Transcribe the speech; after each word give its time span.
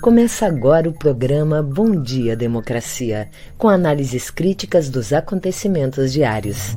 Começa 0.00 0.46
agora 0.46 0.88
o 0.88 0.94
programa 0.94 1.62
Bom 1.62 2.00
Dia 2.00 2.34
Democracia, 2.34 3.30
com 3.58 3.68
análises 3.68 4.30
críticas 4.30 4.88
dos 4.88 5.12
acontecimentos 5.12 6.10
diários. 6.10 6.74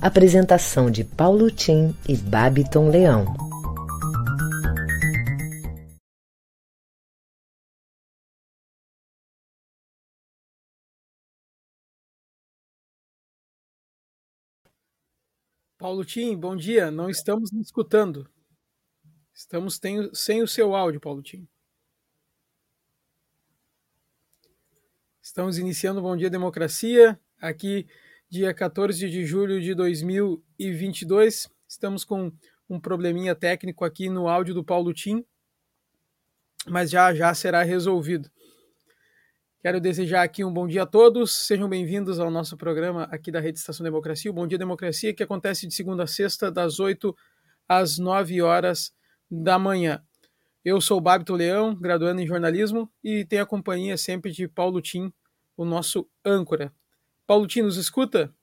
Apresentação 0.00 0.92
de 0.92 1.02
Paulo 1.02 1.50
Tim 1.50 1.92
e 2.08 2.16
Babiton 2.16 2.88
Leão. 2.88 3.24
Paulo 15.76 16.04
Tim, 16.04 16.36
bom 16.36 16.54
dia. 16.54 16.92
Não 16.92 17.10
estamos 17.10 17.50
me 17.50 17.60
escutando. 17.60 18.35
Estamos 19.36 19.78
sem 20.14 20.42
o 20.42 20.48
seu 20.48 20.74
áudio, 20.74 20.98
Paulo 20.98 21.22
Tim. 21.22 21.46
Estamos 25.20 25.58
iniciando 25.58 26.00
o 26.00 26.02
Bom 26.02 26.16
Dia 26.16 26.30
Democracia, 26.30 27.20
aqui 27.38 27.86
dia 28.30 28.54
14 28.54 29.10
de 29.10 29.26
julho 29.26 29.60
de 29.60 29.74
2022. 29.74 31.50
Estamos 31.68 32.02
com 32.02 32.32
um 32.66 32.80
probleminha 32.80 33.34
técnico 33.34 33.84
aqui 33.84 34.08
no 34.08 34.26
áudio 34.26 34.54
do 34.54 34.64
Paulo 34.64 34.94
Tim, 34.94 35.22
mas 36.66 36.90
já 36.90 37.14
já 37.14 37.34
será 37.34 37.62
resolvido. 37.62 38.30
Quero 39.60 39.82
desejar 39.82 40.22
aqui 40.22 40.46
um 40.46 40.52
bom 40.52 40.66
dia 40.66 40.84
a 40.84 40.86
todos. 40.86 41.46
Sejam 41.46 41.68
bem-vindos 41.68 42.18
ao 42.18 42.30
nosso 42.30 42.56
programa 42.56 43.02
aqui 43.10 43.30
da 43.30 43.40
Rede 43.40 43.58
Estação 43.58 43.84
Democracia, 43.84 44.30
o 44.30 44.34
Bom 44.34 44.46
Dia 44.46 44.56
Democracia, 44.56 45.12
que 45.12 45.22
acontece 45.22 45.66
de 45.66 45.74
segunda 45.74 46.04
a 46.04 46.06
sexta, 46.06 46.50
das 46.50 46.80
8 46.80 47.14
às 47.68 47.98
9 47.98 48.40
horas 48.40 48.95
da 49.30 49.58
manhã. 49.58 50.02
Eu 50.64 50.80
sou 50.80 50.98
o 50.98 51.00
Babito 51.00 51.34
Leão, 51.34 51.74
graduando 51.74 52.20
em 52.20 52.26
jornalismo, 52.26 52.90
e 53.02 53.24
tenho 53.24 53.42
a 53.42 53.46
companhia 53.46 53.96
sempre 53.96 54.32
de 54.32 54.48
Paulo 54.48 54.80
Tim, 54.80 55.12
o 55.56 55.64
nosso 55.64 56.08
âncora. 56.24 56.72
Paulo 57.26 57.46
Tim, 57.46 57.62
nos 57.62 57.76
escuta? 57.76 58.34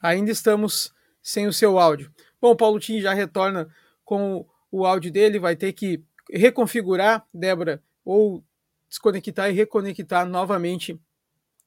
Ainda 0.00 0.30
estamos 0.30 0.92
sem 1.22 1.46
o 1.46 1.52
seu 1.52 1.78
áudio. 1.78 2.12
Bom, 2.40 2.54
Paulo 2.54 2.78
Tim 2.78 3.00
já 3.00 3.12
retorna 3.12 3.68
com 4.04 4.46
o 4.70 4.84
áudio 4.84 5.10
dele, 5.10 5.38
vai 5.38 5.56
ter 5.56 5.72
que 5.72 6.02
reconfigurar, 6.30 7.26
Débora, 7.32 7.82
ou 8.04 8.44
desconectar 8.88 9.50
e 9.50 9.54
reconectar 9.54 10.26
novamente 10.26 11.00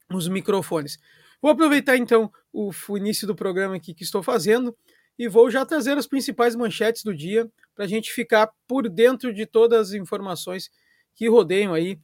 os 0.10 0.28
microfones. 0.28 1.00
Vou 1.42 1.52
aproveitar 1.52 1.98
então 1.98 2.32
o 2.54 2.72
início 2.98 3.26
do 3.26 3.36
programa 3.36 3.76
aqui 3.76 3.94
que 3.94 4.04
estou 4.04 4.22
fazendo 4.22 4.78
e 5.22 5.28
vou 5.28 5.52
já 5.52 5.64
trazer 5.64 5.96
as 6.00 6.08
principais 6.08 6.56
manchetes 6.56 7.04
do 7.04 7.14
dia 7.14 7.48
para 7.76 7.86
a 7.86 7.88
gente 7.88 8.12
ficar 8.12 8.50
por 8.68 8.90
dentro 8.90 9.32
de 9.32 9.46
todas 9.46 9.90
as 9.90 9.94
informações 9.94 10.72
que 11.14 11.30
rodeiam 11.30 11.76
aí 11.76 12.00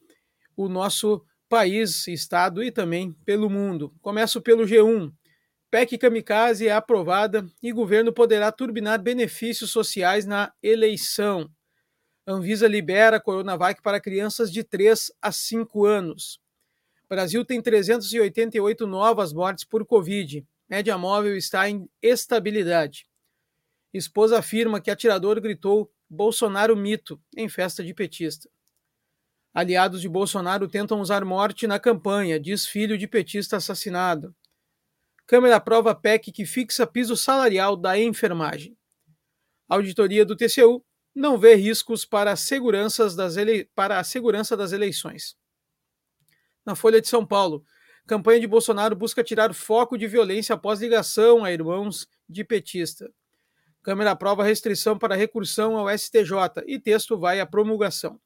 o 0.55 0.69
nosso 0.69 1.25
país, 1.49 2.07
estado 2.07 2.63
e 2.63 2.71
também 2.71 3.13
pelo 3.25 3.49
mundo. 3.49 3.91
Começo 4.03 4.39
pelo 4.39 4.65
G1. 4.65 5.11
PEC 5.71 5.97
Kamikaze 5.97 6.67
é 6.67 6.71
aprovada 6.71 7.43
e 7.59 7.71
governo 7.71 8.13
poderá 8.13 8.51
turbinar 8.51 9.01
benefícios 9.01 9.71
sociais 9.71 10.27
na 10.27 10.53
eleição. 10.61 11.49
Anvisa 12.27 12.67
libera 12.67 13.19
Coronavac 13.19 13.81
para 13.81 13.99
crianças 13.99 14.51
de 14.51 14.63
3 14.63 15.11
a 15.19 15.31
5 15.31 15.87
anos. 15.87 16.39
Brasil 17.09 17.43
tem 17.43 17.63
388 17.63 18.85
novas 18.85 19.33
mortes 19.33 19.63
por 19.63 19.83
Covid. 19.87 20.45
Média 20.69 20.95
móvel 20.99 21.35
está 21.35 21.67
em 21.67 21.89
estabilidade. 21.99 23.06
Esposa 23.93 24.39
afirma 24.39 24.81
que 24.81 24.91
atirador 24.91 25.39
gritou 25.39 25.91
Bolsonaro 26.09 26.75
mito 26.75 27.21
em 27.35 27.49
festa 27.49 27.83
de 27.83 27.93
petista. 27.93 28.49
Aliados 29.53 30.01
de 30.01 30.09
Bolsonaro 30.09 30.67
tentam 30.67 31.01
usar 31.01 31.25
morte 31.25 31.65
na 31.65 31.79
campanha, 31.79 32.39
diz 32.39 32.65
filho 32.65 32.97
de 32.97 33.07
petista 33.07 33.57
assassinado. 33.57 34.35
Câmara 35.25 35.55
aprova 35.55 35.95
PEC 35.95 36.31
que 36.31 36.45
fixa 36.45 36.85
piso 36.85 37.17
salarial 37.17 37.75
da 37.75 37.97
enfermagem. 37.99 38.77
Auditoria 39.67 40.23
do 40.23 40.35
TCU 40.35 40.85
não 41.13 41.37
vê 41.37 41.55
riscos 41.55 42.05
para, 42.05 42.33
ele... 43.35 43.65
para 43.73 43.99
a 43.99 44.03
segurança 44.03 44.55
das 44.55 44.71
eleições. 44.71 45.35
Na 46.65 46.75
Folha 46.75 47.01
de 47.01 47.07
São 47.07 47.25
Paulo, 47.25 47.65
campanha 48.05 48.39
de 48.39 48.47
Bolsonaro 48.47 48.95
busca 48.95 49.23
tirar 49.23 49.53
foco 49.53 49.97
de 49.97 50.07
violência 50.07 50.53
após 50.53 50.79
ligação 50.79 51.43
a 51.43 51.51
irmãos 51.51 52.07
de 52.29 52.43
petista. 52.43 53.11
Câmara 53.87 54.11
aprova 54.11 54.43
restrição 54.43 54.99
para 54.99 55.15
recursão 55.15 55.77
ao 55.77 55.87
STJ 55.97 56.61
e 56.67 56.77
texto 56.77 57.17
vai 57.17 57.39
à 57.39 57.45
promulgação. 57.45 58.19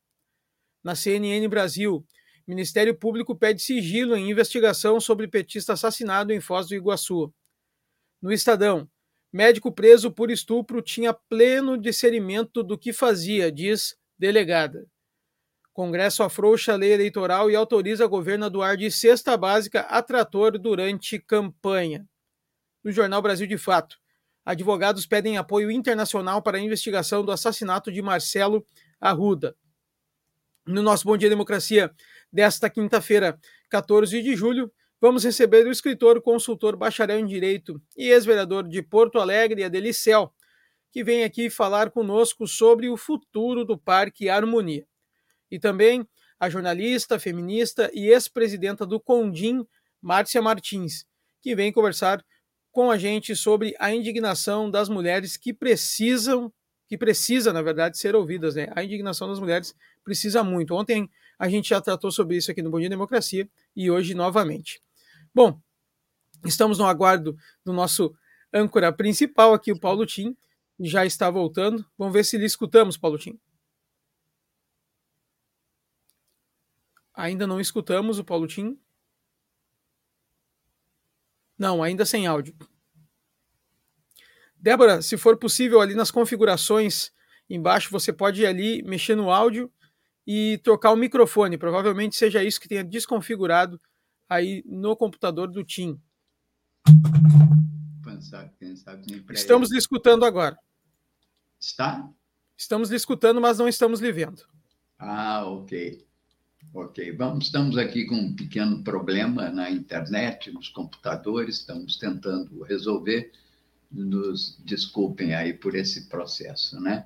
Na 0.84 0.96
CNN 0.96 1.48
Brasil, 1.48 2.04
Ministério 2.48 2.98
Público 2.98 3.36
pede 3.36 3.62
sigilo 3.62 4.16
em 4.16 4.32
investigação 4.32 5.00
sobre 5.00 5.28
petista 5.28 5.74
assassinado 5.74 6.34
em 6.34 6.42
Foz 6.42 6.68
do 6.68 6.74
Iguaçu. 6.74 7.32
No 8.20 8.34
Estadão, 8.34 8.90
Médico 9.32 9.72
preso 9.72 10.12
por 10.12 10.32
estupro 10.32 10.82
tinha 10.82 11.14
pleno 11.14 11.78
discernimento 11.78 12.64
do 12.64 12.76
que 12.76 12.92
fazia, 12.92 13.52
diz 13.52 13.96
delegada. 14.18 14.88
Congresso 15.74 16.24
afrouxa 16.24 16.74
a 16.74 16.76
lei 16.76 16.92
eleitoral 16.92 17.52
e 17.52 17.56
autoriza 17.56 18.08
governo 18.08 18.46
a 18.46 18.50
doar 18.50 18.76
de 18.76 18.90
cesta 18.90 19.38
básica 19.38 19.82
a 19.82 20.02
trator 20.02 20.58
durante 20.58 21.20
campanha. 21.20 22.10
No 22.84 22.92
jornal 22.92 23.22
Brasil 23.22 23.46
de 23.46 23.60
Fato, 23.60 24.01
advogados 24.46 25.06
pedem 25.06 25.38
apoio 25.38 25.72
internacional 25.72 26.42
para 26.42 26.58
a 26.58 26.62
investigação 26.62 27.24
do 27.24 27.32
assassinato 27.32 27.92
de 27.92 28.02
Marcelo 28.02 28.66
Arruda. 29.00 29.56
No 30.66 30.82
nosso 30.82 31.06
Bom 31.06 31.18
Dia 31.18 31.30
Democracia 31.30 31.92
desta 32.32 32.70
quinta-feira, 32.70 33.38
14 33.70 34.22
de 34.22 34.36
julho, 34.36 34.72
vamos 35.00 35.24
receber 35.24 35.66
o 35.66 35.72
escritor, 35.72 36.22
consultor, 36.22 36.76
bacharel 36.76 37.20
em 37.20 37.26
Direito 37.26 37.82
e 37.98 38.10
ex-vereador 38.10 38.68
de 38.68 38.82
Porto 38.82 39.20
Alegre, 39.20 39.64
Adelicel, 39.64 40.34
que 40.92 41.04
vem 41.04 41.24
aqui 41.24 41.50
falar 41.50 41.90
conosco 41.90 42.48
sobre 42.48 42.90
o 42.90 42.98
futuro 42.98 43.66
do 43.66 43.78
Parque 43.78 44.30
Harmonia. 44.30 44.86
E 45.50 45.58
também 45.58 46.08
a 46.40 46.50
jornalista, 46.50 47.20
feminista 47.20 47.90
e 47.94 48.08
ex-presidenta 48.08 48.86
do 48.86 49.00
Condim, 49.00 49.66
Márcia 50.02 50.42
Martins, 50.42 51.06
que 51.42 51.56
vem 51.56 51.72
conversar 51.72 52.24
com 52.72 52.90
a 52.90 52.98
gente 52.98 53.36
sobre 53.36 53.76
a 53.80 53.94
indignação 53.94 54.70
das 54.72 54.88
mulheres 54.88 55.36
que 55.36 55.54
precisam, 55.54 56.52
que 56.88 56.98
precisa, 56.98 57.52
na 57.52 57.62
verdade, 57.62 57.98
ser 57.98 58.16
ouvidas. 58.16 58.56
Né? 58.56 58.68
A 58.76 58.84
indignação 58.84 59.28
das 59.28 59.40
mulheres 59.40 59.76
precisa 60.04 60.44
muito. 60.44 60.74
Ontem 60.74 61.10
a 61.38 61.50
gente 61.50 61.70
já 61.70 61.82
tratou 61.82 62.12
sobre 62.12 62.38
isso 62.38 62.52
aqui 62.52 62.62
no 62.62 62.70
Bom 62.70 62.80
Dia 62.80 62.90
Democracia 62.90 63.50
e 63.76 63.92
hoje 63.92 64.14
novamente. 64.14 64.82
Bom, 65.34 65.60
estamos 66.46 66.78
no 66.78 66.86
aguardo 66.86 67.36
do 67.66 67.74
nosso 67.74 68.14
âncora 68.54 68.92
principal 68.92 69.54
aqui, 69.54 69.72
o 69.72 69.80
Paulo 69.80 70.06
Tim, 70.06 70.36
já 70.80 71.06
está 71.06 71.30
voltando. 71.30 71.86
Vamos 71.98 72.14
ver 72.14 72.26
se 72.26 72.38
lhe 72.38 72.46
escutamos, 72.46 72.98
Paulo 72.98 73.18
Tim. 73.18 73.40
Ainda 77.14 77.46
não 77.46 77.60
escutamos 77.60 78.20
o 78.20 78.24
Paulo 78.24 78.48
Tim. 78.48 78.80
Não, 81.62 81.84
ainda 81.84 82.08
sem 82.08 82.26
áudio. 82.26 82.56
Débora, 84.58 85.00
se 85.04 85.16
for 85.16 85.38
possível, 85.38 85.80
ali 85.80 85.94
nas 85.94 86.10
configurações 86.10 87.12
embaixo, 87.48 87.92
você 87.92 88.12
pode 88.12 88.42
ir 88.42 88.48
ali 88.48 88.82
mexer 88.82 89.14
no 89.14 89.30
áudio 89.30 89.72
e 90.26 90.60
trocar 90.64 90.92
o 90.92 90.96
microfone. 90.96 91.60
Provavelmente 91.60 92.16
seja 92.16 92.44
isso 92.44 92.60
que 92.60 92.68
tenha 92.68 92.84
desconfigurado 92.84 93.80
aí 94.28 94.64
no 94.66 94.98
computador 94.98 95.52
do 95.52 95.64
Tim. 95.64 96.02
Estamos 99.32 99.70
lhe 99.70 99.78
escutando 99.78 100.26
agora. 100.26 100.58
Está? 101.60 102.10
Estamos 102.58 102.90
lhe 102.90 102.96
escutando, 102.96 103.40
mas 103.40 103.60
não 103.60 103.68
estamos 103.68 104.00
lhe 104.00 104.12
vendo. 104.12 104.42
Ah, 104.98 105.46
ok. 105.46 106.08
Ok. 106.74 107.12
Vamos, 107.18 107.46
estamos 107.46 107.78
aqui 107.78 108.06
com 108.06 108.16
um 108.16 108.34
pequeno 108.34 108.82
problema 108.82 109.50
na 109.50 109.70
internet, 109.70 110.50
nos 110.52 110.70
computadores, 110.70 111.58
estamos 111.58 111.98
tentando 111.98 112.64
resolver. 112.64 113.30
Nos 113.92 114.58
desculpem 114.64 115.34
aí 115.36 115.52
por 115.52 115.76
esse 115.76 116.08
processo, 116.08 116.80
né? 116.80 117.06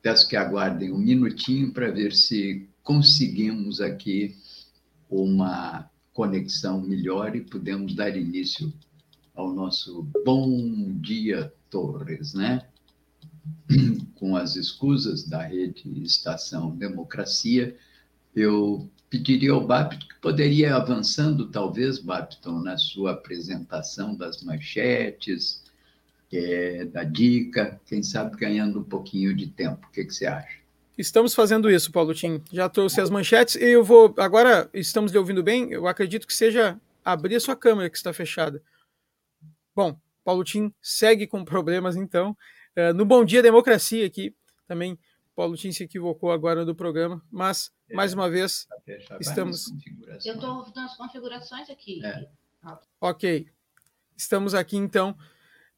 Peço 0.00 0.26
que 0.26 0.34
aguardem 0.34 0.92
um 0.92 0.98
minutinho 0.98 1.72
para 1.72 1.90
ver 1.90 2.14
se 2.14 2.66
conseguimos 2.82 3.82
aqui 3.82 4.34
uma 5.10 5.90
conexão 6.14 6.80
melhor 6.80 7.36
e 7.36 7.42
podemos 7.42 7.94
dar 7.94 8.16
início 8.16 8.72
ao 9.34 9.52
nosso 9.52 10.08
Bom 10.24 10.98
Dia 11.02 11.52
Torres, 11.68 12.32
né? 12.32 12.66
Com 14.14 14.34
as 14.36 14.56
escusas 14.56 15.28
da 15.28 15.42
rede 15.42 16.02
Estação 16.02 16.74
Democracia, 16.74 17.76
eu 18.36 18.88
pediria 19.08 19.52
ao 19.52 19.66
Bapton 19.66 20.06
que 20.06 20.20
poderia 20.20 20.68
ir 20.68 20.72
avançando, 20.72 21.48
talvez, 21.48 21.98
Bapton, 21.98 22.60
na 22.60 22.76
sua 22.76 23.12
apresentação 23.12 24.14
das 24.14 24.42
manchetes, 24.42 25.64
é, 26.32 26.84
da 26.84 27.02
dica, 27.02 27.80
quem 27.86 28.02
sabe 28.02 28.36
ganhando 28.36 28.80
um 28.80 28.84
pouquinho 28.84 29.34
de 29.34 29.46
tempo. 29.46 29.86
O 29.86 29.90
que, 29.90 30.04
que 30.04 30.12
você 30.12 30.26
acha? 30.26 30.58
Estamos 30.98 31.34
fazendo 31.34 31.70
isso, 31.70 31.92
Paulo 31.92 32.14
Tim. 32.14 32.42
Já 32.52 32.68
trouxe 32.68 33.00
as 33.00 33.10
manchetes 33.10 33.54
e 33.54 33.64
eu 33.64 33.84
vou. 33.84 34.14
Agora 34.18 34.68
estamos 34.72 35.12
lhe 35.12 35.18
ouvindo 35.18 35.42
bem. 35.42 35.70
Eu 35.70 35.86
acredito 35.86 36.26
que 36.26 36.34
seja 36.34 36.80
abrir 37.04 37.36
a 37.36 37.40
sua 37.40 37.54
câmera 37.54 37.90
que 37.90 37.96
está 37.96 38.12
fechada. 38.12 38.62
Bom, 39.74 39.98
Paulo 40.24 40.42
Tim 40.42 40.72
segue 40.80 41.26
com 41.26 41.44
problemas 41.44 41.96
então. 41.96 42.36
Uh, 42.76 42.94
no 42.94 43.04
Bom 43.04 43.24
Dia 43.24 43.42
Democracia 43.42 44.06
aqui 44.06 44.34
também. 44.66 44.98
Paulo 45.36 45.54
Tim 45.54 45.70
se 45.70 45.84
equivocou 45.84 46.32
agora 46.32 46.64
do 46.64 46.74
programa, 46.74 47.22
mas 47.30 47.70
é, 47.90 47.94
mais 47.94 48.14
uma 48.14 48.28
vez 48.30 48.66
estamos. 49.20 49.66
Eu 50.24 50.34
estou 50.34 50.56
ouvindo 50.56 50.80
as 50.80 50.96
configurações 50.96 51.68
aqui. 51.68 52.02
É. 52.02 52.26
Ok. 52.98 53.46
Estamos 54.16 54.54
aqui 54.54 54.78
então 54.78 55.14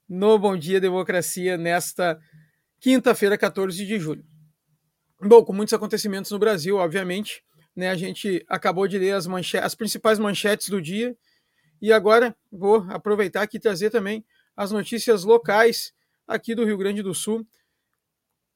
no 0.09 0.39
Bom 0.39 0.57
Dia 0.57 0.81
Democracia 0.81 1.59
nesta 1.59 2.21
quinta-feira, 2.79 3.37
14 3.37 3.85
de 3.85 3.99
julho. 3.99 4.25
Bom, 5.21 5.45
com 5.45 5.53
muitos 5.53 5.75
acontecimentos 5.75 6.31
no 6.31 6.39
Brasil, 6.39 6.77
obviamente, 6.77 7.45
né? 7.75 7.91
A 7.91 7.97
gente 7.97 8.47
acabou 8.49 8.87
de 8.87 8.97
ler 8.97 9.17
as, 9.17 9.27
manchetes, 9.27 9.67
as 9.67 9.75
principais 9.75 10.21
manchetes 10.21 10.69
do 10.69 10.81
dia 10.81 11.19
e 11.83 11.93
agora 11.93 12.37
vou 12.51 12.87
aproveitar 12.91 13.43
aqui 13.43 13.57
e 13.57 13.61
trazer 13.61 13.91
também 13.91 14.25
as 14.57 14.71
notícias 14.71 15.25
locais 15.25 15.93
aqui 16.29 16.55
do 16.55 16.65
Rio 16.65 16.79
Grande 16.79 17.03
do 17.03 17.13
Sul, 17.13 17.45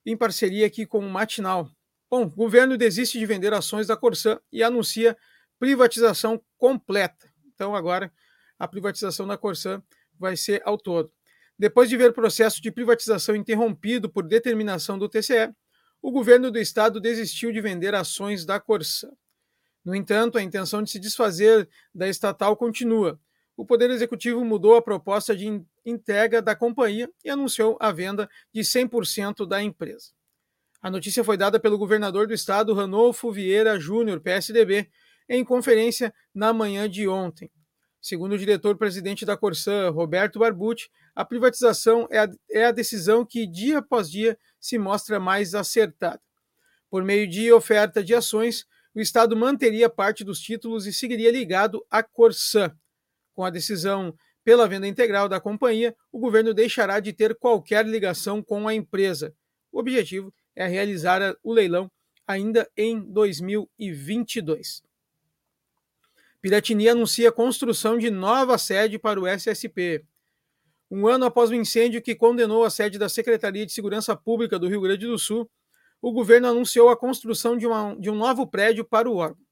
em 0.04 0.16
parceria 0.16 0.66
aqui 0.66 0.86
com 0.86 0.98
o 0.98 1.10
Matinal. 1.10 1.70
Bom, 2.10 2.24
o 2.24 2.30
governo 2.30 2.76
desiste 2.76 3.18
de 3.18 3.26
vender 3.26 3.54
ações 3.54 3.86
da 3.86 3.96
Corsã 3.96 4.38
e 4.52 4.62
anuncia 4.62 5.16
privatização 5.58 6.42
completa. 6.58 7.32
Então 7.54 7.74
agora 7.74 8.12
a 8.58 8.68
privatização 8.68 9.26
da 9.26 9.38
Corsã 9.38 9.82
vai 10.18 10.36
ser 10.36 10.60
ao 10.64 10.76
todo. 10.76 11.12
Depois 11.58 11.88
de 11.88 11.96
ver 11.96 12.10
o 12.10 12.12
processo 12.12 12.60
de 12.60 12.70
privatização 12.70 13.36
interrompido 13.36 14.10
por 14.10 14.26
determinação 14.26 14.98
do 14.98 15.08
TCE, 15.08 15.54
o 16.00 16.10
governo 16.10 16.50
do 16.50 16.58
estado 16.58 17.00
desistiu 17.00 17.52
de 17.52 17.60
vender 17.60 17.94
ações 17.94 18.44
da 18.44 18.58
Corsã. 18.58 19.08
No 19.84 19.94
entanto, 19.94 20.38
a 20.38 20.42
intenção 20.42 20.82
de 20.82 20.90
se 20.90 20.98
desfazer 20.98 21.68
da 21.94 22.08
estatal 22.08 22.56
continua. 22.56 23.20
O 23.56 23.66
Poder 23.66 23.90
Executivo 23.90 24.44
mudou 24.44 24.76
a 24.76 24.82
proposta 24.82 25.36
de 25.36 25.62
entrega 25.84 26.40
da 26.40 26.56
companhia 26.56 27.10
e 27.24 27.30
anunciou 27.30 27.76
a 27.80 27.92
venda 27.92 28.28
de 28.52 28.62
100% 28.62 29.46
da 29.46 29.62
empresa. 29.62 30.12
A 30.80 30.90
notícia 30.90 31.22
foi 31.22 31.36
dada 31.36 31.60
pelo 31.60 31.78
governador 31.78 32.26
do 32.26 32.34
estado, 32.34 32.74
Ranolfo 32.74 33.30
Vieira 33.30 33.78
Júnior, 33.78 34.20
PSDB, 34.20 34.90
em 35.28 35.44
conferência 35.44 36.12
na 36.34 36.52
manhã 36.52 36.88
de 36.88 37.06
ontem. 37.06 37.50
Segundo 38.00 38.32
o 38.32 38.38
diretor-presidente 38.38 39.24
da 39.24 39.36
Corsã, 39.36 39.90
Roberto 39.90 40.40
Barbucci, 40.40 40.90
a 41.14 41.24
privatização 41.24 42.08
é 42.10 42.18
a, 42.18 42.28
é 42.50 42.64
a 42.64 42.72
decisão 42.72 43.24
que, 43.24 43.46
dia 43.46 43.78
após 43.78 44.10
dia, 44.10 44.36
se 44.58 44.76
mostra 44.76 45.20
mais 45.20 45.54
acertada. 45.54 46.20
Por 46.90 47.04
meio 47.04 47.28
de 47.28 47.52
oferta 47.52 48.02
de 48.02 48.12
ações, 48.12 48.66
o 48.92 49.00
Estado 49.00 49.36
manteria 49.36 49.88
parte 49.88 50.24
dos 50.24 50.40
títulos 50.40 50.86
e 50.86 50.92
seguiria 50.92 51.30
ligado 51.30 51.84
à 51.88 52.02
Corsã. 52.02 52.76
Com 53.34 53.44
a 53.44 53.50
decisão 53.50 54.14
pela 54.44 54.68
venda 54.68 54.86
integral 54.86 55.28
da 55.28 55.40
companhia, 55.40 55.94
o 56.10 56.18
governo 56.18 56.52
deixará 56.52 57.00
de 57.00 57.12
ter 57.12 57.34
qualquer 57.34 57.86
ligação 57.86 58.42
com 58.42 58.66
a 58.66 58.74
empresa. 58.74 59.34
O 59.70 59.78
objetivo 59.78 60.32
é 60.54 60.66
realizar 60.66 61.36
o 61.42 61.52
leilão 61.52 61.90
ainda 62.26 62.68
em 62.76 63.00
2022. 63.00 64.82
Piratini 66.40 66.88
anuncia 66.88 67.28
a 67.28 67.32
construção 67.32 67.96
de 67.96 68.10
nova 68.10 68.58
sede 68.58 68.98
para 68.98 69.20
o 69.20 69.26
SSP. 69.26 70.04
Um 70.90 71.06
ano 71.06 71.24
após 71.24 71.50
o 71.50 71.54
incêndio 71.54 72.02
que 72.02 72.14
condenou 72.14 72.64
a 72.64 72.70
sede 72.70 72.98
da 72.98 73.08
Secretaria 73.08 73.64
de 73.64 73.72
Segurança 73.72 74.16
Pública 74.16 74.58
do 74.58 74.68
Rio 74.68 74.80
Grande 74.80 75.06
do 75.06 75.18
Sul, 75.18 75.48
o 76.02 76.12
governo 76.12 76.48
anunciou 76.48 76.90
a 76.90 76.96
construção 76.96 77.56
de, 77.56 77.66
uma, 77.66 77.94
de 77.94 78.10
um 78.10 78.14
novo 78.16 78.46
prédio 78.46 78.84
para 78.84 79.08
o 79.08 79.16
órgão. 79.16 79.42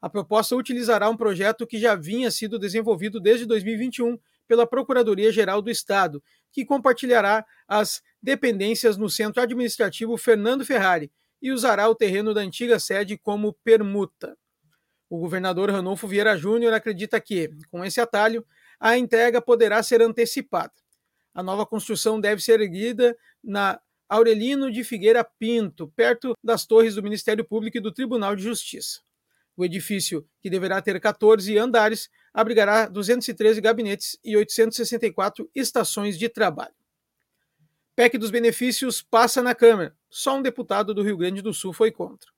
A 0.00 0.08
proposta 0.08 0.56
utilizará 0.56 1.08
um 1.10 1.16
projeto 1.16 1.66
que 1.66 1.78
já 1.78 1.94
vinha 1.94 2.30
sido 2.30 2.58
desenvolvido 2.58 3.20
desde 3.20 3.44
2021 3.44 4.18
pela 4.48 4.66
Procuradoria-Geral 4.66 5.60
do 5.60 5.70
Estado, 5.70 6.22
que 6.50 6.64
compartilhará 6.64 7.44
as 7.68 8.02
dependências 8.22 8.96
no 8.96 9.08
Centro 9.08 9.42
Administrativo 9.42 10.16
Fernando 10.16 10.64
Ferrari 10.64 11.12
e 11.40 11.52
usará 11.52 11.88
o 11.88 11.94
terreno 11.94 12.34
da 12.34 12.40
antiga 12.40 12.78
sede 12.78 13.16
como 13.16 13.52
permuta. 13.64 14.36
O 15.08 15.18
governador 15.18 15.70
Ranolfo 15.70 16.06
Vieira 16.06 16.36
Júnior 16.36 16.72
acredita 16.72 17.20
que, 17.20 17.50
com 17.70 17.84
esse 17.84 18.00
atalho, 18.00 18.44
a 18.78 18.96
entrega 18.96 19.40
poderá 19.40 19.82
ser 19.82 20.00
antecipada. 20.02 20.72
A 21.34 21.42
nova 21.42 21.66
construção 21.66 22.20
deve 22.20 22.42
ser 22.42 22.60
erguida 22.60 23.16
na 23.42 23.80
Aurelino 24.08 24.70
de 24.70 24.82
Figueira 24.82 25.24
Pinto, 25.24 25.88
perto 25.94 26.34
das 26.42 26.66
torres 26.66 26.94
do 26.94 27.02
Ministério 27.02 27.44
Público 27.44 27.76
e 27.76 27.80
do 27.80 27.92
Tribunal 27.92 28.34
de 28.34 28.42
Justiça. 28.42 29.00
O 29.56 29.64
edifício, 29.64 30.26
que 30.40 30.48
deverá 30.48 30.80
ter 30.80 30.98
14 31.00 31.56
andares, 31.58 32.08
abrigará 32.32 32.86
213 32.86 33.60
gabinetes 33.60 34.18
e 34.24 34.36
864 34.36 35.50
estações 35.54 36.18
de 36.18 36.28
trabalho. 36.28 36.74
PEC 37.94 38.16
dos 38.16 38.30
benefícios 38.30 39.02
passa 39.02 39.42
na 39.42 39.54
Câmara. 39.54 39.94
Só 40.08 40.38
um 40.38 40.42
deputado 40.42 40.94
do 40.94 41.02
Rio 41.02 41.16
Grande 41.16 41.42
do 41.42 41.52
Sul 41.52 41.72
foi 41.72 41.90
contra. 41.90 42.30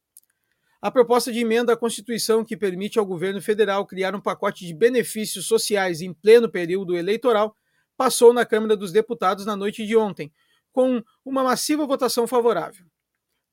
A 0.80 0.90
proposta 0.90 1.30
de 1.30 1.38
emenda 1.38 1.72
à 1.72 1.76
Constituição 1.76 2.44
que 2.44 2.56
permite 2.56 2.98
ao 2.98 3.06
governo 3.06 3.40
federal 3.40 3.86
criar 3.86 4.16
um 4.16 4.20
pacote 4.20 4.66
de 4.66 4.74
benefícios 4.74 5.46
sociais 5.46 6.00
em 6.00 6.12
pleno 6.12 6.50
período 6.50 6.96
eleitoral 6.96 7.54
passou 7.96 8.32
na 8.32 8.44
Câmara 8.44 8.76
dos 8.76 8.90
Deputados 8.90 9.46
na 9.46 9.54
noite 9.54 9.86
de 9.86 9.96
ontem, 9.96 10.32
com 10.72 11.00
uma 11.24 11.44
massiva 11.44 11.86
votação 11.86 12.26
favorável. 12.26 12.84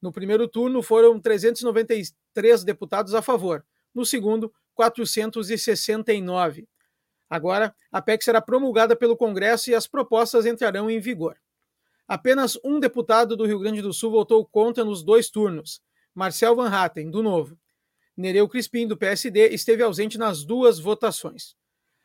No 0.01 0.11
primeiro 0.11 0.47
turno 0.47 0.81
foram 0.81 1.19
393 1.19 2.63
deputados 2.63 3.13
a 3.13 3.21
favor, 3.21 3.65
no 3.93 4.05
segundo, 4.05 4.53
469. 4.73 6.67
Agora, 7.29 7.75
a 7.91 8.01
PEC 8.01 8.23
será 8.23 8.41
promulgada 8.41 8.95
pelo 8.95 9.17
Congresso 9.17 9.69
e 9.69 9.75
as 9.75 9.85
propostas 9.85 10.45
entrarão 10.45 10.89
em 10.89 10.99
vigor. 10.99 11.37
Apenas 12.07 12.57
um 12.63 12.79
deputado 12.79 13.37
do 13.37 13.45
Rio 13.45 13.59
Grande 13.59 13.81
do 13.81 13.93
Sul 13.93 14.11
votou 14.11 14.43
contra 14.45 14.83
nos 14.83 15.03
dois 15.03 15.29
turnos, 15.29 15.81
Marcel 16.15 16.55
Van 16.55 16.69
Hatten, 16.69 17.11
do 17.11 17.21
Novo. 17.21 17.57
Nereu 18.17 18.47
Crispim, 18.49 18.87
do 18.87 18.97
PSD, 18.97 19.49
esteve 19.49 19.83
ausente 19.83 20.17
nas 20.17 20.43
duas 20.43 20.79
votações. 20.79 21.55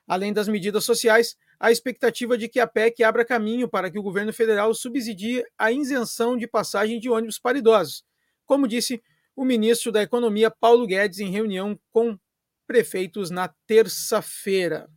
Além 0.06 0.32
das 0.32 0.48
medidas 0.48 0.84
sociais, 0.84 1.36
a 1.58 1.70
expectativa 1.70 2.36
de 2.36 2.48
que 2.48 2.60
a 2.60 2.66
PEC 2.66 3.02
abra 3.02 3.24
caminho 3.24 3.68
para 3.68 3.90
que 3.90 3.98
o 3.98 4.02
governo 4.02 4.32
federal 4.32 4.74
subsidie 4.74 5.44
a 5.58 5.72
isenção 5.72 6.36
de 6.36 6.46
passagem 6.46 7.00
de 7.00 7.08
ônibus 7.08 7.38
para 7.38 7.58
idosos, 7.58 8.04
como 8.44 8.68
disse 8.68 9.02
o 9.34 9.44
ministro 9.44 9.90
da 9.90 10.02
Economia 10.02 10.50
Paulo 10.50 10.86
Guedes 10.86 11.18
em 11.20 11.30
reunião 11.30 11.78
com 11.90 12.18
prefeitos 12.66 13.30
na 13.30 13.48
terça-feira. 13.66 14.88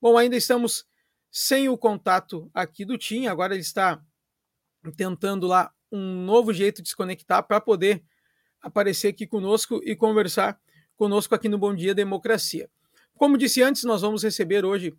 Bom, 0.00 0.18
ainda 0.18 0.36
estamos 0.36 0.84
sem 1.30 1.68
o 1.68 1.78
contato 1.78 2.50
aqui 2.52 2.84
do 2.84 2.98
Tim, 2.98 3.26
agora 3.26 3.54
ele 3.54 3.62
está 3.62 4.02
tentando 4.96 5.46
lá 5.46 5.72
um 5.90 6.24
novo 6.24 6.52
jeito 6.52 6.82
de 6.82 6.88
se 6.88 6.96
conectar 6.96 7.42
para 7.42 7.60
poder 7.60 8.02
aparecer 8.60 9.08
aqui 9.08 9.26
conosco 9.26 9.80
e 9.84 9.94
conversar 9.94 10.60
conosco 10.96 11.34
aqui 11.34 11.48
no 11.48 11.58
Bom 11.58 11.74
Dia 11.74 11.94
Democracia. 11.94 12.68
Como 13.16 13.38
disse 13.38 13.62
antes, 13.62 13.84
nós 13.84 14.02
vamos 14.02 14.22
receber 14.22 14.64
hoje 14.64 14.94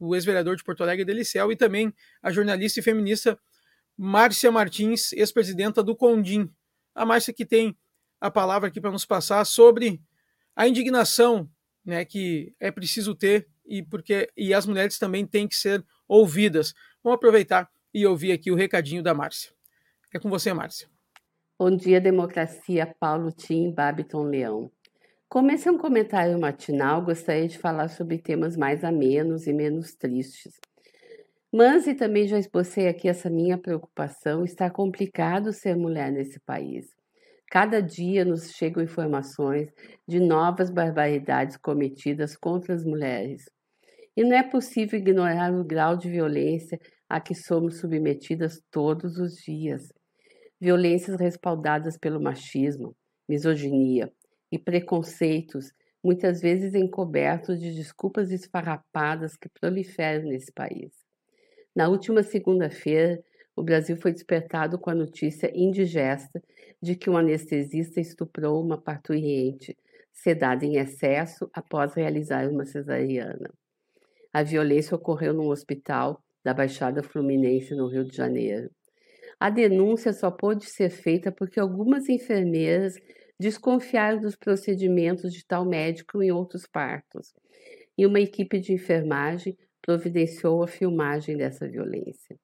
o 0.00 0.14
ex-vereador 0.14 0.56
de 0.56 0.64
Porto 0.64 0.82
Alegre, 0.82 1.04
Delicel, 1.04 1.52
e 1.52 1.56
também 1.56 1.92
a 2.22 2.32
jornalista 2.32 2.80
e 2.80 2.82
feminista 2.82 3.38
Márcia 3.96 4.50
Martins, 4.50 5.12
ex-presidenta 5.12 5.82
do 5.82 5.94
Condim. 5.94 6.50
A 6.94 7.04
Márcia 7.04 7.34
que 7.34 7.44
tem 7.44 7.76
a 8.20 8.30
palavra 8.30 8.68
aqui 8.68 8.80
para 8.80 8.90
nos 8.90 9.04
passar 9.04 9.44
sobre 9.44 10.00
a 10.56 10.66
indignação 10.66 11.48
né, 11.84 12.04
que 12.04 12.54
é 12.58 12.70
preciso 12.70 13.14
ter 13.14 13.48
e 13.66 13.82
porque 13.82 14.30
e 14.36 14.54
as 14.54 14.66
mulheres 14.66 14.98
também 14.98 15.26
têm 15.26 15.46
que 15.46 15.56
ser 15.56 15.84
ouvidas. 16.06 16.74
Vamos 17.02 17.16
aproveitar 17.16 17.70
e 17.92 18.06
ouvir 18.06 18.32
aqui 18.32 18.50
o 18.50 18.54
recadinho 18.54 19.02
da 19.02 19.14
Márcia. 19.14 19.52
É 20.12 20.18
com 20.18 20.30
você, 20.30 20.52
Márcia. 20.52 20.88
Bom 21.58 21.74
dia, 21.74 22.00
democracia. 22.00 22.94
Paulo 22.98 23.32
Tim, 23.32 23.72
Babiton 23.72 24.22
Leão. 24.22 24.70
Como 25.30 25.50
esse 25.50 25.68
é 25.68 25.70
um 25.70 25.76
comentário 25.76 26.40
matinal, 26.40 27.02
gostaria 27.02 27.46
de 27.46 27.58
falar 27.58 27.88
sobre 27.88 28.16
temas 28.16 28.56
mais 28.56 28.82
amenos 28.82 29.46
e 29.46 29.52
menos 29.52 29.94
tristes. 29.94 30.58
Mas, 31.52 31.86
e 31.86 31.94
também 31.94 32.26
já 32.26 32.38
esbocei 32.38 32.88
aqui 32.88 33.10
essa 33.10 33.28
minha 33.28 33.58
preocupação, 33.58 34.42
está 34.42 34.70
complicado 34.70 35.52
ser 35.52 35.76
mulher 35.76 36.10
nesse 36.10 36.40
país. 36.40 36.86
Cada 37.50 37.82
dia 37.82 38.24
nos 38.24 38.52
chegam 38.52 38.82
informações 38.82 39.70
de 40.06 40.18
novas 40.18 40.70
barbaridades 40.70 41.58
cometidas 41.58 42.34
contra 42.34 42.74
as 42.74 42.82
mulheres. 42.82 43.44
E 44.16 44.24
não 44.24 44.34
é 44.34 44.42
possível 44.42 44.98
ignorar 44.98 45.52
o 45.52 45.62
grau 45.62 45.94
de 45.94 46.08
violência 46.08 46.80
a 47.06 47.20
que 47.20 47.34
somos 47.34 47.80
submetidas 47.80 48.62
todos 48.70 49.18
os 49.18 49.34
dias 49.34 49.92
violências 50.60 51.20
respaldadas 51.20 51.96
pelo 51.96 52.20
machismo, 52.20 52.96
misoginia 53.28 54.10
e 54.50 54.58
preconceitos, 54.58 55.72
muitas 56.02 56.40
vezes 56.40 56.74
encobertos 56.74 57.60
de 57.60 57.74
desculpas 57.74 58.30
esfarrapadas 58.30 59.36
que 59.36 59.48
proliferam 59.48 60.28
nesse 60.28 60.52
país. 60.52 60.92
Na 61.74 61.88
última 61.88 62.22
segunda-feira, 62.22 63.22
o 63.54 63.62
Brasil 63.62 63.96
foi 63.96 64.12
despertado 64.12 64.78
com 64.78 64.90
a 64.90 64.94
notícia 64.94 65.50
indigesta 65.54 66.42
de 66.80 66.94
que 66.94 67.10
um 67.10 67.16
anestesista 67.16 68.00
estuprou 68.00 68.62
uma 68.62 68.80
parturiente, 68.80 69.76
sedada 70.12 70.64
em 70.64 70.76
excesso 70.76 71.50
após 71.52 71.94
realizar 71.94 72.48
uma 72.48 72.64
cesariana. 72.64 73.50
A 74.32 74.42
violência 74.42 74.94
ocorreu 74.94 75.32
num 75.32 75.48
hospital 75.48 76.22
da 76.44 76.54
Baixada 76.54 77.02
Fluminense, 77.02 77.74
no 77.74 77.88
Rio 77.88 78.04
de 78.04 78.16
Janeiro. 78.16 78.70
A 79.40 79.50
denúncia 79.50 80.12
só 80.12 80.30
pôde 80.30 80.66
ser 80.66 80.90
feita 80.90 81.30
porque 81.30 81.60
algumas 81.60 82.08
enfermeiras 82.08 82.94
desconfiaram 83.38 84.20
dos 84.20 84.36
procedimentos 84.36 85.32
de 85.32 85.44
tal 85.44 85.64
médico 85.64 86.22
em 86.22 86.32
outros 86.32 86.66
partos, 86.66 87.32
e 87.96 88.06
uma 88.06 88.20
equipe 88.20 88.58
de 88.58 88.72
enfermagem 88.72 89.56
providenciou 89.80 90.62
a 90.62 90.68
filmagem 90.68 91.36
dessa 91.36 91.68
violência. 91.68 92.38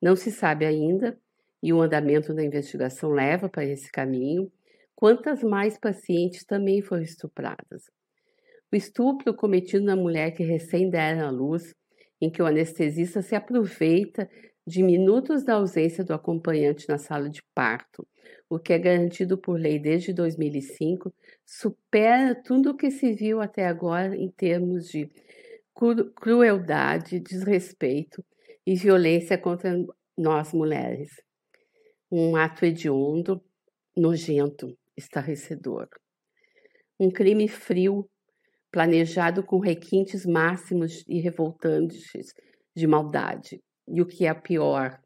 Não 0.00 0.16
se 0.16 0.30
sabe 0.30 0.64
ainda, 0.64 1.18
e 1.62 1.72
o 1.72 1.80
andamento 1.80 2.32
da 2.32 2.42
investigação 2.42 3.10
leva 3.10 3.48
para 3.48 3.64
esse 3.64 3.90
caminho, 3.92 4.50
quantas 4.94 5.42
mais 5.42 5.78
pacientes 5.78 6.44
também 6.44 6.80
foram 6.80 7.02
estupradas. 7.02 7.90
O 8.72 8.76
estupro 8.76 9.34
cometido 9.34 9.84
na 9.84 9.96
mulher 9.96 10.30
que 10.30 10.42
recém 10.42 10.88
dera 10.88 11.26
à 11.26 11.30
luz, 11.30 11.74
em 12.20 12.30
que 12.30 12.42
o 12.42 12.46
anestesista 12.46 13.20
se 13.22 13.34
aproveita 13.34 14.28
de 14.66 14.82
minutos 14.82 15.44
da 15.44 15.54
ausência 15.54 16.04
do 16.04 16.12
acompanhante 16.12 16.88
na 16.88 16.98
sala 16.98 17.28
de 17.28 17.42
parto, 17.54 18.06
o 18.48 18.58
que 18.58 18.72
é 18.72 18.78
garantido 18.78 19.38
por 19.38 19.58
lei 19.58 19.78
desde 19.78 20.12
2005, 20.12 21.12
supera 21.46 22.34
tudo 22.34 22.70
o 22.70 22.76
que 22.76 22.90
se 22.90 23.12
viu 23.12 23.40
até 23.40 23.66
agora 23.66 24.16
em 24.16 24.30
termos 24.30 24.88
de 24.88 25.10
crueldade, 26.16 27.20
desrespeito 27.20 28.24
e 28.66 28.74
violência 28.74 29.38
contra 29.38 29.74
nós 30.16 30.52
mulheres. 30.52 31.10
Um 32.10 32.36
ato 32.36 32.64
hediondo, 32.64 33.42
nojento, 33.96 34.76
estarrecedor. 34.96 35.88
Um 36.98 37.10
crime 37.10 37.48
frio, 37.48 38.08
planejado 38.70 39.42
com 39.42 39.58
requintes 39.58 40.26
máximos 40.26 41.02
e 41.08 41.20
revoltantes 41.20 42.12
de 42.76 42.86
maldade. 42.86 43.60
E 43.92 44.00
o 44.00 44.06
que 44.06 44.26
é 44.26 44.34
pior, 44.34 44.98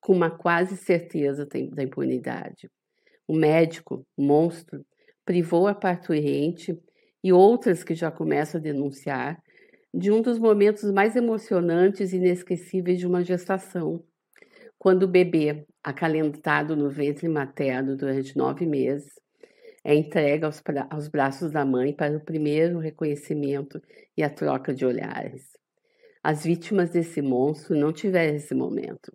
com 0.00 0.12
uma 0.12 0.30
quase 0.30 0.76
certeza 0.76 1.46
da 1.46 1.82
impunidade. 1.82 2.70
O 3.26 3.34
médico, 3.34 4.06
monstro, 4.16 4.84
privou 5.24 5.66
a 5.68 5.74
parturiente 5.74 6.76
e 7.22 7.32
outras 7.32 7.84
que 7.84 7.94
já 7.94 8.10
começam 8.10 8.58
a 8.58 8.62
denunciar 8.62 9.42
de 9.92 10.10
um 10.10 10.22
dos 10.22 10.38
momentos 10.38 10.90
mais 10.92 11.16
emocionantes 11.16 12.12
e 12.12 12.16
inesquecíveis 12.16 12.98
de 12.98 13.06
uma 13.06 13.22
gestação, 13.22 14.02
quando 14.78 15.02
o 15.02 15.08
bebê, 15.08 15.66
acalentado 15.82 16.74
no 16.74 16.88
ventre 16.88 17.28
materno 17.28 17.96
durante 17.96 18.36
nove 18.36 18.64
meses, 18.66 19.12
é 19.84 19.94
entregue 19.94 20.44
aos, 20.44 20.62
aos 20.90 21.08
braços 21.08 21.50
da 21.50 21.64
mãe 21.64 21.92
para 21.92 22.16
o 22.16 22.24
primeiro 22.24 22.78
reconhecimento 22.78 23.82
e 24.16 24.22
a 24.22 24.30
troca 24.30 24.72
de 24.72 24.84
olhares. 24.84 25.59
As 26.22 26.44
vítimas 26.44 26.90
desse 26.90 27.22
monstro 27.22 27.74
não 27.74 27.92
tiveram 27.92 28.36
esse 28.36 28.54
momento. 28.54 29.12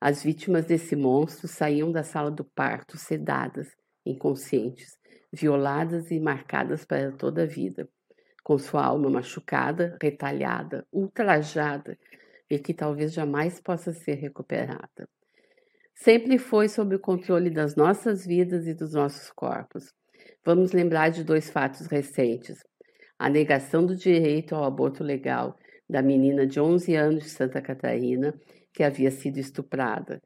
As 0.00 0.22
vítimas 0.22 0.66
desse 0.66 0.94
monstro 0.94 1.48
saíam 1.48 1.90
da 1.90 2.02
sala 2.02 2.30
do 2.30 2.44
parto 2.44 2.96
sedadas, 2.96 3.68
inconscientes, 4.04 4.98
violadas 5.32 6.10
e 6.10 6.20
marcadas 6.20 6.84
para 6.84 7.12
toda 7.12 7.44
a 7.44 7.46
vida 7.46 7.88
com 8.42 8.58
sua 8.58 8.84
alma 8.84 9.08
machucada, 9.08 9.96
retalhada, 10.02 10.86
ultrajada 10.92 11.96
e 12.50 12.58
que 12.58 12.74
talvez 12.74 13.12
jamais 13.12 13.60
possa 13.60 13.92
ser 13.92 14.14
recuperada. 14.14 15.08
Sempre 15.94 16.38
foi 16.38 16.68
sob 16.68 16.94
o 16.94 16.98
controle 16.98 17.50
das 17.50 17.76
nossas 17.76 18.26
vidas 18.26 18.66
e 18.66 18.74
dos 18.74 18.92
nossos 18.92 19.30
corpos. 19.30 19.92
Vamos 20.44 20.72
lembrar 20.72 21.10
de 21.10 21.22
dois 21.22 21.50
fatos 21.50 21.86
recentes: 21.86 22.58
a 23.18 23.28
negação 23.28 23.86
do 23.86 23.94
direito 23.94 24.54
ao 24.54 24.64
aborto 24.64 25.04
legal 25.04 25.56
da 25.90 26.00
menina 26.00 26.46
de 26.46 26.60
11 26.60 26.94
anos 26.94 27.24
de 27.24 27.30
Santa 27.30 27.60
Catarina, 27.60 28.32
que 28.72 28.84
havia 28.84 29.10
sido 29.10 29.38
estuprada, 29.38 30.22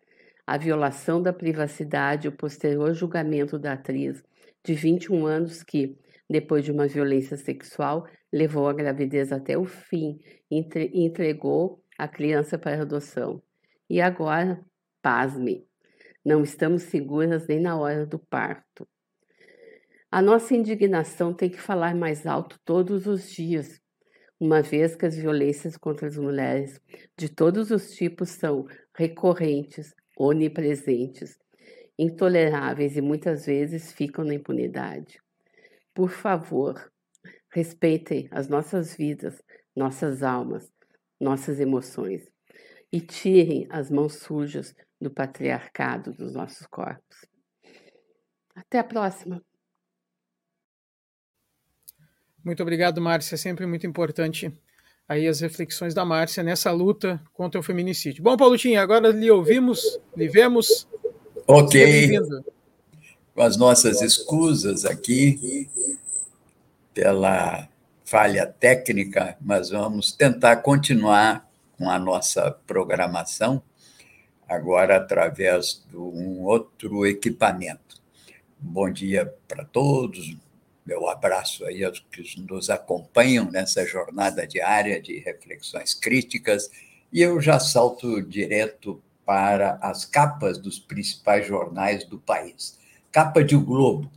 a 0.47 0.59
violação 0.59 1.23
da 1.23 1.33
privacidade 1.33 2.27
e 2.27 2.29
o 2.29 2.37
posterior 2.37 2.93
julgamento 2.93 3.59
da 3.59 3.73
atriz 3.73 4.23
de 4.63 4.75
21 4.75 5.27
anos 5.27 5.63
que, 5.63 5.99
depois 6.29 6.65
de 6.65 6.71
uma 6.71 6.87
violência 6.87 7.37
sexual, 7.39 8.07
levou 8.31 8.69
a 8.69 8.75
gravidez 8.75 9.33
até 9.33 9.57
o 9.57 9.65
fim 9.65 10.19
e 10.51 10.67
entregou 10.93 11.83
a 11.99 12.07
criança 12.07 12.59
para 12.59 12.83
adoção. 12.83 13.43
E 13.89 14.03
agora, 14.03 14.61
pasme, 15.01 15.67
não 16.23 16.43
estamos 16.43 16.83
seguras 16.83 17.47
nem 17.47 17.61
na 17.61 17.79
hora 17.79 18.05
do 18.05 18.19
parto. 18.19 18.87
A 20.11 20.21
nossa 20.21 20.55
indignação 20.55 21.33
tem 21.33 21.49
que 21.49 21.61
falar 21.61 21.95
mais 21.95 22.27
alto 22.27 22.61
todos 22.65 23.07
os 23.07 23.31
dias, 23.31 23.81
uma 24.45 24.61
vez 24.61 24.95
que 24.95 25.07
as 25.07 25.17
violências 25.17 25.75
contra 25.75 26.07
as 26.07 26.19
mulheres 26.19 26.79
de 27.17 27.31
todos 27.31 27.71
os 27.71 27.95
tipos 27.95 28.29
são 28.29 28.67
recorrentes, 28.95 29.95
onipresentes, 30.19 31.39
intoleráveis 31.99 32.95
e 32.95 33.01
muitas 33.01 33.47
vezes 33.47 33.91
ficam 33.93 34.23
na 34.23 34.35
impunidade. 34.35 35.19
Por 35.95 36.11
favor, 36.11 36.93
respeitem 37.51 38.29
as 38.31 38.47
nossas 38.47 38.95
vidas, 38.95 39.43
nossas 39.75 40.23
almas, 40.23 40.71
nossas 41.19 41.59
emoções 41.59 42.29
e 42.93 43.01
tirem 43.01 43.67
as 43.71 43.91
mãos 43.91 44.17
sujas 44.17 44.75
do 45.01 45.11
patriarcado 45.11 46.13
dos 46.13 46.35
nossos 46.35 46.67
corpos. 46.67 47.25
Até 48.55 48.79
a 48.79 48.85
próxima. 48.85 49.43
Muito 52.45 52.63
obrigado, 52.63 53.01
Márcia. 53.01 53.35
É 53.35 53.39
sempre 53.39 53.67
muito 53.67 53.87
importante 53.87 54.53
aí 55.09 55.27
as 55.27 55.41
reflexões 55.41 55.95
da 55.95 56.05
Márcia 56.05 56.43
nessa 56.43 56.71
luta 56.71 57.21
contra 57.33 57.59
o 57.59 57.63
feminicídio. 57.63 58.23
Bom, 58.23 58.37
Paulotinho, 58.37 58.81
agora 58.81 59.09
lhe 59.09 59.31
ouvimos, 59.31 59.99
lhe 60.17 60.29
vemos. 60.29 60.87
Ok 61.47 62.13
com 63.35 63.43
as 63.43 63.57
nossas 63.57 64.01
escusas 64.01 64.85
aqui 64.85 65.69
pela 66.95 67.69
falha 68.05 68.47
técnica, 68.47 69.37
mas 69.41 69.71
vamos 69.71 70.13
tentar 70.13 70.57
continuar 70.57 71.49
com 71.77 71.91
a 71.91 71.99
nossa 71.99 72.53
programação, 72.65 73.61
agora 74.49 74.97
através 74.97 75.85
de 75.91 75.97
um 75.97 76.45
outro 76.45 77.05
equipamento. 77.05 78.01
Bom 78.57 78.89
dia 78.89 79.35
para 79.49 79.65
todos, 79.65 80.37
meu 80.85 81.09
abraço 81.09 81.65
aí 81.65 81.83
aos 81.83 82.05
que 82.11 82.41
nos 82.41 82.69
acompanham 82.69 83.51
nessa 83.51 83.87
jornada 83.87 84.47
diária 84.47 85.01
de 85.01 85.19
reflexões 85.19 85.95
críticas, 85.95 86.71
e 87.13 87.23
eu 87.23 87.41
já 87.41 87.59
salto 87.59 88.21
direto 88.23 89.03
para 89.25 89.79
as 89.81 90.05
capas 90.05 90.59
dos 90.59 90.79
principais 90.79 91.47
jornais 91.47 92.05
do 92.05 92.19
país. 92.19 92.79
Capa 93.11 93.43
de 93.43 93.57
O 93.57 93.61
Globo. 93.61 94.11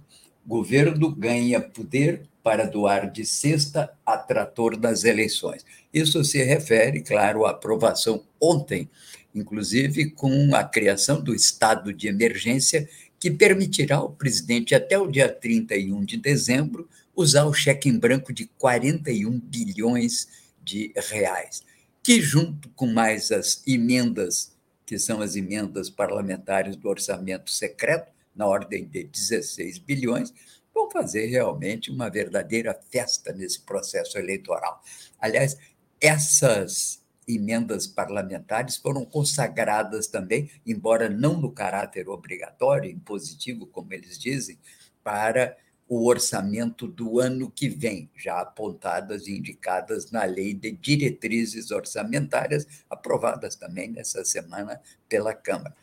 Governo 0.45 1.13
ganha 1.13 1.61
poder 1.61 2.23
para 2.43 2.65
doar 2.65 3.11
de 3.11 3.25
cesta 3.25 3.91
a 4.05 4.17
trator 4.17 4.77
das 4.77 5.03
eleições. 5.03 5.65
Isso 5.93 6.23
se 6.23 6.41
refere, 6.43 7.01
claro, 7.01 7.45
à 7.45 7.51
aprovação 7.51 8.23
ontem, 8.41 8.89
inclusive 9.35 10.11
com 10.11 10.55
a 10.55 10.63
criação 10.63 11.21
do 11.21 11.35
estado 11.35 11.93
de 11.93 12.07
emergência, 12.07 12.87
que 13.19 13.31
permitirá 13.31 13.97
ao 13.97 14.11
presidente, 14.11 14.75
até 14.75 14.97
o 14.97 15.07
dia 15.07 15.29
31 15.29 16.05
de 16.05 16.17
dezembro, 16.17 16.87
usar 17.15 17.45
o 17.45 17.53
cheque 17.53 17.89
em 17.89 17.97
branco 17.97 18.31
de 18.31 18.45
41 18.45 19.39
bilhões 19.39 20.27
de 20.63 20.91
reais, 20.95 21.63
que, 22.03 22.21
junto 22.21 22.69
com 22.69 22.87
mais 22.87 23.31
as 23.31 23.63
emendas, 23.65 24.55
que 24.85 24.99
são 24.99 25.21
as 25.21 25.35
emendas 25.35 25.89
parlamentares 25.89 26.75
do 26.75 26.87
orçamento 26.87 27.49
secreto, 27.49 28.11
na 28.35 28.45
ordem 28.45 28.85
de 28.85 29.03
16 29.03 29.79
bilhões, 29.79 30.31
vão 30.73 30.91
fazer 30.91 31.25
realmente 31.25 31.89
uma 31.89 32.07
verdadeira 32.07 32.79
festa 32.91 33.33
nesse 33.33 33.61
processo 33.61 34.17
eleitoral. 34.19 34.79
Aliás, 35.19 35.57
essas 35.99 37.01
emendas 37.27 37.85
parlamentares 37.85 38.77
foram 38.77 39.03
consagradas 39.03 40.07
também, 40.07 40.49
embora 40.65 41.09
não 41.09 41.39
no 41.39 41.51
caráter 41.51 42.07
obrigatório, 42.07 42.89
impositivo, 42.89 43.67
como 43.67 43.93
eles 43.93 44.17
dizem, 44.17 44.57
para 45.03 45.57
o 45.89 46.05
orçamento 46.05 46.87
do 46.87 47.19
ano 47.19 47.49
que 47.49 47.69
vem, 47.69 48.09
já 48.15 48.41
apontadas 48.41 49.27
e 49.27 49.37
indicadas 49.37 50.11
na 50.11 50.23
Lei 50.25 50.53
de 50.53 50.71
Diretrizes 50.71 51.71
Orçamentárias, 51.71 52.67
aprovadas 52.89 53.55
também 53.55 53.89
nessa 53.89 54.23
semana 54.25 54.81
pela 55.07 55.33
Câmara. 55.33 55.75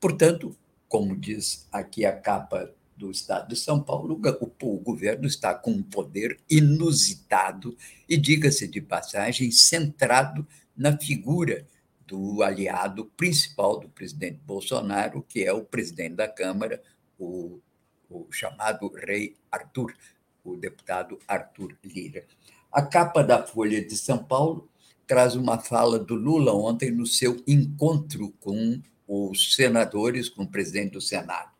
Portanto, 0.00 0.56
como 0.88 1.14
diz 1.14 1.68
aqui 1.70 2.04
a 2.04 2.12
capa 2.12 2.72
do 2.96 3.10
Estado 3.10 3.48
de 3.48 3.56
São 3.56 3.82
Paulo, 3.82 4.20
o, 4.60 4.78
governo 4.78 5.26
está 5.26 5.54
com 5.54 5.70
um 5.70 5.82
poder 5.82 6.38
inusitado 6.48 7.76
e, 8.08 8.16
diga-se 8.16 8.66
de 8.66 8.80
passagem, 8.80 9.50
centrado 9.50 10.46
na 10.80 10.96
figura 10.96 11.66
do 12.06 12.42
aliado 12.42 13.04
principal 13.14 13.78
do 13.78 13.86
presidente 13.90 14.40
Bolsonaro, 14.46 15.22
que 15.28 15.44
é 15.44 15.52
o 15.52 15.62
presidente 15.62 16.14
da 16.14 16.26
Câmara, 16.26 16.82
o, 17.18 17.60
o 18.08 18.26
chamado 18.32 18.90
rei 18.94 19.36
Arthur, 19.52 19.94
o 20.42 20.56
deputado 20.56 21.18
Arthur 21.28 21.76
Lira. 21.84 22.24
A 22.72 22.80
capa 22.80 23.22
da 23.22 23.46
Folha 23.46 23.84
de 23.84 23.94
São 23.94 24.24
Paulo 24.24 24.70
traz 25.06 25.36
uma 25.36 25.58
fala 25.58 25.98
do 25.98 26.14
Lula 26.14 26.54
ontem 26.54 26.90
no 26.90 27.04
seu 27.04 27.42
encontro 27.46 28.32
com 28.40 28.80
os 29.06 29.54
senadores, 29.54 30.30
com 30.30 30.44
o 30.44 30.50
presidente 30.50 30.92
do 30.92 31.00
Senado. 31.00 31.50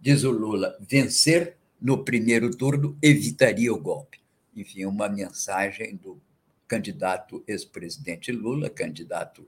Diz 0.00 0.24
o 0.24 0.32
Lula: 0.32 0.76
vencer 0.80 1.56
no 1.80 2.02
primeiro 2.02 2.50
turno 2.50 2.98
evitaria 3.00 3.72
o 3.72 3.80
golpe. 3.80 4.18
Enfim, 4.56 4.86
uma 4.86 5.08
mensagem 5.08 5.94
do 5.94 6.20
candidato 6.66 7.42
ex-presidente 7.46 8.32
Lula, 8.32 8.68
candidato 8.68 9.46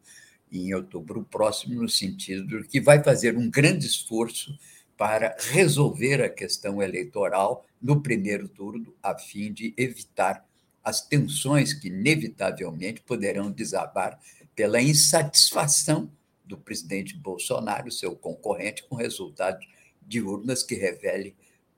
em 0.51 0.75
outubro 0.75 1.23
próximo, 1.25 1.83
no 1.83 1.89
sentido 1.89 2.63
de 2.63 2.69
que 2.69 2.81
vai 2.81 3.03
fazer 3.03 3.37
um 3.37 3.51
grande 3.51 3.87
esforço 3.87 4.59
para 4.97 5.37
resolver 5.39 6.23
a 6.23 6.29
questão 6.29 6.83
eleitoral 6.83 7.65
no 7.81 8.03
primeiro 8.03 8.49
turno, 8.49 8.95
a 9.03 9.17
fim 9.17 9.53
de 9.53 9.73
evitar 9.77 10.45
as 10.83 11.01
tensões 11.01 11.75
que, 11.75 11.89
inevitavelmente, 11.89 13.03
poderão 13.03 13.51
desabar 13.51 14.19
pela 14.57 14.81
insatisfação 14.81 16.11
do 16.45 16.57
presidente 16.57 17.15
Bolsonaro, 17.15 17.93
seu 17.93 18.17
concorrente, 18.17 18.83
com 18.89 18.97
resultados 18.97 19.67
de 20.01 20.21
urnas 20.21 20.63
que 20.63 20.75
revelem 20.75 21.35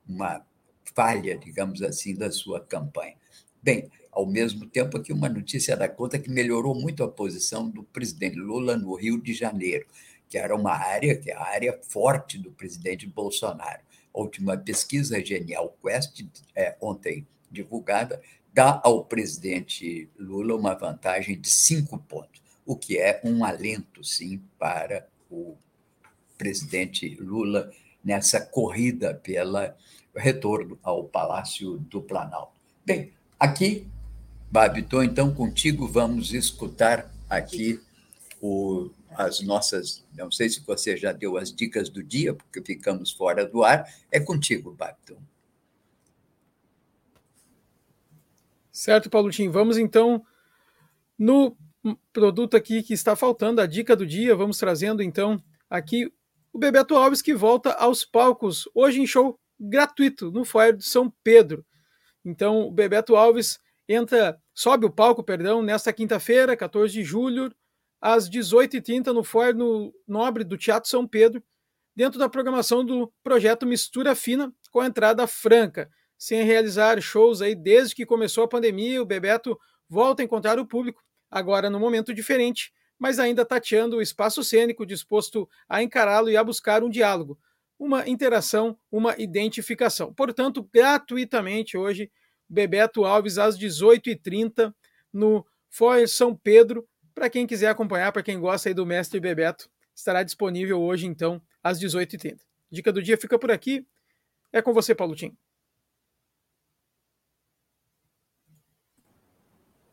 uma 0.08 0.46
falha, 0.94 1.36
digamos 1.36 1.82
assim, 1.82 2.14
da 2.14 2.30
sua 2.30 2.60
campanha. 2.60 3.16
Bem, 3.62 3.90
ao 4.12 4.26
mesmo 4.26 4.66
tempo 4.66 4.96
aqui 4.96 5.12
uma 5.12 5.28
notícia 5.28 5.76
da 5.76 5.88
conta 5.88 6.18
que 6.18 6.30
melhorou 6.30 6.74
muito 6.74 7.02
a 7.02 7.08
posição 7.08 7.68
do 7.68 7.82
presidente 7.82 8.36
Lula 8.36 8.76
no 8.76 8.94
Rio 8.94 9.20
de 9.20 9.32
Janeiro, 9.32 9.86
que 10.28 10.38
era 10.38 10.54
uma 10.54 10.72
área 10.72 11.16
que 11.16 11.30
é 11.30 11.34
a 11.34 11.42
área 11.42 11.78
forte 11.82 12.38
do 12.38 12.50
presidente 12.50 13.06
Bolsonaro. 13.06 13.80
A 14.14 14.20
última 14.20 14.56
pesquisa 14.56 15.24
Genial 15.24 15.76
Quest, 15.82 16.24
é, 16.54 16.76
ontem 16.80 17.26
divulgada, 17.50 18.20
dá 18.52 18.80
ao 18.84 19.04
presidente 19.04 20.08
Lula 20.18 20.54
uma 20.54 20.74
vantagem 20.74 21.40
de 21.40 21.48
cinco 21.48 21.98
pontos, 21.98 22.42
o 22.66 22.76
que 22.76 22.98
é 22.98 23.20
um 23.24 23.44
alento, 23.44 24.04
sim, 24.04 24.42
para 24.58 25.08
o 25.30 25.56
presidente 26.36 27.16
Lula 27.20 27.70
nessa 28.02 28.40
corrida 28.40 29.14
pelo 29.14 29.58
retorno 30.14 30.78
ao 30.82 31.04
Palácio 31.04 31.78
do 31.78 32.02
Planalto. 32.02 32.52
Bem, 32.84 33.12
aqui, 33.38 33.86
Babiton, 34.50 35.04
então 35.04 35.32
contigo 35.32 35.86
vamos 35.86 36.32
escutar 36.32 37.08
aqui 37.28 37.80
o, 38.40 38.90
as 39.10 39.40
nossas. 39.40 40.02
Não 40.16 40.30
sei 40.30 40.48
se 40.48 40.60
você 40.60 40.96
já 40.96 41.12
deu 41.12 41.36
as 41.36 41.52
dicas 41.54 41.88
do 41.88 42.02
dia, 42.02 42.34
porque 42.34 42.60
ficamos 42.60 43.12
fora 43.12 43.46
do 43.46 43.62
ar. 43.62 43.88
É 44.10 44.18
contigo, 44.18 44.72
Babiton. 44.72 45.18
Certo, 48.72 49.08
Paulotinho. 49.08 49.52
Vamos 49.52 49.78
então 49.78 50.24
no 51.16 51.56
produto 52.12 52.56
aqui 52.56 52.82
que 52.82 52.94
está 52.94 53.14
faltando, 53.14 53.60
a 53.60 53.66
dica 53.66 53.94
do 53.94 54.06
dia. 54.06 54.34
Vamos 54.34 54.58
trazendo 54.58 55.02
então 55.02 55.40
aqui 55.68 56.12
o 56.52 56.58
Bebeto 56.58 56.96
Alves 56.96 57.22
que 57.22 57.34
volta 57.34 57.72
aos 57.72 58.04
palcos 58.04 58.68
hoje 58.74 59.00
em 59.00 59.06
show 59.06 59.38
gratuito 59.60 60.32
no 60.32 60.44
Foyer 60.44 60.74
de 60.74 60.84
São 60.84 61.12
Pedro. 61.22 61.64
Então, 62.24 62.62
o 62.62 62.70
Bebeto 62.70 63.14
Alves 63.14 63.60
entra, 63.94 64.40
sobe 64.54 64.86
o 64.86 64.90
palco, 64.90 65.22
perdão, 65.22 65.62
nesta 65.62 65.92
quinta-feira, 65.92 66.56
14 66.56 66.92
de 66.92 67.02
julho, 67.02 67.52
às 68.00 68.28
18h30 68.30 69.06
no 69.06 69.22
Foyer 69.22 69.54
no 69.54 69.92
Nobre 70.06 70.44
do 70.44 70.56
Teatro 70.56 70.88
São 70.88 71.06
Pedro, 71.06 71.42
dentro 71.94 72.18
da 72.18 72.28
programação 72.28 72.84
do 72.84 73.12
projeto 73.22 73.66
Mistura 73.66 74.14
Fina, 74.14 74.52
com 74.70 74.82
entrada 74.82 75.26
franca 75.26 75.90
sem 76.20 76.42
realizar 76.42 77.00
shows 77.00 77.40
aí 77.40 77.54
desde 77.54 77.94
que 77.94 78.04
começou 78.04 78.44
a 78.44 78.48
pandemia. 78.48 79.00
O 79.00 79.06
Bebeto 79.06 79.58
volta 79.88 80.22
a 80.22 80.24
encontrar 80.24 80.58
o 80.58 80.66
público, 80.66 81.02
agora 81.30 81.70
num 81.70 81.80
momento 81.80 82.12
diferente, 82.12 82.70
mas 82.98 83.18
ainda 83.18 83.42
tateando 83.42 83.96
o 83.96 84.02
espaço 84.02 84.44
cênico, 84.44 84.84
disposto 84.84 85.48
a 85.66 85.82
encará-lo 85.82 86.28
e 86.28 86.36
a 86.36 86.44
buscar 86.44 86.84
um 86.84 86.90
diálogo, 86.90 87.38
uma 87.78 88.06
interação, 88.06 88.78
uma 88.92 89.14
identificação. 89.18 90.12
Portanto, 90.12 90.68
gratuitamente 90.70 91.78
hoje, 91.78 92.12
Bebeto 92.50 93.04
Alves 93.04 93.38
às 93.38 93.56
18h30 93.56 94.74
no 95.12 95.46
Foyer 95.68 96.08
São 96.08 96.34
Pedro. 96.34 96.86
Para 97.14 97.30
quem 97.30 97.46
quiser 97.46 97.68
acompanhar, 97.68 98.10
para 98.10 98.24
quem 98.24 98.40
gosta 98.40 98.68
aí 98.68 98.74
do 98.74 98.84
mestre 98.84 99.20
Bebeto, 99.20 99.70
estará 99.94 100.24
disponível 100.24 100.80
hoje 100.80 101.06
então 101.06 101.40
às 101.62 101.78
18h30. 101.78 102.40
Dica 102.68 102.92
do 102.92 103.00
dia 103.00 103.16
fica 103.16 103.38
por 103.38 103.52
aqui. 103.52 103.86
É 104.52 104.60
com 104.60 104.72
você, 104.72 104.94
Paulo 104.94 105.14
Tim. 105.14 105.36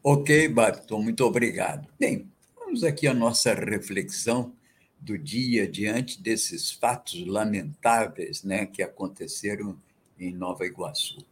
Ok, 0.02 0.48
Barton, 0.48 1.02
muito 1.02 1.24
obrigado. 1.26 1.88
Bem, 2.00 2.32
vamos 2.56 2.84
aqui 2.84 3.08
à 3.08 3.13
nossa 3.13 3.54
reflexão 3.54 4.56
do 5.00 5.17
dia 5.17 5.67
diante 5.67 6.22
desses 6.22 6.72
fatos 6.72 7.26
lamentáveis 7.28 8.43
né, 8.43 8.65
que 8.65 8.82
aconteceram 8.82 9.80
em 10.17 10.34
Nova 10.34 10.65
Iguaçu. 10.65 11.24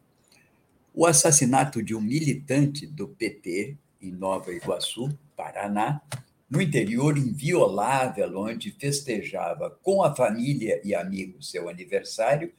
O 0.98 1.04
assassinato 1.04 1.82
de 1.82 1.94
um 1.94 2.00
militante 2.00 2.86
do 2.86 3.06
PT 3.06 3.76
em 4.00 4.10
Nova 4.10 4.50
Iguaçu, 4.50 5.10
Paraná, 5.36 6.00
no 6.48 6.58
interior 6.58 7.18
inviolável, 7.18 8.38
onde 8.38 8.70
festejava 8.70 9.78
com 9.82 10.02
a 10.02 10.16
família 10.16 10.80
e 10.82 10.94
amigos 10.94 11.50
seu 11.50 11.68
aniversário, 11.68 12.50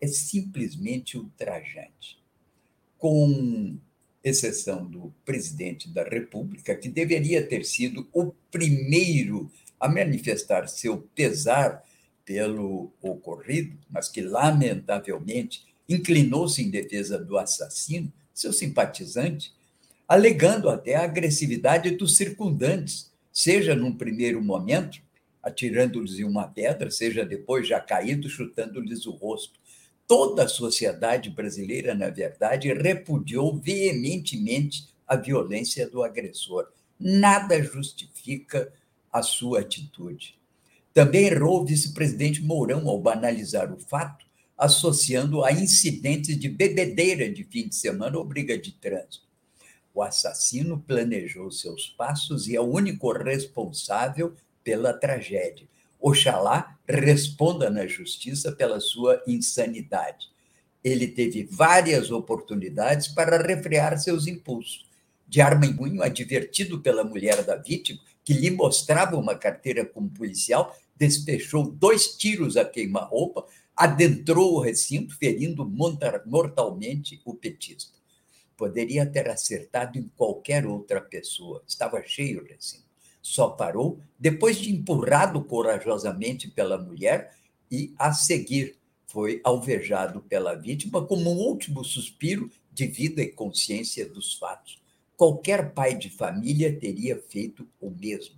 é 0.00 0.06
simplesmente 0.06 1.18
ultrajante. 1.18 2.18
Com 2.96 3.76
exceção 4.24 4.86
do 4.86 5.12
presidente 5.22 5.86
da 5.86 6.02
República, 6.02 6.74
que 6.74 6.88
deveria 6.88 7.46
ter 7.46 7.62
sido 7.62 8.08
o 8.10 8.32
primeiro 8.50 9.52
a 9.78 9.86
manifestar 9.86 10.66
seu 10.66 10.96
pesar 11.14 11.84
pelo 12.24 12.90
ocorrido, 13.02 13.76
mas 13.90 14.08
que, 14.08 14.22
lamentavelmente, 14.22 15.71
inclinou-se 15.88 16.62
em 16.62 16.70
defesa 16.70 17.18
do 17.18 17.36
assassino, 17.38 18.12
seu 18.32 18.52
simpatizante, 18.52 19.52
alegando 20.08 20.68
até 20.68 20.94
a 20.94 21.04
agressividade 21.04 21.90
dos 21.92 22.16
circundantes, 22.16 23.10
seja 23.32 23.74
num 23.74 23.94
primeiro 23.94 24.42
momento, 24.42 25.00
atirando-lhes 25.42 26.18
uma 26.20 26.46
pedra, 26.46 26.90
seja 26.90 27.24
depois 27.24 27.66
já 27.66 27.80
caído, 27.80 28.28
chutando-lhes 28.28 29.06
o 29.06 29.10
rosto 29.10 29.62
toda 30.12 30.44
a 30.44 30.48
sociedade 30.48 31.30
brasileira, 31.30 31.94
na 31.94 32.10
verdade, 32.10 32.70
repudiou 32.70 33.56
veementemente 33.56 34.86
a 35.08 35.16
violência 35.16 35.88
do 35.88 36.02
agressor. 36.02 36.68
Nada 37.00 37.62
justifica 37.62 38.70
a 39.10 39.22
sua 39.22 39.60
atitude. 39.60 40.38
Também 40.92 41.28
errou 41.28 41.62
o 41.62 41.64
vice-presidente 41.64 42.42
Mourão 42.42 42.86
ao 42.90 43.00
banalizar 43.00 43.72
o 43.72 43.78
fato, 43.78 44.26
associando 44.56 45.44
a 45.44 45.52
incidentes 45.52 46.38
de 46.38 46.48
bebedeira 46.48 47.30
de 47.30 47.44
fim 47.44 47.68
de 47.68 47.74
semana 47.74 48.18
ou 48.18 48.24
briga 48.24 48.56
de 48.56 48.72
trânsito. 48.72 49.26
O 49.94 50.02
assassino 50.02 50.80
planejou 50.80 51.50
seus 51.50 51.88
passos 51.88 52.48
e 52.48 52.56
é 52.56 52.60
o 52.60 52.64
único 52.64 53.12
responsável 53.12 54.34
pela 54.64 54.92
tragédia. 54.92 55.66
Oxalá 56.00 56.78
responda 56.88 57.70
na 57.70 57.86
justiça 57.86 58.50
pela 58.52 58.80
sua 58.80 59.22
insanidade. 59.26 60.30
Ele 60.82 61.06
teve 61.06 61.44
várias 61.44 62.10
oportunidades 62.10 63.08
para 63.08 63.40
refrear 63.40 63.98
seus 63.98 64.26
impulsos. 64.26 64.86
De 65.28 65.40
arma 65.40 65.64
em 65.64 65.76
punho, 65.76 66.02
advertido 66.02 66.80
pela 66.80 67.04
mulher 67.04 67.44
da 67.44 67.56
vítima, 67.56 68.00
que 68.24 68.32
lhe 68.32 68.50
mostrava 68.50 69.16
uma 69.16 69.34
carteira 69.34 69.84
como 69.84 70.10
policial, 70.10 70.76
despechou 70.96 71.70
dois 71.70 72.16
tiros 72.16 72.56
a 72.56 72.64
queima-roupa, 72.64 73.46
adentrou 73.76 74.54
o 74.54 74.60
recinto, 74.60 75.16
ferindo 75.16 75.64
mortalmente 76.26 77.20
o 77.24 77.34
petista. 77.34 77.92
Poderia 78.56 79.04
ter 79.06 79.28
acertado 79.28 79.98
em 79.98 80.10
qualquer 80.16 80.66
outra 80.66 81.00
pessoa. 81.00 81.62
Estava 81.66 82.02
cheio 82.02 82.42
o 82.42 82.46
recinto 82.46 82.92
só 83.22 83.48
parou 83.48 84.00
depois 84.18 84.56
de 84.56 84.72
empurrado 84.72 85.42
corajosamente 85.44 86.50
pela 86.50 86.76
mulher 86.76 87.32
e, 87.70 87.94
a 87.96 88.12
seguir, 88.12 88.76
foi 89.06 89.40
alvejado 89.44 90.20
pela 90.22 90.54
vítima 90.54 91.06
como 91.06 91.30
um 91.30 91.38
último 91.38 91.84
suspiro 91.84 92.50
de 92.72 92.86
vida 92.86 93.22
e 93.22 93.28
consciência 93.28 94.08
dos 94.08 94.34
fatos. 94.34 94.82
Qualquer 95.16 95.72
pai 95.72 95.94
de 95.94 96.10
família 96.10 96.76
teria 96.78 97.22
feito 97.28 97.66
o 97.80 97.90
mesmo. 97.90 98.36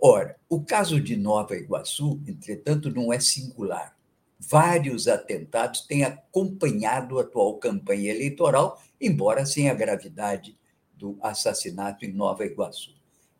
Ora, 0.00 0.36
o 0.48 0.62
caso 0.62 1.00
de 1.00 1.16
Nova 1.16 1.56
Iguaçu, 1.56 2.20
entretanto, 2.26 2.90
não 2.90 3.12
é 3.12 3.18
singular. 3.18 3.97
Vários 4.38 5.08
atentados 5.08 5.80
têm 5.80 6.04
acompanhado 6.04 7.18
a 7.18 7.22
atual 7.22 7.58
campanha 7.58 8.10
eleitoral, 8.10 8.80
embora 9.00 9.44
sem 9.44 9.68
a 9.68 9.74
gravidade 9.74 10.56
do 10.94 11.18
assassinato 11.20 12.04
em 12.04 12.12
Nova 12.12 12.44
Iguaçu. 12.44 12.94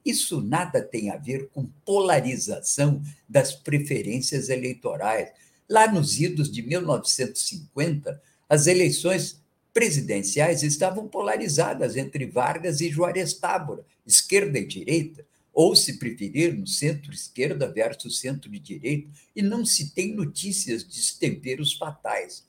Isso 0.05 0.41
nada 0.41 0.83
tem 0.83 1.11
a 1.11 1.17
ver 1.17 1.49
com 1.51 1.71
polarização 1.85 3.03
das 3.29 3.55
preferências 3.55 4.49
eleitorais. 4.49 5.31
Lá 5.69 5.91
nos 5.91 6.19
idos 6.19 6.51
de 6.51 6.63
1950, 6.63 8.21
as 8.49 8.67
eleições 8.67 9.43
presidenciais 9.73 10.63
estavam 10.63 11.07
polarizadas 11.07 11.97
entre 11.97 12.27
Vargas 12.27 12.81
e 12.81 12.91
Juarez 12.91 13.35
Távora, 13.35 13.85
esquerda 14.07 14.59
e 14.59 14.67
direita, 14.67 15.25
ou, 15.61 15.75
se 15.75 15.99
preferir, 15.99 16.57
no 16.57 16.69
centro-esquerda 16.69 17.67
versus 17.67 18.21
centro-direita, 18.21 19.09
e 19.35 19.43
não 19.43 19.67
se 19.67 19.93
tem 19.93 20.15
notícias 20.15 20.87
de 20.87 21.19
temperos 21.19 21.73
fatais. 21.73 22.47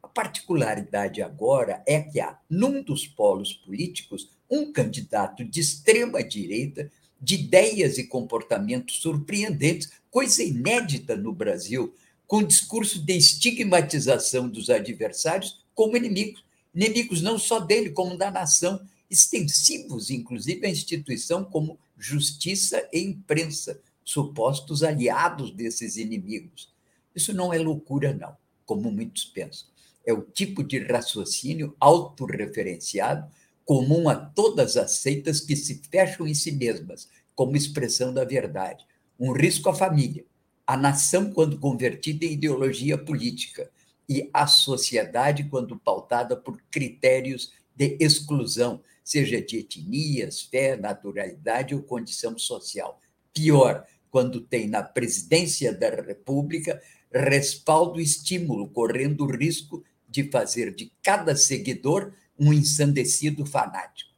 A 0.00 0.06
particularidade 0.06 1.20
agora 1.20 1.82
é 1.84 2.00
que 2.00 2.20
há, 2.20 2.38
num 2.48 2.80
dos 2.80 3.08
polos 3.08 3.52
políticos, 3.52 4.30
um 4.48 4.70
candidato 4.72 5.44
de 5.44 5.58
extrema 5.58 6.22
direita, 6.22 6.88
de 7.20 7.34
ideias 7.34 7.98
e 7.98 8.06
comportamentos 8.06 9.02
surpreendentes, 9.02 9.90
coisa 10.08 10.40
inédita 10.40 11.16
no 11.16 11.32
Brasil, 11.32 11.92
com 12.24 12.40
discurso 12.40 13.04
de 13.04 13.16
estigmatização 13.16 14.48
dos 14.48 14.70
adversários 14.70 15.64
como 15.74 15.96
inimigos 15.96 16.44
inimigos 16.72 17.20
não 17.20 17.36
só 17.36 17.58
dele, 17.58 17.90
como 17.90 18.16
da 18.16 18.30
nação, 18.30 18.80
extensivos, 19.10 20.10
inclusive, 20.10 20.66
à 20.66 20.70
instituição 20.70 21.44
como 21.44 21.78
justiça 21.96 22.88
e 22.92 23.00
imprensa, 23.00 23.80
supostos 24.04 24.82
aliados 24.82 25.50
desses 25.50 25.96
inimigos. 25.96 26.72
Isso 27.14 27.32
não 27.32 27.52
é 27.52 27.58
loucura, 27.58 28.12
não, 28.12 28.36
como 28.66 28.90
muitos 28.90 29.24
pensam. 29.24 29.68
É 30.06 30.12
o 30.12 30.22
tipo 30.22 30.62
de 30.62 30.78
raciocínio 30.80 31.74
autorreferenciado 31.80 33.30
comum 33.64 34.08
a 34.08 34.14
todas 34.14 34.76
as 34.76 34.96
seitas 34.96 35.40
que 35.40 35.56
se 35.56 35.80
fecham 35.90 36.26
em 36.26 36.34
si 36.34 36.52
mesmas, 36.52 37.08
como 37.34 37.56
expressão 37.56 38.12
da 38.12 38.24
verdade. 38.24 38.84
Um 39.18 39.32
risco 39.32 39.70
à 39.70 39.74
família, 39.74 40.24
à 40.66 40.76
nação 40.76 41.32
quando 41.32 41.58
convertida 41.58 42.26
em 42.26 42.32
ideologia 42.32 42.98
política, 42.98 43.70
e 44.08 44.28
a 44.34 44.46
sociedade 44.46 45.44
quando 45.44 45.78
pautada 45.78 46.36
por 46.36 46.60
critérios 46.70 47.52
de 47.74 47.96
exclusão, 47.98 48.82
seja 49.04 49.40
de 49.40 49.58
etnias, 49.58 50.40
fé, 50.40 50.76
naturalidade 50.76 51.74
ou 51.74 51.82
condição 51.82 52.38
social. 52.38 52.98
Pior, 53.32 53.86
quando 54.10 54.40
tem 54.40 54.66
na 54.66 54.82
presidência 54.82 55.72
da 55.72 55.90
República 55.90 56.80
respaldo 57.12 58.00
e 58.00 58.04
estímulo, 58.04 58.68
correndo 58.68 59.24
o 59.24 59.30
risco 59.30 59.84
de 60.08 60.30
fazer 60.30 60.74
de 60.74 60.92
cada 61.02 61.36
seguidor 61.36 62.12
um 62.38 62.52
ensandecido 62.52 63.44
fanático. 63.44 64.10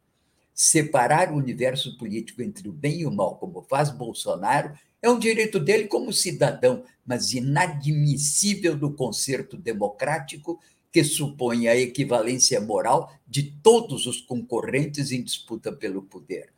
Separar 0.55 1.33
o 1.33 1.37
universo 1.37 1.99
político 1.99 2.41
entre 2.41 2.69
o 2.69 2.73
bem 2.73 3.01
e 3.01 3.07
o 3.07 3.11
mal, 3.11 3.37
como 3.37 3.63
faz 3.63 3.91
Bolsonaro, 3.91 4.73
é 5.03 5.11
um 5.11 5.19
direito 5.19 5.61
dele 5.61 5.87
como 5.87 6.13
cidadão, 6.13 6.83
mas 7.05 7.33
inadmissível 7.33 8.77
do 8.77 8.93
concerto 8.93 9.57
democrático 9.57 10.59
que 10.97 11.05
supõe 11.05 11.69
a 11.69 11.77
equivalência 11.77 12.59
moral 12.59 13.13
de 13.29 13.43
todos 13.43 14.07
os 14.07 14.19
concorrentes 14.19 15.13
em 15.13 15.23
disputa 15.23 15.71
pelo 15.71 16.01
poder. 16.01 16.55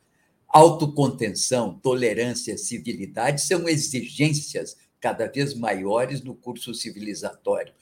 Autocontenção, 0.47 1.77
tolerância, 1.77 2.57
civilidade 2.57 3.41
são 3.41 3.67
exigências 3.67 4.77
cada 4.97 5.27
vez 5.27 5.53
maiores 5.53 6.21
no 6.21 6.33
curso 6.33 6.73
civilizatório. 6.73 7.73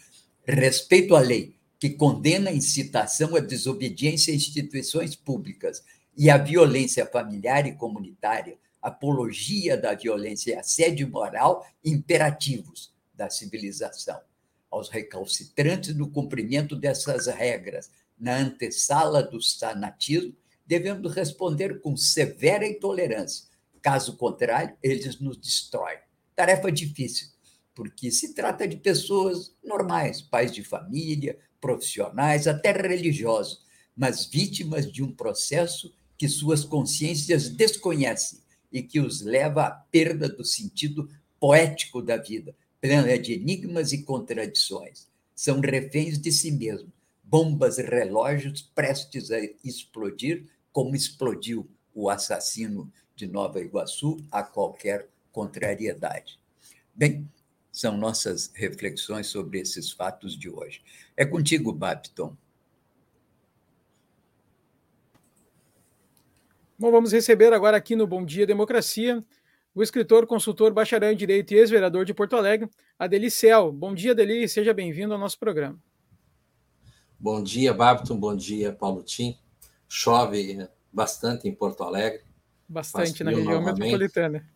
Respeito 0.48 1.16
à 1.16 1.20
lei, 1.20 1.56
que 1.78 1.92
condena 1.92 2.50
a 2.50 2.56
incitação 2.56 3.36
à 3.36 3.40
desobediência 3.40 4.34
a 4.34 4.36
instituições 4.36 5.16
públicas 5.16 5.84
e 6.18 6.28
à 6.28 6.40
violência 6.40 7.06
familiar 7.06 7.68
e 7.68 7.76
comunitária, 7.76 8.58
apologia 8.82 9.78
da 9.78 9.94
violência 9.94 10.54
e 10.54 10.56
assédio 10.56 11.08
moral 11.08 11.64
imperativos 11.86 12.92
da 13.14 13.30
civilização. 13.30 14.20
Aos 14.78 14.90
recalcitrantes 14.90 15.96
no 15.96 16.12
cumprimento 16.12 16.76
dessas 16.76 17.26
regras, 17.26 17.90
na 18.16 18.38
antessala 18.38 19.24
do 19.24 19.42
sanatismo, 19.42 20.36
devemos 20.68 21.16
responder 21.16 21.82
com 21.82 21.98
severa 21.98 22.68
intolerância. 22.68 23.48
Caso 23.82 24.16
contrário, 24.18 24.78
eles 24.84 25.20
nos 25.20 25.36
destroem. 25.38 25.98
Tarefa 26.36 26.72
difícil, 26.72 27.30
porque 27.74 28.12
se 28.12 28.36
trata 28.36 28.68
de 28.68 28.78
pessoas 28.78 29.56
normais, 29.64 30.22
pais 30.22 30.52
de 30.52 30.64
família, 30.64 31.40
profissionais, 31.60 32.46
até 32.46 32.72
religiosos, 32.72 33.66
mas 33.96 34.28
vítimas 34.28 34.92
de 34.92 35.02
um 35.02 35.12
processo 35.12 35.92
que 36.16 36.30
suas 36.30 36.64
consciências 36.64 37.50
desconhecem 37.50 38.42
e 38.72 38.84
que 38.84 39.00
os 39.00 39.22
leva 39.22 39.64
à 39.64 39.72
perda 39.72 40.30
do 40.30 40.46
sentido 40.46 41.10
poético 41.40 42.00
da 42.00 42.18
vida, 42.18 42.56
plena 42.82 43.18
de 43.18 43.34
enigmas 43.34 43.92
e 43.92 44.04
contradições. 44.04 45.08
São 45.36 45.60
reféns 45.60 46.18
de 46.18 46.32
si 46.32 46.52
mesmos, 46.52 46.92
bombas 47.24 47.78
relógios 47.78 48.62
prestes 48.62 49.32
a 49.32 49.40
explodir, 49.64 50.46
como 50.72 50.96
explodiu 50.96 51.68
o 51.94 52.10
assassino 52.10 52.92
de 53.16 53.28
Nova 53.28 53.60
Iguaçu 53.60 54.18
a 54.32 54.44
qualquer 54.44 55.10
contrariedade. 55.32 56.40
Bem, 56.94 57.28
são 57.72 57.98
nossas 57.98 58.52
reflexões 58.54 59.28
sobre 59.28 59.60
esses 59.60 59.92
fatos 59.92 60.38
de 60.38 60.50
hoje. 60.50 60.82
É 61.16 61.26
contigo, 61.26 61.72
Babton. 61.72 62.36
Bom, 66.80 66.92
vamos 66.92 67.12
receber 67.12 67.54
agora 67.54 67.78
aqui 67.78 67.96
no 67.96 68.06
Bom 68.06 68.24
Dia 68.24 68.46
Democracia 68.46 69.24
o 69.78 69.84
escritor, 69.84 70.26
consultor, 70.26 70.74
bacharel 70.74 71.12
em 71.12 71.16
Direito 71.16 71.54
e 71.54 71.58
ex-vereador 71.58 72.04
de 72.04 72.12
Porto 72.12 72.36
Alegre, 72.36 72.68
Adeli 72.98 73.30
Cel. 73.30 73.72
Bom 73.72 73.94
dia, 73.94 74.12
Adeli, 74.12 74.50
seja 74.50 74.74
bem-vindo 74.74 75.14
ao 75.14 75.20
nosso 75.20 75.38
programa. 75.38 75.80
Bom 77.20 77.44
dia, 77.44 77.76
Babton, 77.76 78.18
bom 78.18 78.36
dia, 78.36 78.74
Paulo 78.74 79.04
Tim. 79.04 79.38
Chove 79.88 80.68
bastante 80.92 81.48
em 81.48 81.54
Porto 81.54 81.84
Alegre. 81.84 82.24
Bastante 82.68 83.24
na 83.24 83.30
região 83.30 83.54
novamente. 83.54 83.80
metropolitana. 83.82 84.50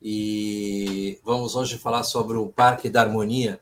E 0.00 1.18
vamos 1.24 1.56
hoje 1.56 1.76
falar 1.76 2.04
sobre 2.04 2.36
o 2.36 2.46
Parque 2.46 2.88
da 2.88 3.00
Harmonia, 3.00 3.60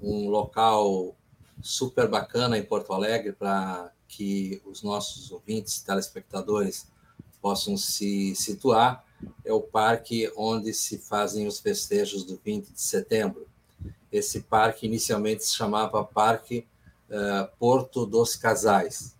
um 0.00 0.30
local 0.30 1.14
super 1.60 2.08
bacana 2.08 2.56
em 2.56 2.62
Porto 2.62 2.94
Alegre 2.94 3.32
para 3.34 3.92
que 4.08 4.62
os 4.64 4.82
nossos 4.82 5.30
ouvintes, 5.30 5.82
telespectadores, 5.82 6.90
possam 7.38 7.76
se 7.76 8.34
situar, 8.34 9.04
é 9.44 9.52
o 9.52 9.60
parque 9.60 10.30
onde 10.36 10.72
se 10.72 10.98
fazem 10.98 11.46
os 11.46 11.60
festejos 11.60 12.24
do 12.24 12.40
20 12.44 12.72
de 12.72 12.80
setembro. 12.80 13.46
Esse 14.10 14.40
parque 14.40 14.86
inicialmente 14.86 15.44
se 15.44 15.54
chamava 15.54 16.04
Parque 16.04 16.66
uh, 17.08 17.48
Porto 17.58 18.04
dos 18.04 18.36
Casais, 18.36 19.16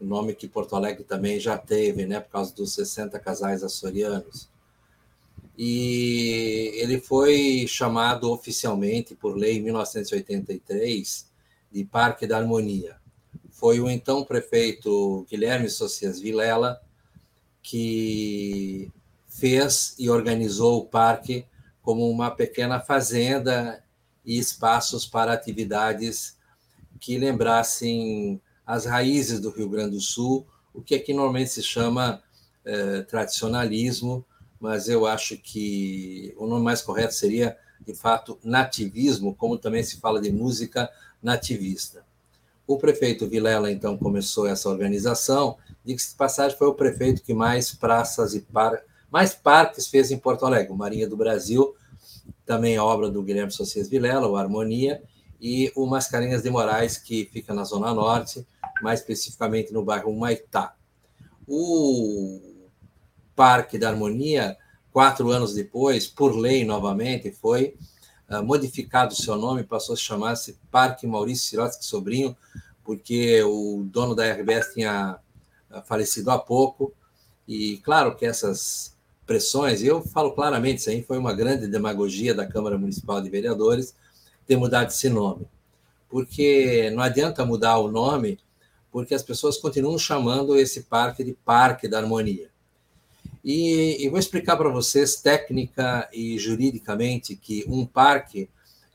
o 0.00 0.04
nome 0.04 0.34
que 0.34 0.48
Porto 0.48 0.76
Alegre 0.76 1.04
também 1.04 1.40
já 1.40 1.58
teve, 1.58 2.06
né, 2.06 2.20
por 2.20 2.30
causa 2.30 2.54
dos 2.54 2.72
60 2.74 3.18
casais 3.18 3.62
açorianos. 3.62 4.48
E 5.56 6.70
ele 6.76 7.00
foi 7.00 7.66
chamado 7.66 8.30
oficialmente, 8.30 9.16
por 9.16 9.36
lei, 9.36 9.56
em 9.56 9.62
1983, 9.62 11.28
de 11.72 11.84
Parque 11.84 12.28
da 12.28 12.38
Harmonia. 12.38 12.96
Foi 13.50 13.80
o 13.80 13.90
então 13.90 14.24
prefeito 14.24 15.26
Guilherme 15.28 15.68
Socias 15.68 16.20
Vilela 16.20 16.80
que 17.60 18.90
fez 19.38 19.94
e 19.98 20.10
organizou 20.10 20.78
o 20.78 20.84
parque 20.84 21.46
como 21.82 22.08
uma 22.08 22.30
pequena 22.30 22.80
fazenda 22.80 23.82
e 24.24 24.38
espaços 24.38 25.06
para 25.06 25.32
atividades 25.32 26.36
que 27.00 27.16
lembrassem 27.16 28.40
as 28.66 28.84
raízes 28.84 29.40
do 29.40 29.50
Rio 29.50 29.68
Grande 29.68 29.92
do 29.92 30.00
Sul, 30.00 30.46
o 30.74 30.82
que 30.82 30.94
aqui 30.94 31.14
normalmente 31.14 31.50
se 31.50 31.62
chama 31.62 32.22
eh, 32.64 33.02
tradicionalismo, 33.02 34.24
mas 34.60 34.88
eu 34.88 35.06
acho 35.06 35.38
que 35.38 36.34
o 36.36 36.46
nome 36.46 36.64
mais 36.64 36.82
correto 36.82 37.14
seria, 37.14 37.56
de 37.80 37.94
fato, 37.94 38.38
nativismo, 38.42 39.34
como 39.34 39.56
também 39.56 39.82
se 39.82 39.98
fala 40.00 40.20
de 40.20 40.30
música 40.30 40.90
nativista. 41.22 42.04
O 42.66 42.76
prefeito 42.76 43.26
Vilela, 43.26 43.72
então, 43.72 43.96
começou 43.96 44.46
essa 44.46 44.68
organização 44.68 45.56
Diga-se 45.88 46.10
de 46.10 46.16
passagem, 46.16 46.58
foi 46.58 46.68
o 46.68 46.74
prefeito 46.74 47.22
que 47.22 47.32
mais 47.32 47.74
praças 47.74 48.34
e 48.34 48.40
par... 48.40 48.78
mais 49.10 49.34
parques 49.34 49.88
fez 49.88 50.10
em 50.10 50.18
Porto 50.18 50.44
Alegre. 50.44 50.72
O 50.72 50.76
Marinha 50.76 51.08
do 51.08 51.16
Brasil, 51.16 51.74
também 52.44 52.78
obra 52.78 53.10
do 53.10 53.22
Guilherme 53.22 53.52
Socias 53.52 53.88
Vilela, 53.88 54.26
o 54.26 54.36
Harmonia, 54.36 55.02
e 55.40 55.72
o 55.76 55.86
Mascarenhas 55.86 56.42
de 56.42 56.50
Moraes, 56.50 56.98
que 56.98 57.28
fica 57.32 57.54
na 57.54 57.64
Zona 57.64 57.94
Norte, 57.94 58.46
mais 58.82 59.00
especificamente 59.00 59.72
no 59.72 59.84
bairro 59.84 60.12
Maitá. 60.16 60.74
O 61.46 62.40
Parque 63.36 63.78
da 63.78 63.88
Harmonia, 63.88 64.56
quatro 64.92 65.30
anos 65.30 65.54
depois, 65.54 66.06
por 66.06 66.36
lei 66.36 66.64
novamente, 66.64 67.30
foi 67.30 67.76
uh, 68.28 68.42
modificado 68.42 69.12
o 69.12 69.16
seu 69.16 69.36
nome, 69.36 69.62
passou 69.62 69.94
a 69.94 69.96
chamar-se 69.96 70.58
Parque 70.70 71.06
Maurício 71.06 71.48
Sirotsky 71.48 71.84
Sobrinho, 71.84 72.36
porque 72.84 73.42
o 73.42 73.84
dono 73.84 74.14
da 74.14 74.24
RBS 74.24 74.74
tinha 74.74 75.20
falecido 75.84 76.30
há 76.30 76.38
pouco, 76.38 76.92
E 77.46 77.78
claro 77.78 78.14
que 78.14 78.26
essas 78.26 78.97
pressões, 79.28 79.82
eu 79.82 80.02
falo 80.02 80.32
claramente, 80.32 80.78
isso 80.78 80.88
aí 80.88 81.02
foi 81.02 81.18
uma 81.18 81.34
grande 81.34 81.68
demagogia 81.68 82.34
da 82.34 82.46
Câmara 82.46 82.78
Municipal 82.78 83.20
de 83.20 83.28
Vereadores 83.28 83.94
ter 84.46 84.56
mudado 84.56 84.88
esse 84.88 85.10
nome. 85.10 85.46
Porque 86.08 86.90
não 86.90 87.02
adianta 87.02 87.44
mudar 87.44 87.76
o 87.76 87.92
nome, 87.92 88.40
porque 88.90 89.14
as 89.14 89.22
pessoas 89.22 89.58
continuam 89.58 89.98
chamando 89.98 90.58
esse 90.58 90.84
parque 90.84 91.22
de 91.22 91.34
Parque 91.44 91.86
da 91.86 91.98
Harmonia. 91.98 92.48
E, 93.44 94.02
e 94.02 94.08
vou 94.08 94.18
explicar 94.18 94.56
para 94.56 94.70
vocês, 94.70 95.16
técnica 95.16 96.08
e 96.10 96.38
juridicamente, 96.38 97.36
que 97.36 97.66
um 97.68 97.84
parque 97.84 98.48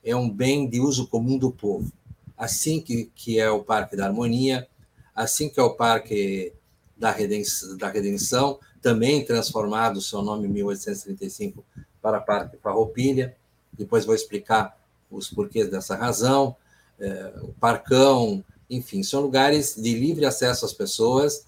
é 0.03 0.15
um 0.15 0.27
bem 0.27 0.67
de 0.67 0.79
uso 0.79 1.07
comum 1.07 1.37
do 1.37 1.51
povo. 1.51 1.91
Assim 2.35 2.81
que, 2.81 3.11
que 3.15 3.39
é 3.39 3.49
o 3.51 3.63
Parque 3.63 3.95
da 3.95 4.07
Harmonia, 4.07 4.67
assim 5.15 5.47
que 5.47 5.59
é 5.59 5.63
o 5.63 5.75
Parque 5.75 6.51
da 6.97 7.11
Redenção, 7.11 7.77
da 7.77 7.89
Redenção 7.89 8.59
também 8.83 9.23
transformado 9.23 9.97
o 9.97 10.01
seu 10.01 10.21
nome 10.21 10.45
em 10.45 10.51
1835 10.51 11.65
para 12.01 12.19
Parque 12.19 12.57
Farroupilha. 12.57 13.35
Depois 13.71 14.05
vou 14.05 14.13
explicar 14.13 14.77
os 15.09 15.29
porquês 15.29 15.71
dessa 15.71 15.95
razão. 15.95 16.55
É, 16.99 17.33
o 17.41 17.53
Parcão, 17.53 18.43
enfim, 18.69 19.01
são 19.01 19.21
lugares 19.21 19.75
de 19.75 19.95
livre 19.95 20.25
acesso 20.25 20.65
às 20.65 20.73
pessoas, 20.73 21.47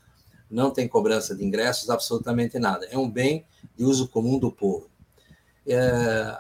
não 0.50 0.72
tem 0.72 0.88
cobrança 0.88 1.36
de 1.36 1.44
ingressos, 1.44 1.90
absolutamente 1.90 2.58
nada. 2.58 2.88
É 2.90 2.98
um 2.98 3.10
bem 3.10 3.46
de 3.78 3.84
uso 3.84 4.08
comum 4.08 4.40
do 4.40 4.52
povo. 4.52 4.90
É, 5.68 6.40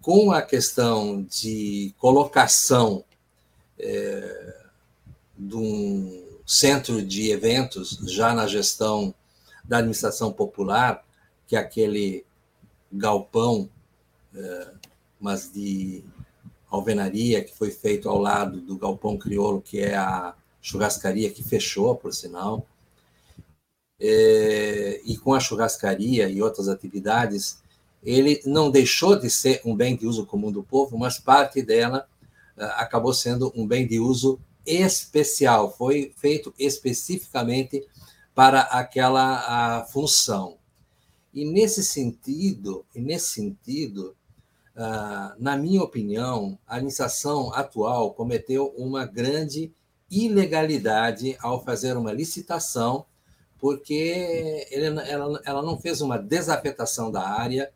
com 0.00 0.32
a 0.32 0.40
questão 0.40 1.22
de 1.22 1.94
colocação 1.98 3.04
é, 3.78 4.54
de 5.38 5.54
um 5.54 6.24
centro 6.46 7.02
de 7.02 7.30
eventos 7.30 7.98
já 8.06 8.32
na 8.32 8.46
gestão 8.46 9.14
da 9.70 9.78
administração 9.78 10.32
popular, 10.32 11.06
que 11.46 11.54
é 11.54 11.58
aquele 11.60 12.26
galpão, 12.90 13.70
é, 14.34 14.72
mas 15.20 15.52
de 15.52 16.02
alvenaria, 16.68 17.44
que 17.44 17.56
foi 17.56 17.70
feito 17.70 18.08
ao 18.08 18.18
lado 18.18 18.60
do 18.60 18.76
galpão 18.76 19.16
crioulo, 19.16 19.62
que 19.62 19.78
é 19.78 19.94
a 19.94 20.34
churrascaria, 20.60 21.30
que 21.30 21.44
fechou, 21.44 21.94
por 21.94 22.12
sinal. 22.12 22.66
É, 24.00 25.00
e 25.04 25.16
com 25.16 25.34
a 25.34 25.38
churrascaria 25.38 26.28
e 26.28 26.42
outras 26.42 26.68
atividades, 26.68 27.62
ele 28.02 28.42
não 28.44 28.72
deixou 28.72 29.16
de 29.16 29.30
ser 29.30 29.60
um 29.64 29.76
bem 29.76 29.94
de 29.94 30.04
uso 30.04 30.26
comum 30.26 30.50
do 30.50 30.64
povo, 30.64 30.98
mas 30.98 31.16
parte 31.16 31.62
dela 31.62 32.08
é, 32.56 32.64
acabou 32.64 33.14
sendo 33.14 33.52
um 33.54 33.64
bem 33.64 33.86
de 33.86 34.00
uso 34.00 34.40
especial, 34.66 35.72
foi 35.72 36.12
feito 36.16 36.52
especificamente 36.58 37.86
para 38.40 38.60
aquela 38.60 39.84
função. 39.92 40.56
E 41.30 41.44
nesse 41.44 41.84
sentido, 41.84 42.86
e 42.94 42.98
nesse 42.98 43.34
sentido, 43.34 44.16
uh, 44.74 45.36
na 45.38 45.58
minha 45.58 45.82
opinião, 45.82 46.58
a 46.66 46.76
administração 46.76 47.52
atual 47.52 48.14
cometeu 48.14 48.68
uma 48.78 49.04
grande 49.04 49.70
ilegalidade 50.10 51.36
ao 51.38 51.62
fazer 51.62 51.98
uma 51.98 52.14
licitação, 52.14 53.04
porque 53.58 54.66
ela, 55.44 55.60
não 55.60 55.78
fez 55.78 56.00
uma 56.00 56.16
desafetação 56.16 57.12
da 57.12 57.28
área 57.28 57.70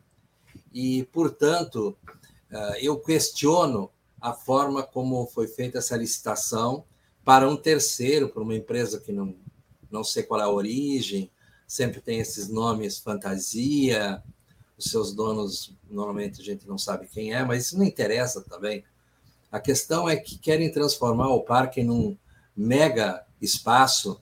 e, 0.72 1.04
portanto, 1.12 1.94
uh, 2.50 2.76
eu 2.80 2.98
questiono 2.98 3.90
a 4.18 4.32
forma 4.32 4.82
como 4.82 5.26
foi 5.26 5.46
feita 5.46 5.76
essa 5.76 5.94
licitação 5.94 6.86
para 7.22 7.46
um 7.46 7.54
terceiro, 7.54 8.30
para 8.30 8.42
uma 8.42 8.54
empresa 8.54 8.98
que 8.98 9.12
não 9.12 9.43
não 9.94 10.02
sei 10.02 10.24
qual 10.24 10.40
é 10.40 10.42
a 10.42 10.50
origem, 10.50 11.30
sempre 11.66 12.00
tem 12.00 12.18
esses 12.18 12.48
nomes 12.48 12.98
fantasia, 12.98 14.20
os 14.76 14.86
seus 14.86 15.14
donos, 15.14 15.72
normalmente 15.88 16.40
a 16.40 16.44
gente 16.44 16.66
não 16.66 16.76
sabe 16.76 17.06
quem 17.06 17.32
é, 17.32 17.44
mas 17.44 17.66
isso 17.66 17.78
não 17.78 17.84
interessa 17.84 18.42
também. 18.42 18.84
A 19.52 19.60
questão 19.60 20.08
é 20.08 20.16
que 20.16 20.36
querem 20.36 20.72
transformar 20.72 21.28
o 21.28 21.42
parque 21.42 21.84
num 21.84 22.16
mega 22.56 23.24
espaço, 23.40 24.20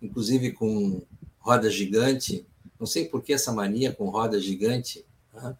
inclusive 0.00 0.52
com 0.52 1.00
roda 1.38 1.70
gigante. 1.70 2.46
Não 2.78 2.86
sei 2.86 3.06
por 3.06 3.22
que 3.22 3.32
essa 3.32 3.50
mania 3.50 3.94
com 3.94 4.10
roda 4.10 4.38
gigante. 4.38 5.06
Né? 5.32 5.56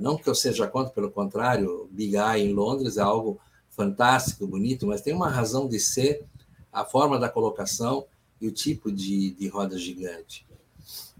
Não 0.00 0.16
que 0.16 0.28
eu 0.28 0.36
seja 0.36 0.68
contra, 0.68 0.92
pelo 0.92 1.10
contrário, 1.10 1.88
Big 1.90 2.14
Eye 2.14 2.44
em 2.44 2.52
Londres 2.52 2.96
é 2.96 3.02
algo 3.02 3.40
fantástico, 3.70 4.46
bonito, 4.46 4.86
mas 4.86 5.00
tem 5.00 5.12
uma 5.12 5.28
razão 5.28 5.68
de 5.68 5.80
ser 5.80 6.24
a 6.72 6.84
forma 6.84 7.18
da 7.18 7.28
colocação 7.28 8.06
e 8.40 8.46
o 8.46 8.52
tipo 8.52 8.90
de, 8.90 9.32
de 9.32 9.48
roda 9.48 9.78
gigante. 9.78 10.46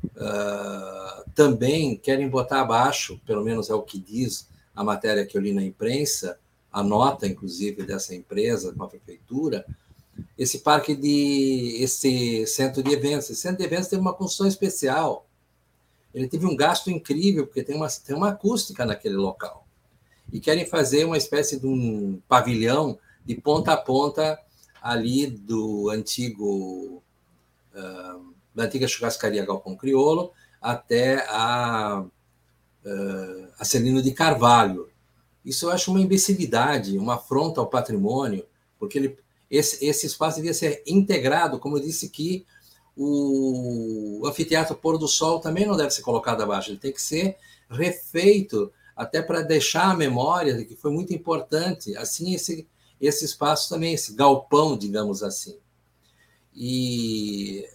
Uh, 0.04 1.30
também 1.34 1.96
querem 1.96 2.28
botar 2.28 2.62
abaixo, 2.62 3.20
pelo 3.26 3.44
menos 3.44 3.68
é 3.68 3.74
o 3.74 3.82
que 3.82 3.98
diz 3.98 4.48
a 4.74 4.82
matéria 4.82 5.26
que 5.26 5.36
eu 5.36 5.42
li 5.42 5.52
na 5.52 5.62
imprensa, 5.62 6.38
a 6.72 6.82
nota, 6.82 7.26
inclusive, 7.26 7.82
dessa 7.82 8.14
empresa 8.14 8.72
com 8.72 8.84
a 8.84 8.88
prefeitura, 8.88 9.66
esse 10.36 10.60
parque 10.60 10.94
de. 10.94 11.76
esse 11.82 12.46
centro 12.46 12.82
de 12.82 12.92
eventos. 12.92 13.30
Esse 13.30 13.42
centro 13.42 13.58
de 13.58 13.64
eventos 13.64 13.88
teve 13.88 14.00
uma 14.00 14.14
construção 14.14 14.46
especial. 14.46 15.26
Ele 16.14 16.28
teve 16.28 16.46
um 16.46 16.56
gasto 16.56 16.90
incrível, 16.90 17.46
porque 17.46 17.62
tem 17.62 17.76
uma, 17.76 17.88
tem 17.88 18.16
uma 18.16 18.30
acústica 18.30 18.84
naquele 18.84 19.16
local. 19.16 19.66
E 20.32 20.40
querem 20.40 20.66
fazer 20.66 21.04
uma 21.04 21.18
espécie 21.18 21.58
de 21.58 21.66
um 21.66 22.20
pavilhão 22.28 22.98
de 23.24 23.34
ponta 23.34 23.72
a 23.72 23.76
ponta 23.76 24.38
ali 24.80 25.26
do 25.26 25.90
antigo 25.90 27.02
da 28.54 28.64
antiga 28.64 28.88
churrascaria 28.88 29.44
Galpão 29.44 29.76
Criolo 29.76 30.32
até 30.60 31.24
a, 31.28 32.04
Celino 33.62 34.02
de 34.02 34.12
Carvalho. 34.12 34.88
Isso 35.44 35.66
eu 35.66 35.70
acho 35.70 35.90
uma 35.90 36.00
imbecilidade, 36.00 36.98
uma 36.98 37.14
afronta 37.14 37.60
ao 37.60 37.68
patrimônio, 37.68 38.44
porque 38.78 38.98
ele, 38.98 39.18
esse, 39.50 39.84
esse 39.84 40.06
espaço 40.06 40.36
devia 40.36 40.54
ser 40.54 40.82
integrado, 40.86 41.58
como 41.58 41.76
eu 41.76 41.82
disse 41.82 42.08
que 42.08 42.44
o 42.96 44.22
anfiteatro 44.26 44.76
Pôr 44.76 44.98
do 44.98 45.08
Sol 45.08 45.40
também 45.40 45.66
não 45.66 45.76
deve 45.76 45.90
ser 45.90 46.02
colocado 46.02 46.42
abaixo, 46.42 46.70
ele 46.70 46.78
tem 46.78 46.92
que 46.92 47.00
ser 47.00 47.36
refeito, 47.70 48.70
até 48.94 49.22
para 49.22 49.40
deixar 49.40 49.90
a 49.90 49.96
memória 49.96 50.54
de 50.54 50.64
que 50.66 50.76
foi 50.76 50.90
muito 50.90 51.14
importante. 51.14 51.96
Assim, 51.96 52.34
esse, 52.34 52.68
esse 53.00 53.24
espaço 53.24 53.68
também, 53.68 53.94
esse 53.94 54.14
galpão, 54.14 54.76
digamos 54.76 55.22
assim. 55.22 55.56
E 56.54 57.68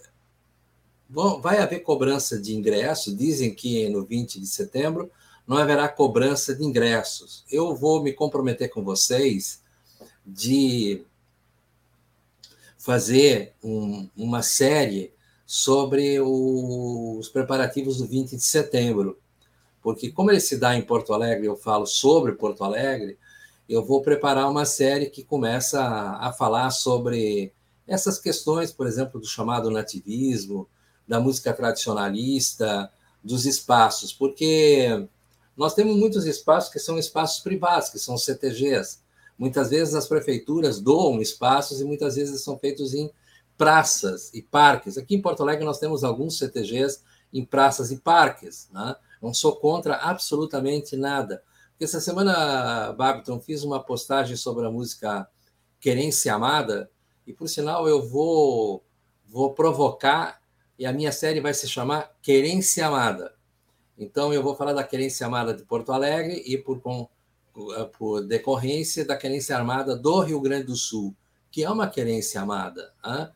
bom, 1.08 1.40
vai 1.40 1.58
haver 1.58 1.80
cobrança 1.80 2.38
de 2.38 2.54
ingressos. 2.54 3.16
Dizem 3.16 3.54
que 3.54 3.88
no 3.88 4.04
20 4.04 4.40
de 4.40 4.46
setembro 4.46 5.10
não 5.46 5.56
haverá 5.56 5.88
cobrança 5.88 6.54
de 6.54 6.64
ingressos. 6.64 7.44
Eu 7.50 7.74
vou 7.74 8.02
me 8.02 8.12
comprometer 8.12 8.68
com 8.68 8.82
vocês 8.82 9.62
de 10.26 11.04
fazer 12.78 13.52
um, 13.62 14.08
uma 14.16 14.42
série 14.42 15.12
sobre 15.44 16.20
o, 16.20 17.16
os 17.18 17.28
preparativos 17.28 17.98
do 17.98 18.06
20 18.06 18.36
de 18.36 18.42
setembro. 18.42 19.18
Porque, 19.80 20.10
como 20.10 20.32
ele 20.32 20.40
se 20.40 20.56
dá 20.56 20.76
em 20.76 20.82
Porto 20.82 21.12
Alegre, 21.12 21.46
eu 21.46 21.56
falo 21.56 21.86
sobre 21.86 22.32
Porto 22.32 22.64
Alegre, 22.64 23.16
eu 23.68 23.84
vou 23.84 24.02
preparar 24.02 24.50
uma 24.50 24.64
série 24.64 25.06
que 25.06 25.22
começa 25.22 25.80
a, 25.80 26.28
a 26.28 26.32
falar 26.32 26.70
sobre 26.70 27.52
essas 27.86 28.18
questões, 28.18 28.72
por 28.72 28.86
exemplo, 28.86 29.20
do 29.20 29.26
chamado 29.26 29.70
nativismo, 29.70 30.68
da 31.06 31.20
música 31.20 31.52
tradicionalista, 31.52 32.90
dos 33.22 33.46
espaços, 33.46 34.12
porque 34.12 35.08
nós 35.56 35.74
temos 35.74 35.96
muitos 35.96 36.26
espaços 36.26 36.72
que 36.72 36.78
são 36.78 36.98
espaços 36.98 37.42
privados, 37.42 37.88
que 37.88 37.98
são 37.98 38.18
CTGs. 38.18 38.98
Muitas 39.38 39.70
vezes 39.70 39.94
as 39.94 40.06
prefeituras 40.06 40.80
doam 40.80 41.20
espaços 41.20 41.80
e 41.80 41.84
muitas 41.84 42.16
vezes 42.16 42.42
são 42.42 42.58
feitos 42.58 42.94
em 42.94 43.10
praças 43.56 44.30
e 44.34 44.42
parques. 44.42 44.98
Aqui 44.98 45.14
em 45.14 45.22
Porto 45.22 45.42
Alegre 45.42 45.64
nós 45.64 45.78
temos 45.78 46.04
alguns 46.04 46.38
CTGs 46.38 47.00
em 47.32 47.44
praças 47.44 47.90
e 47.90 47.96
parques. 47.96 48.68
Né? 48.72 48.94
Não 49.22 49.32
sou 49.32 49.56
contra 49.56 49.96
absolutamente 49.96 50.96
nada. 50.96 51.42
Porque 51.70 51.84
essa 51.84 52.00
semana, 52.00 52.92
Babiton, 52.92 53.40
fiz 53.40 53.62
uma 53.62 53.82
postagem 53.82 54.36
sobre 54.36 54.66
a 54.66 54.70
música 54.70 55.28
Querência 55.80 56.34
Amada, 56.34 56.90
e 57.26 57.32
por 57.32 57.48
sinal, 57.48 57.88
eu 57.88 58.02
vou, 58.02 58.84
vou 59.26 59.52
provocar, 59.52 60.40
e 60.78 60.86
a 60.86 60.92
minha 60.92 61.10
série 61.10 61.40
vai 61.40 61.52
se 61.52 61.68
chamar 61.68 62.14
Querência 62.22 62.86
Amada. 62.86 63.34
Então, 63.98 64.32
eu 64.32 64.42
vou 64.42 64.54
falar 64.54 64.72
da 64.72 64.84
Querência 64.84 65.26
Amada 65.26 65.54
de 65.54 65.64
Porto 65.64 65.92
Alegre 65.92 66.42
e, 66.46 66.56
por, 66.58 66.80
com, 66.80 67.08
por 67.98 68.22
decorrência, 68.22 69.04
da 69.04 69.16
Querência 69.16 69.56
Armada 69.56 69.96
do 69.96 70.20
Rio 70.20 70.40
Grande 70.40 70.66
do 70.66 70.76
Sul, 70.76 71.14
que 71.50 71.64
é 71.64 71.70
uma 71.70 71.88
querência 71.88 72.40
amada. 72.40 72.92
Hein? 73.04 73.28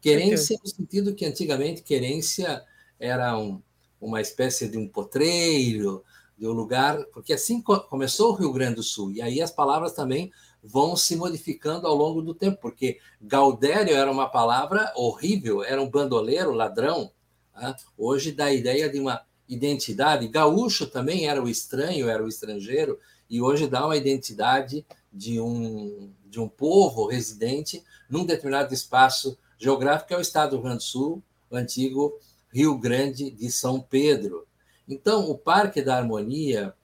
Querência 0.00 0.56
no 0.62 0.70
sentido 0.70 1.14
que 1.14 1.26
antigamente 1.26 1.82
querência 1.82 2.64
era 2.98 3.36
um, 3.36 3.60
uma 4.00 4.20
espécie 4.20 4.68
de 4.68 4.78
um 4.78 4.86
potreiro, 4.86 6.04
de 6.36 6.46
um 6.46 6.52
lugar, 6.52 7.02
porque 7.12 7.32
assim 7.32 7.62
começou 7.62 8.32
o 8.32 8.34
Rio 8.34 8.52
Grande 8.52 8.76
do 8.76 8.82
Sul, 8.82 9.10
e 9.10 9.22
aí 9.22 9.40
as 9.40 9.50
palavras 9.50 9.92
também 9.92 10.30
vão 10.62 10.96
se 10.96 11.16
modificando 11.16 11.86
ao 11.86 11.94
longo 11.94 12.20
do 12.20 12.34
tempo, 12.34 12.58
porque 12.60 12.98
Gaudério 13.20 13.94
era 13.94 14.10
uma 14.10 14.28
palavra 14.28 14.92
horrível, 14.96 15.62
era 15.62 15.80
um 15.80 15.88
bandoleiro, 15.88 16.52
ladrão, 16.52 17.10
Né? 17.54 17.74
Hoje 17.96 18.32
dá 18.32 18.46
a 18.46 18.54
ideia 18.54 18.88
de 18.88 18.98
uma 18.98 19.22
identidade. 19.48 20.28
Gaúcho 20.28 20.86
também 20.86 21.28
era 21.28 21.42
o 21.42 21.48
estranho, 21.48 22.08
era 22.08 22.22
o 22.22 22.28
estrangeiro, 22.28 22.98
e 23.30 23.40
hoje 23.40 23.66
dá 23.66 23.86
uma 23.86 23.96
identidade 23.96 24.84
de 25.12 25.40
um, 25.40 26.12
de 26.26 26.38
um 26.38 26.48
povo 26.48 27.06
residente 27.06 27.82
num 28.10 28.24
determinado 28.24 28.74
espaço 28.74 29.38
geográfico, 29.58 30.08
que 30.08 30.14
é 30.14 30.18
o 30.18 30.20
estado 30.20 30.50
do 30.50 30.56
Rio 30.56 30.64
Grande 30.64 30.78
do 30.78 30.84
Sul, 30.84 31.22
o 31.50 31.56
antigo 31.56 32.18
Rio 32.52 32.76
Grande 32.76 33.30
de 33.30 33.50
São 33.50 33.80
Pedro. 33.80 34.45
Então, 34.88 35.28
o 35.30 35.36
Parque 35.36 35.82
da 35.82 35.96
Harmonia, 35.96 36.74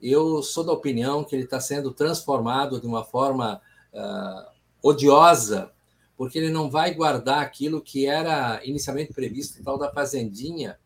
eu 0.00 0.42
sou 0.42 0.64
da 0.64 0.72
opinião 0.72 1.22
que 1.22 1.34
ele 1.36 1.44
está 1.44 1.60
sendo 1.60 1.92
transformado 1.92 2.80
de 2.80 2.86
uma 2.86 3.04
forma 3.04 3.60
uh, 3.92 4.50
odiosa, 4.82 5.70
porque 6.16 6.38
ele 6.38 6.50
não 6.50 6.68
vai 6.68 6.92
guardar 6.92 7.40
aquilo 7.40 7.80
que 7.80 8.06
era 8.06 8.60
inicialmente 8.64 9.12
previsto, 9.12 9.62
tal 9.62 9.78
da 9.78 9.92
fazendinha. 9.92 10.76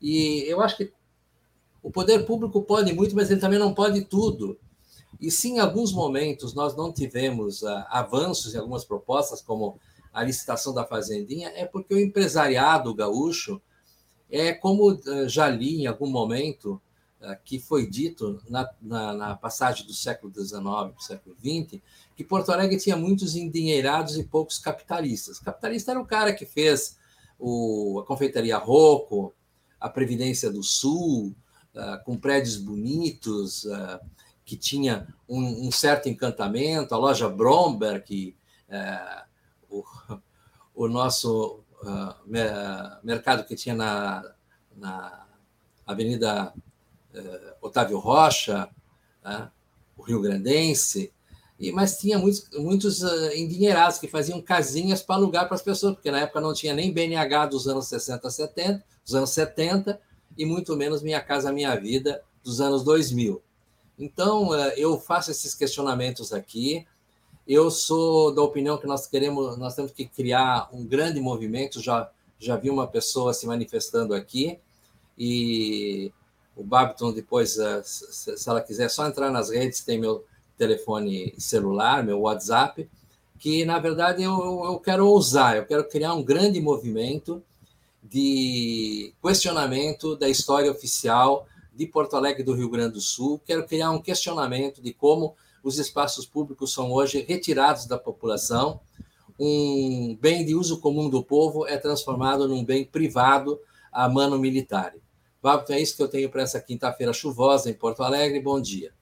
E 0.00 0.44
eu 0.46 0.60
acho 0.60 0.76
que 0.76 0.92
o 1.82 1.90
poder 1.90 2.26
público 2.26 2.62
pode 2.62 2.92
muito, 2.92 3.16
mas 3.16 3.30
ele 3.30 3.40
também 3.40 3.58
não 3.58 3.72
pode 3.74 4.04
tudo. 4.04 4.58
E 5.20 5.30
se 5.30 5.48
em 5.48 5.58
alguns 5.58 5.92
momentos 5.92 6.52
nós 6.54 6.76
não 6.76 6.92
tivemos 6.92 7.62
uh, 7.62 7.84
avanços 7.88 8.54
em 8.54 8.58
algumas 8.58 8.84
propostas, 8.84 9.40
como 9.40 9.78
a 10.12 10.22
licitação 10.22 10.74
da 10.74 10.84
fazendinha, 10.84 11.50
é 11.54 11.64
porque 11.64 11.94
o 11.94 11.98
empresariado 11.98 12.94
gaúcho 12.94 13.62
é 14.32 14.52
como 14.52 14.90
uh, 14.92 15.28
já 15.28 15.48
li 15.48 15.82
em 15.82 15.86
algum 15.86 16.08
momento 16.08 16.80
uh, 17.20 17.36
que 17.44 17.58
foi 17.58 17.86
dito 17.88 18.42
na, 18.48 18.68
na, 18.80 19.12
na 19.12 19.36
passagem 19.36 19.86
do 19.86 19.92
século 19.92 20.32
XIX 20.32 20.60
para 20.62 20.94
o 20.96 21.00
século 21.00 21.36
XX, 21.36 21.80
que 22.16 22.24
Porto 22.24 22.50
Alegre 22.50 22.78
tinha 22.78 22.96
muitos 22.96 23.36
endinheirados 23.36 24.16
e 24.16 24.24
poucos 24.24 24.58
capitalistas. 24.58 25.38
Capitalista 25.38 25.92
era 25.92 26.00
o 26.00 26.06
cara 26.06 26.32
que 26.32 26.46
fez 26.46 26.96
o, 27.38 28.00
a 28.00 28.06
confeitaria 28.06 28.56
Rocco, 28.56 29.34
a 29.78 29.88
Previdência 29.88 30.50
do 30.50 30.62
Sul, 30.62 31.34
uh, 31.74 32.02
com 32.04 32.16
prédios 32.16 32.56
bonitos, 32.56 33.64
uh, 33.64 33.98
que 34.44 34.56
tinha 34.56 35.06
um, 35.28 35.66
um, 35.66 35.70
certo 35.72 36.08
encantamento, 36.08 36.94
a 36.94 36.98
loja 36.98 37.28
Bromberg, 37.28 38.04
que, 38.04 38.36
uh, 38.68 39.24
o, 39.68 39.84
o, 40.84 40.88
nosso 40.88 41.61
mercado 43.02 43.44
que 43.44 43.56
tinha 43.56 43.74
na, 43.74 44.34
na 44.76 45.26
Avenida 45.86 46.52
Otávio 47.60 47.98
Rocha, 47.98 48.68
o 49.96 50.02
Rio 50.02 50.20
Grandense, 50.20 51.12
e, 51.62 51.70
mas 51.70 51.96
tinha 51.96 52.18
muitos, 52.18 52.50
muitos 52.58 53.02
uh, 53.04 53.30
endinheirados 53.36 53.96
que 53.96 54.08
faziam 54.08 54.42
casinhas 54.42 55.00
para 55.00 55.14
alugar 55.14 55.46
para 55.46 55.54
as 55.54 55.62
pessoas, 55.62 55.94
porque 55.94 56.10
na 56.10 56.18
época 56.18 56.40
não 56.40 56.52
tinha 56.52 56.74
nem 56.74 56.92
BNH 56.92 57.46
dos 57.46 57.68
anos 57.68 57.86
60, 57.86 58.28
70, 58.28 58.84
dos 59.04 59.14
anos 59.14 59.30
70, 59.30 60.00
e 60.36 60.44
muito 60.44 60.76
menos 60.76 61.02
Minha 61.02 61.20
Casa 61.20 61.52
Minha 61.52 61.76
Vida 61.76 62.20
dos 62.42 62.60
anos 62.60 62.82
2000. 62.82 63.40
Então, 63.96 64.48
uh, 64.48 64.72
eu 64.76 64.98
faço 64.98 65.30
esses 65.30 65.54
questionamentos 65.54 66.32
aqui. 66.32 66.84
Eu 67.46 67.70
sou 67.70 68.32
da 68.32 68.42
opinião 68.42 68.78
que 68.78 68.86
nós 68.86 69.06
queremos, 69.06 69.56
nós 69.58 69.74
temos 69.74 69.92
que 69.92 70.06
criar 70.06 70.68
um 70.72 70.84
grande 70.86 71.20
movimento. 71.20 71.80
Já, 71.80 72.10
já 72.38 72.56
vi 72.56 72.70
uma 72.70 72.86
pessoa 72.86 73.34
se 73.34 73.46
manifestando 73.46 74.14
aqui, 74.14 74.58
e 75.18 76.12
o 76.56 76.62
Babiton, 76.62 77.12
depois, 77.12 77.56
uh, 77.56 77.82
se, 77.82 78.48
ela 78.48 78.60
quiser, 78.60 78.88
só 78.88 79.06
entrar 79.06 79.30
nas 79.30 79.50
redes, 79.50 79.84
tem 79.84 79.98
meu 79.98 80.24
telefone 80.56 81.34
celular, 81.38 82.04
meu 82.04 82.20
WhatsApp, 82.20 82.88
que 83.38 83.64
na 83.64 83.78
verdade 83.78 84.22
eu, 84.22 84.64
eu 84.64 84.78
quero 84.78 85.06
ousar, 85.08 85.56
eu 85.56 85.66
quero 85.66 85.88
criar 85.88 86.14
um 86.14 86.22
grande 86.22 86.60
movimento 86.60 87.42
de 88.02 89.12
questionamento 89.20 90.14
da 90.14 90.28
história 90.28 90.70
oficial 90.70 91.46
de 91.74 91.86
Porto 91.86 92.14
Alegre 92.14 92.42
do 92.42 92.54
Rio 92.54 92.68
Grande 92.68 92.94
do 92.94 93.00
Sul, 93.00 93.40
quero 93.44 93.66
criar 93.66 93.90
um 93.90 94.00
questionamento 94.00 94.82
de 94.82 94.92
como 94.92 95.34
os 95.62 95.78
espaços 95.78 96.26
públicos 96.26 96.72
são 96.72 96.92
hoje 96.92 97.24
retirados 97.26 97.86
da 97.86 97.98
população, 97.98 98.80
um 99.38 100.16
bem 100.20 100.44
de 100.44 100.54
uso 100.54 100.80
comum 100.80 101.08
do 101.08 101.22
povo 101.22 101.66
é 101.66 101.76
transformado 101.76 102.46
num 102.46 102.64
bem 102.64 102.84
privado 102.84 103.58
a 103.90 104.08
mano 104.08 104.38
militar. 104.38 104.94
Então 105.38 105.74
é 105.74 105.80
isso 105.80 105.96
que 105.96 106.02
eu 106.02 106.08
tenho 106.08 106.30
para 106.30 106.42
essa 106.42 106.60
quinta-feira 106.60 107.12
chuvosa 107.12 107.68
em 107.68 107.74
Porto 107.74 108.02
Alegre. 108.02 108.40
Bom 108.40 108.60
dia. 108.60 108.92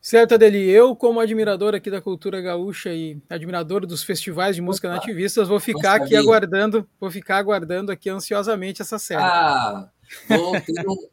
Certo, 0.00 0.34
Adeli. 0.34 0.68
Eu, 0.68 0.94
como 0.94 1.20
admirador 1.20 1.74
aqui 1.74 1.90
da 1.90 2.00
cultura 2.00 2.40
gaúcha 2.40 2.92
e 2.92 3.18
admirador 3.28 3.86
dos 3.86 4.02
festivais 4.02 4.56
de 4.56 4.62
música 4.62 4.88
Opa. 4.88 4.96
nativistas, 4.96 5.48
vou 5.48 5.60
ficar 5.60 5.94
aqui 5.94 6.14
aguardando, 6.14 6.86
vou 7.00 7.10
ficar 7.10 7.38
aguardando 7.38 7.90
aqui 7.90 8.10
ansiosamente 8.10 8.82
essa 8.82 8.98
série. 8.98 9.22
Ah, 9.22 9.88
vou 10.28 10.60
ter 10.60 10.86
um, 10.86 11.08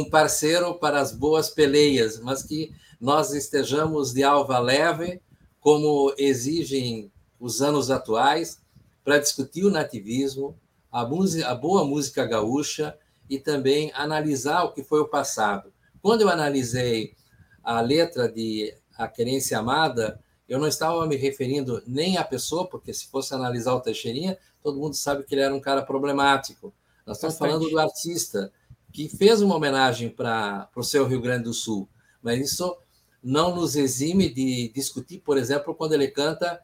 um 0.00 0.10
parceiro 0.10 0.74
para 0.74 1.00
as 1.00 1.12
boas 1.12 1.50
peleias, 1.50 2.20
mas 2.20 2.42
que 2.42 2.72
nós 3.00 3.32
estejamos 3.32 4.12
de 4.12 4.22
alva 4.22 4.58
leve, 4.58 5.20
como 5.60 6.14
exigem 6.16 7.10
os 7.38 7.60
anos 7.60 7.90
atuais, 7.90 8.60
para 9.04 9.18
discutir 9.18 9.64
o 9.64 9.70
nativismo, 9.70 10.58
a, 10.90 11.04
música, 11.04 11.48
a 11.48 11.54
boa 11.54 11.84
música 11.84 12.24
gaúcha 12.24 12.96
e 13.28 13.38
também 13.38 13.92
analisar 13.94 14.64
o 14.64 14.72
que 14.72 14.82
foi 14.82 15.00
o 15.00 15.08
passado. 15.08 15.72
Quando 16.00 16.22
eu 16.22 16.28
analisei 16.28 17.14
a 17.62 17.80
letra 17.80 18.28
de 18.28 18.74
A 18.96 19.08
Querência 19.08 19.58
Amada, 19.58 20.20
eu 20.48 20.58
não 20.58 20.68
estava 20.68 21.04
me 21.06 21.16
referindo 21.16 21.82
nem 21.86 22.16
à 22.16 22.24
pessoa, 22.24 22.68
porque 22.68 22.94
se 22.94 23.08
fosse 23.08 23.34
analisar 23.34 23.74
o 23.74 23.80
Teixeirinha, 23.80 24.38
todo 24.62 24.78
mundo 24.78 24.94
sabe 24.94 25.24
que 25.24 25.34
ele 25.34 25.42
era 25.42 25.54
um 25.54 25.60
cara 25.60 25.82
problemático. 25.82 26.72
Nós 27.04 27.16
estamos 27.16 27.34
Bastante. 27.34 27.50
falando 27.50 27.70
do 27.70 27.78
artista 27.78 28.52
que 28.92 29.08
fez 29.08 29.42
uma 29.42 29.56
homenagem 29.56 30.08
para 30.08 30.68
o 30.74 30.82
seu 30.82 31.06
Rio 31.06 31.20
Grande 31.20 31.44
do 31.44 31.52
Sul, 31.52 31.88
mas 32.22 32.40
isso 32.40 32.76
não 33.26 33.56
nos 33.56 33.74
exime 33.74 34.32
de 34.32 34.68
discutir, 34.72 35.18
por 35.18 35.36
exemplo, 35.36 35.74
quando 35.74 35.94
ele 35.94 36.06
canta 36.06 36.60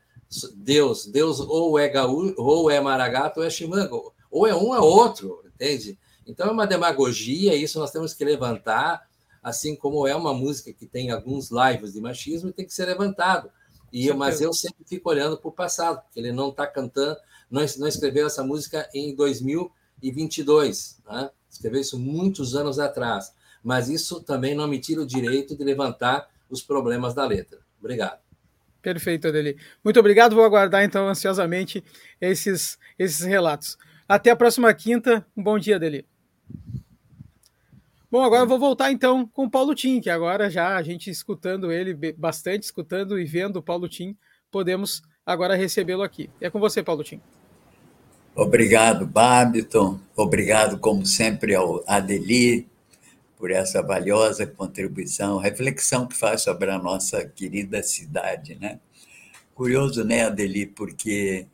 Deus, 0.55 1.07
Deus 1.07 1.41
ou 1.41 1.77
é 1.77 1.89
gaú, 1.89 2.33
ou 2.39 2.71
é 2.71 2.81
maragato, 2.81 3.41
ou 3.41 3.47
é 3.47 3.51
chimango, 3.51 4.15
ou 4.31 4.47
é 4.47 4.55
um 4.55 4.69
ou 4.69 4.75
é 4.77 4.79
outro, 4.79 5.43
entende? 5.53 5.99
Então 6.25 6.47
é 6.47 6.53
uma 6.53 6.65
demagogia, 6.65 7.57
isso 7.57 7.81
nós 7.81 7.91
temos 7.91 8.15
que 8.15 8.25
levantar 8.25 9.03
assim 9.43 9.75
como 9.75 10.07
é 10.07 10.15
uma 10.15 10.33
música 10.33 10.73
que 10.73 10.87
tem 10.87 11.11
alguns 11.11 11.51
lives 11.51 11.95
de 11.95 12.01
machismo 12.01 12.51
e 12.51 12.53
tem 12.53 12.65
que 12.65 12.73
ser 12.73 12.87
levantado. 12.87 13.51
E 13.93 14.07
eu, 14.07 14.17
mas 14.17 14.41
eu 14.41 14.53
sempre 14.53 14.85
fico 14.87 15.11
olhando 15.11 15.37
para 15.37 15.49
o 15.49 15.53
passado, 15.53 16.01
porque 16.03 16.21
ele 16.21 16.31
não 16.31 16.51
está 16.51 16.65
cantando, 16.65 17.19
não, 17.51 17.61
não 17.79 17.89
escreveu 17.89 18.29
essa 18.29 18.45
música 18.45 18.89
em 18.95 19.17
2022, 19.17 21.01
né? 21.05 21.29
escreveu 21.51 21.81
isso 21.81 21.99
muitos 21.99 22.55
anos 22.55 22.79
atrás. 22.79 23.35
Mas 23.65 23.89
isso 23.89 24.21
também 24.21 24.55
não 24.55 24.69
me 24.69 24.79
tira 24.79 25.03
o 25.03 25.07
direito 25.07 25.57
de 25.57 25.65
levantar 25.65 26.32
os 26.53 26.63
problemas 26.63 27.15
da 27.15 27.27
letra. 27.27 27.61
Obrigado. 27.81 28.21
Perfeito, 28.83 29.29
Adeli. 29.29 29.57
Muito 29.83 29.99
obrigado. 29.99 30.35
Vou 30.35 30.45
aguardar 30.45 30.85
então 30.85 31.09
ansiosamente 31.09 31.83
esses, 32.21 32.79
esses 32.99 33.25
relatos. 33.25 33.79
Até 34.09 34.31
a 34.31 34.37
próxima 34.37 34.73
quinta. 34.75 35.27
Um 35.37 35.43
bom 35.43 35.59
dia, 35.59 35.77
Adeli. 35.77 36.05
Bom, 38.11 38.23
agora 38.23 38.43
eu 38.43 38.47
vou 38.47 38.59
voltar 38.59 38.93
então 38.93 39.27
com 39.27 39.45
o 39.45 39.51
Paulo 39.51 39.75
Tim, 39.75 39.99
que 39.99 40.11
agora 40.11 40.51
já 40.51 40.77
a 40.77 40.83
gente 40.83 41.09
escutando 41.09 41.73
ele 41.73 41.95
bastante, 42.13 42.65
escutando 42.65 43.19
e 43.19 43.25
vendo 43.25 43.57
o 43.57 43.63
Paulo 43.63 43.89
Tim, 43.89 44.15
podemos 44.51 45.03
agora 45.25 45.55
recebê-lo 45.55 46.03
aqui. 46.03 46.29
É 46.39 46.51
com 46.51 46.61
você, 46.61 46.83
Paulo 46.83 47.03
Tim. 47.03 47.23
Obrigado, 48.35 49.07
Babiton. 49.07 49.99
Obrigado, 50.15 50.79
como 50.79 51.07
sempre, 51.07 51.55
ao 51.55 51.83
Adeli 51.87 52.69
por 53.43 53.51
essa 53.51 53.83
valiosa 53.83 54.47
contribuição, 54.47 55.37
reflexão 55.37 56.07
que 56.07 56.17
faz 56.17 56.43
sobre 56.43 56.71
a 56.71 56.79
nossa 56.79 57.27
querida 57.27 57.83
cidade, 57.83 58.55
né? 58.55 58.79
Curioso, 59.53 60.05
né, 60.05 60.27
Adeli, 60.27 60.65
porque 60.65 61.49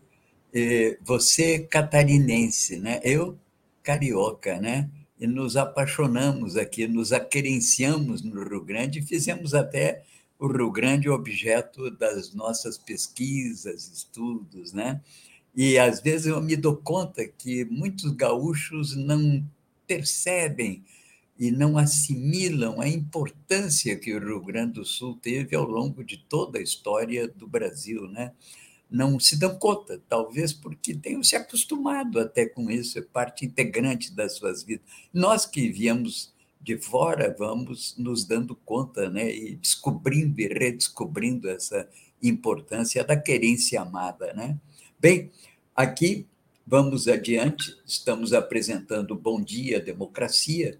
eh, 0.52 0.98
você 1.02 1.54
é 1.54 1.58
catarinense, 1.60 2.76
né? 2.76 3.00
Eu 3.02 3.38
carioca, 3.82 4.60
né? 4.60 4.90
e 5.18 5.26
nos 5.26 5.56
apaixonamos 5.56 6.58
aqui, 6.58 6.86
nos 6.86 7.10
aquerenciamos 7.10 8.20
no 8.20 8.46
Rio 8.46 8.62
Grande 8.62 8.98
e 8.98 9.02
fizemos 9.02 9.54
até 9.54 10.02
o 10.38 10.46
Rio 10.46 10.70
Grande 10.70 11.08
objeto 11.08 11.90
das 11.90 12.34
nossas 12.34 12.76
pesquisas, 12.76 13.90
estudos, 13.90 14.74
né? 14.74 15.00
E 15.56 15.78
às 15.78 16.02
vezes 16.02 16.26
eu 16.26 16.42
me 16.42 16.54
dou 16.54 16.76
conta 16.76 17.26
que 17.26 17.64
muitos 17.64 18.12
gaúchos 18.12 18.94
não 18.94 19.42
percebem 19.86 20.84
e 21.38 21.50
não 21.50 21.78
assimilam 21.78 22.80
a 22.80 22.88
importância 22.88 23.96
que 23.96 24.14
o 24.14 24.18
Rio 24.18 24.40
Grande 24.40 24.74
do 24.74 24.84
Sul 24.84 25.16
teve 25.22 25.54
ao 25.54 25.64
longo 25.64 26.02
de 26.02 26.16
toda 26.16 26.58
a 26.58 26.62
história 26.62 27.28
do 27.28 27.46
Brasil, 27.46 28.08
né? 28.08 28.32
não 28.90 29.20
se 29.20 29.38
dão 29.38 29.54
conta, 29.58 30.00
talvez 30.08 30.52
porque 30.52 30.94
tenham 30.94 31.22
se 31.22 31.36
acostumado 31.36 32.18
até 32.18 32.46
com 32.46 32.70
isso, 32.70 32.98
é 32.98 33.02
parte 33.02 33.44
integrante 33.44 34.12
das 34.12 34.36
suas 34.36 34.62
vidas. 34.62 34.86
Nós 35.12 35.44
que 35.44 35.68
viemos 35.68 36.32
de 36.60 36.78
fora 36.78 37.34
vamos 37.38 37.94
nos 37.98 38.24
dando 38.24 38.56
conta, 38.56 39.10
né, 39.10 39.30
e 39.30 39.56
descobrindo 39.56 40.40
e 40.40 40.48
redescobrindo 40.48 41.48
essa 41.48 41.88
importância 42.22 43.04
da 43.04 43.16
querência 43.16 43.80
amada, 43.80 44.32
né? 44.32 44.58
Bem, 44.98 45.30
aqui 45.76 46.26
Vamos 46.70 47.08
adiante, 47.08 47.74
estamos 47.86 48.34
apresentando 48.34 49.14
Bom 49.14 49.40
Dia 49.40 49.80
Democracia, 49.80 50.78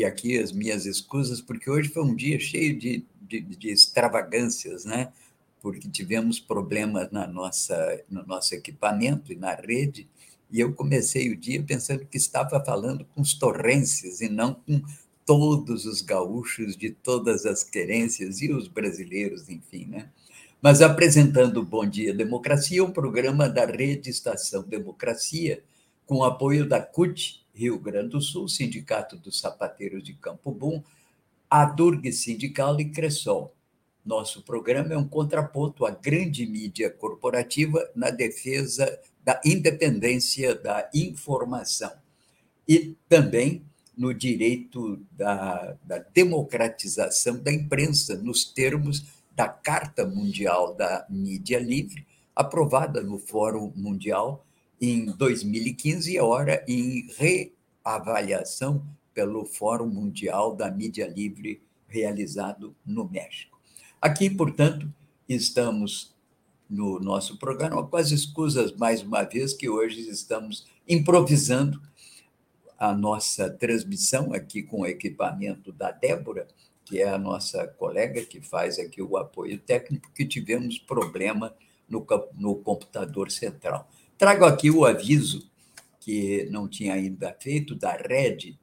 e 0.00 0.04
aqui 0.04 0.38
as 0.38 0.52
minhas 0.52 0.86
escusas, 0.86 1.40
porque 1.40 1.70
hoje 1.70 1.88
foi 1.88 2.02
um 2.02 2.14
dia 2.14 2.38
cheio 2.40 2.78
de, 2.78 3.04
de, 3.20 3.40
de 3.40 3.70
extravagâncias, 3.70 4.84
né? 4.84 5.12
porque 5.62 5.88
tivemos 5.88 6.40
problemas 6.40 7.10
na 7.10 7.26
nossa, 7.26 8.02
no 8.08 8.26
nosso 8.26 8.54
equipamento 8.54 9.32
e 9.32 9.36
na 9.36 9.54
rede, 9.54 10.08
e 10.50 10.58
eu 10.58 10.72
comecei 10.72 11.30
o 11.30 11.36
dia 11.36 11.62
pensando 11.62 12.04
que 12.06 12.16
estava 12.16 12.62
falando 12.64 13.04
com 13.14 13.20
os 13.20 13.34
torrenses 13.34 14.20
e 14.20 14.28
não 14.28 14.54
com 14.54 14.82
todos 15.24 15.84
os 15.84 16.00
gaúchos 16.00 16.76
de 16.76 16.90
todas 16.90 17.46
as 17.46 17.62
querências 17.62 18.40
e 18.40 18.50
os 18.50 18.66
brasileiros, 18.66 19.48
enfim, 19.48 19.86
né? 19.86 20.08
Mas 20.60 20.82
apresentando 20.82 21.62
Bom 21.62 21.86
Dia 21.86 22.12
Democracia, 22.12 22.82
um 22.82 22.90
programa 22.90 23.48
da 23.48 23.64
Rede 23.64 24.10
Estação 24.10 24.62
Democracia, 24.62 25.62
com 26.04 26.24
apoio 26.24 26.68
da 26.68 26.80
CUT, 26.80 27.39
Rio 27.60 27.78
Grande 27.78 28.08
do 28.08 28.22
Sul, 28.22 28.48
Sindicato 28.48 29.18
dos 29.18 29.38
Sapateiros 29.38 30.02
de 30.02 30.14
Campo 30.14 30.50
Bom, 30.50 30.82
a 31.48 31.66
Durg 31.66 32.10
Sindical 32.10 32.80
e 32.80 32.86
Cressol. 32.86 33.54
Nosso 34.02 34.42
programa 34.42 34.94
é 34.94 34.96
um 34.96 35.06
contraponto 35.06 35.84
à 35.84 35.90
grande 35.90 36.46
mídia 36.46 36.88
corporativa 36.88 37.86
na 37.94 38.08
defesa 38.08 38.98
da 39.22 39.38
independência 39.44 40.54
da 40.54 40.88
informação 40.94 41.92
e 42.66 42.96
também 43.06 43.62
no 43.94 44.14
direito 44.14 44.98
da, 45.12 45.76
da 45.84 45.98
democratização 45.98 47.38
da 47.42 47.52
imprensa, 47.52 48.16
nos 48.16 48.42
termos 48.42 49.04
da 49.36 49.46
Carta 49.48 50.06
Mundial 50.06 50.74
da 50.74 51.04
Mídia 51.10 51.58
Livre, 51.58 52.06
aprovada 52.34 53.02
no 53.02 53.18
Fórum 53.18 53.70
Mundial 53.76 54.46
em 54.80 55.06
2015 55.06 56.12
e 56.12 56.18
agora 56.18 56.64
em 56.66 57.08
reavaliação 57.16 58.86
pelo 59.12 59.44
Fórum 59.44 59.88
Mundial 59.88 60.56
da 60.56 60.70
Mídia 60.70 61.06
Livre 61.06 61.62
realizado 61.86 62.74
no 62.86 63.08
México. 63.08 63.60
Aqui, 64.00 64.30
portanto, 64.30 64.92
estamos 65.28 66.14
no 66.68 66.98
nosso 67.00 67.38
programa 67.38 67.86
com 67.86 67.96
as 67.96 68.10
escusas 68.10 68.72
mais 68.72 69.02
uma 69.02 69.24
vez 69.24 69.52
que 69.52 69.68
hoje 69.68 70.08
estamos 70.08 70.66
improvisando 70.88 71.80
a 72.78 72.94
nossa 72.94 73.50
transmissão 73.50 74.32
aqui 74.32 74.62
com 74.62 74.82
o 74.82 74.86
equipamento 74.86 75.72
da 75.72 75.90
Débora 75.90 76.46
que 76.90 77.00
é 77.00 77.08
a 77.08 77.16
nossa 77.16 77.68
colega 77.68 78.26
que 78.26 78.40
faz 78.40 78.76
aqui 78.76 79.00
o 79.00 79.16
apoio 79.16 79.56
técnico, 79.60 80.10
que 80.12 80.26
tivemos 80.26 80.76
problema 80.76 81.54
no, 81.88 82.04
no 82.34 82.56
computador 82.56 83.30
central. 83.30 83.88
Trago 84.20 84.44
aqui 84.44 84.70
o 84.70 84.84
aviso 84.84 85.50
que 85.98 86.46
não 86.50 86.68
tinha 86.68 86.92
ainda 86.92 87.34
feito 87.40 87.74
da 87.74 87.92
RED, 87.92 88.54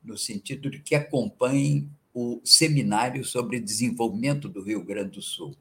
no 0.00 0.16
sentido 0.16 0.70
de 0.70 0.78
que 0.78 0.94
acompanhem 0.94 1.90
o 2.14 2.40
seminário 2.44 3.24
sobre 3.24 3.58
desenvolvimento 3.58 4.48
do 4.48 4.62
Rio 4.62 4.80
Grande 4.84 5.16
do 5.16 5.20
Sul. 5.20 5.56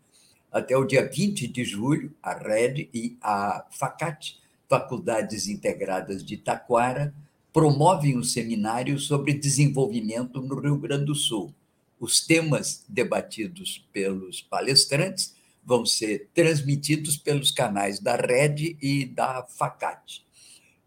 Até 0.52 0.78
o 0.78 0.86
dia 0.86 1.10
20 1.10 1.48
de 1.48 1.66
julho, 1.66 2.14
a 2.22 2.36
RED 2.36 2.88
e 2.94 3.18
a 3.20 3.66
FACAT, 3.72 4.38
Faculdades 4.70 5.48
Integradas 5.48 6.24
de 6.24 6.38
Taquara, 6.38 7.12
promovem 7.52 8.16
um 8.16 8.24
seminário 8.24 9.00
sobre 9.00 9.34
desenvolvimento 9.34 10.40
no 10.40 10.60
Rio 10.60 10.78
Grande 10.78 11.06
do 11.06 11.16
Sul 11.16 11.52
os 12.00 12.20
temas 12.20 12.84
debatidos 12.88 13.88
pelos 13.94 14.42
palestrantes 14.42 15.36
vão 15.64 15.86
ser 15.86 16.30
transmitidos 16.34 17.18
pelos 17.18 17.52
canais 17.52 18.00
da 18.00 18.16
Rede 18.16 18.78
e 18.82 19.06
da 19.06 19.46
FACAT. 19.48 20.26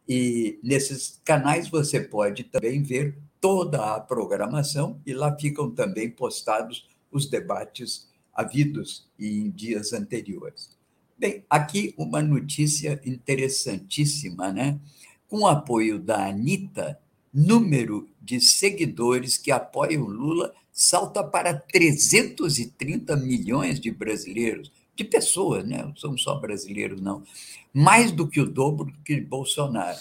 E 0.08 0.58
nesses 0.62 1.20
canais 1.24 1.68
você 1.68 2.00
pode 2.00 2.44
também 2.44 2.82
ver 2.82 3.16
toda 3.40 3.94
a 3.94 4.00
programação 4.00 5.00
e 5.06 5.12
lá 5.12 5.36
ficam 5.38 5.70
também 5.70 6.10
postados 6.10 6.88
os 7.10 7.28
debates 7.28 8.08
havidos 8.32 9.08
em 9.18 9.50
dias 9.50 9.92
anteriores. 9.92 10.76
Bem, 11.16 11.44
aqui 11.48 11.94
uma 11.96 12.20
notícia 12.20 13.00
interessantíssima, 13.04 14.52
né? 14.52 14.80
Com 15.28 15.40
o 15.40 15.46
apoio 15.46 15.98
da 15.98 16.26
Anitta, 16.26 16.98
número 17.34 18.08
de 18.22 18.40
seguidores 18.40 19.36
que 19.36 19.50
apoiam 19.50 20.04
Lula 20.04 20.54
salta 20.72 21.24
para 21.24 21.52
330 21.52 23.16
milhões 23.16 23.80
de 23.80 23.90
brasileiros, 23.90 24.70
de 24.94 25.02
pessoas, 25.02 25.64
né? 25.66 25.82
Não 25.82 25.96
somos 25.96 26.22
só 26.22 26.36
brasileiros, 26.36 27.00
não. 27.00 27.24
Mais 27.72 28.12
do 28.12 28.28
que 28.28 28.40
o 28.40 28.46
dobro 28.48 28.92
do 28.92 28.98
que 28.98 29.20
Bolsonaro. 29.20 29.98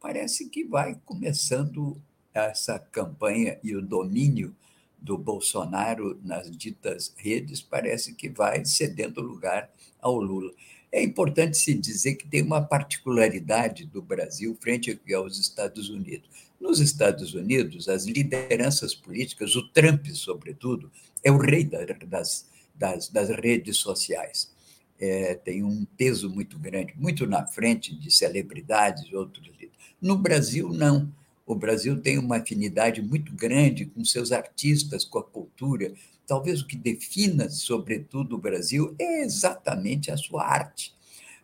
Parece 0.00 0.48
que 0.48 0.64
vai 0.64 0.98
começando 1.04 2.00
essa 2.32 2.78
campanha 2.78 3.58
e 3.62 3.76
o 3.76 3.82
domínio 3.82 4.54
do 4.98 5.18
Bolsonaro 5.18 6.18
nas 6.24 6.50
ditas 6.50 7.12
redes 7.16 7.60
parece 7.60 8.14
que 8.14 8.28
vai 8.28 8.64
cedendo 8.64 9.20
lugar 9.20 9.70
ao 10.00 10.18
Lula. 10.18 10.50
É 10.90 11.02
importante 11.02 11.58
se 11.58 11.74
dizer 11.74 12.14
que 12.14 12.26
tem 12.26 12.42
uma 12.42 12.62
particularidade 12.62 13.84
do 13.84 14.00
Brasil 14.00 14.56
frente 14.60 14.98
aos 15.14 15.38
Estados 15.38 15.90
Unidos. 15.90 16.28
Nos 16.64 16.80
Estados 16.80 17.34
Unidos, 17.34 17.90
as 17.90 18.06
lideranças 18.06 18.94
políticas, 18.94 19.54
o 19.54 19.68
Trump, 19.68 20.06
sobretudo, 20.14 20.90
é 21.22 21.30
o 21.30 21.36
rei 21.36 21.62
das, 21.62 22.48
das, 22.74 23.08
das 23.10 23.28
redes 23.28 23.76
sociais. 23.76 24.50
É, 24.98 25.34
tem 25.34 25.62
um 25.62 25.84
peso 25.84 26.30
muito 26.30 26.58
grande, 26.58 26.94
muito 26.96 27.26
na 27.26 27.46
frente 27.46 27.94
de 27.94 28.10
celebridades 28.10 29.04
e 29.04 29.14
outros 29.14 29.46
líderes. 29.46 29.76
No 30.00 30.16
Brasil, 30.16 30.70
não. 30.70 31.12
O 31.46 31.54
Brasil 31.54 32.00
tem 32.00 32.16
uma 32.16 32.38
afinidade 32.38 33.02
muito 33.02 33.34
grande 33.34 33.84
com 33.84 34.02
seus 34.02 34.32
artistas, 34.32 35.04
com 35.04 35.18
a 35.18 35.22
cultura. 35.22 35.92
Talvez 36.26 36.62
o 36.62 36.66
que 36.66 36.76
defina, 36.76 37.50
sobretudo, 37.50 38.36
o 38.36 38.40
Brasil 38.40 38.96
é 38.98 39.20
exatamente 39.20 40.10
a 40.10 40.16
sua 40.16 40.42
arte. 40.42 40.94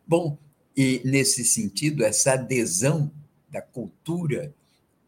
Bom, 0.08 0.38
e 0.74 1.02
nesse 1.04 1.44
sentido, 1.44 2.02
essa 2.02 2.32
adesão 2.32 3.12
da 3.50 3.60
cultura 3.60 4.54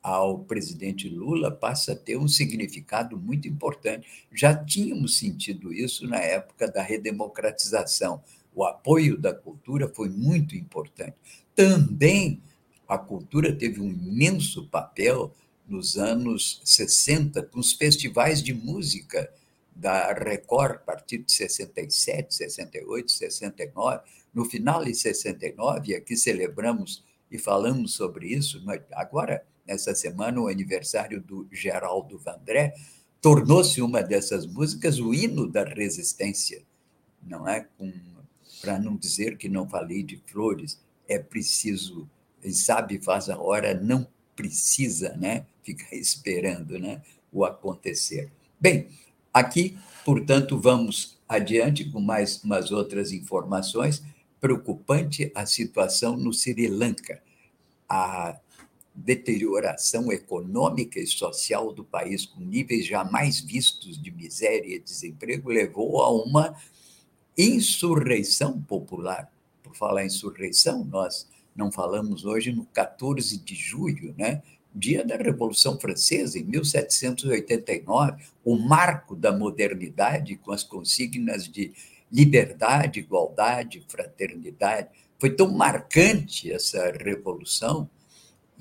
ao 0.02 0.40
presidente 0.40 1.08
Lula 1.08 1.50
passa 1.50 1.92
a 1.92 1.96
ter 1.96 2.16
um 2.16 2.26
significado 2.26 3.16
muito 3.16 3.46
importante. 3.46 4.06
Já 4.32 4.54
tínhamos 4.54 5.18
sentido 5.18 5.72
isso 5.72 6.08
na 6.08 6.18
época 6.18 6.68
da 6.68 6.82
redemocratização. 6.82 8.22
O 8.54 8.64
apoio 8.64 9.16
da 9.16 9.32
cultura 9.32 9.88
foi 9.88 10.08
muito 10.08 10.56
importante. 10.56 11.16
Também 11.54 12.42
a 12.88 12.98
cultura 12.98 13.54
teve 13.56 13.80
um 13.80 13.88
imenso 13.88 14.66
papel 14.68 15.32
nos 15.66 15.96
anos 15.96 16.60
60, 16.64 17.42
com 17.44 17.60
os 17.60 17.72
festivais 17.72 18.42
de 18.42 18.52
música 18.52 19.32
da 19.74 20.12
Record, 20.12 20.74
a 20.76 20.78
partir 20.78 21.18
de 21.18 21.32
67, 21.32 22.34
68, 22.34 23.10
69. 23.10 24.00
No 24.34 24.44
final 24.44 24.84
de 24.84 24.94
69, 24.94 25.94
aqui 25.94 26.16
celebramos 26.16 27.04
e 27.30 27.38
falamos 27.38 27.94
sobre 27.94 28.26
isso, 28.26 28.62
agora 28.92 29.46
essa 29.66 29.94
semana, 29.94 30.40
o 30.40 30.48
aniversário 30.48 31.20
do 31.20 31.46
Geraldo 31.50 32.18
Vandré, 32.18 32.74
tornou-se 33.20 33.80
uma 33.80 34.02
dessas 34.02 34.46
músicas 34.46 34.98
o 34.98 35.14
hino 35.14 35.48
da 35.48 35.64
resistência, 35.64 36.62
não 37.22 37.48
é? 37.48 37.68
Para 38.60 38.78
não 38.78 38.96
dizer 38.96 39.36
que 39.36 39.48
não 39.48 39.68
falei 39.68 40.02
de 40.02 40.20
flores, 40.26 40.80
é 41.08 41.18
preciso, 41.18 42.08
sabe, 42.50 42.98
faz 42.98 43.30
a 43.30 43.38
hora, 43.38 43.74
não 43.74 44.06
precisa, 44.34 45.16
né? 45.16 45.46
Ficar 45.62 45.94
esperando, 45.96 46.78
né? 46.78 47.00
O 47.32 47.44
acontecer. 47.44 48.30
Bem, 48.60 48.88
aqui, 49.32 49.78
portanto, 50.04 50.58
vamos 50.58 51.18
adiante 51.28 51.84
com 51.90 52.00
mais 52.00 52.42
umas 52.42 52.72
outras 52.72 53.12
informações. 53.12 54.02
Preocupante 54.40 55.30
a 55.34 55.46
situação 55.46 56.16
no 56.16 56.32
Sri 56.32 56.66
Lanka. 56.66 57.22
A 57.88 58.38
deterioração 58.94 60.12
econômica 60.12 61.00
e 61.00 61.06
social 61.06 61.72
do 61.72 61.84
país, 61.84 62.26
com 62.26 62.40
níveis 62.40 62.86
jamais 62.86 63.40
vistos 63.40 64.00
de 64.00 64.10
miséria 64.10 64.74
e 64.74 64.80
desemprego, 64.80 65.48
levou 65.48 66.02
a 66.02 66.10
uma 66.10 66.54
insurreição 67.36 68.60
popular. 68.60 69.32
Por 69.62 69.74
falar 69.74 70.02
em 70.02 70.06
insurreição, 70.06 70.84
nós 70.84 71.26
não 71.56 71.72
falamos 71.72 72.24
hoje 72.24 72.52
no 72.52 72.66
14 72.66 73.38
de 73.38 73.54
julho, 73.54 74.14
né? 74.16 74.42
dia 74.74 75.04
da 75.04 75.16
Revolução 75.16 75.78
Francesa, 75.78 76.38
em 76.38 76.44
1789, 76.44 78.24
o 78.44 78.56
marco 78.56 79.14
da 79.14 79.30
modernidade 79.30 80.36
com 80.36 80.52
as 80.52 80.62
consignas 80.62 81.46
de 81.46 81.72
liberdade, 82.10 83.00
igualdade, 83.00 83.84
fraternidade. 83.88 84.88
Foi 85.18 85.30
tão 85.30 85.50
marcante 85.50 86.50
essa 86.50 86.90
revolução 86.90 87.88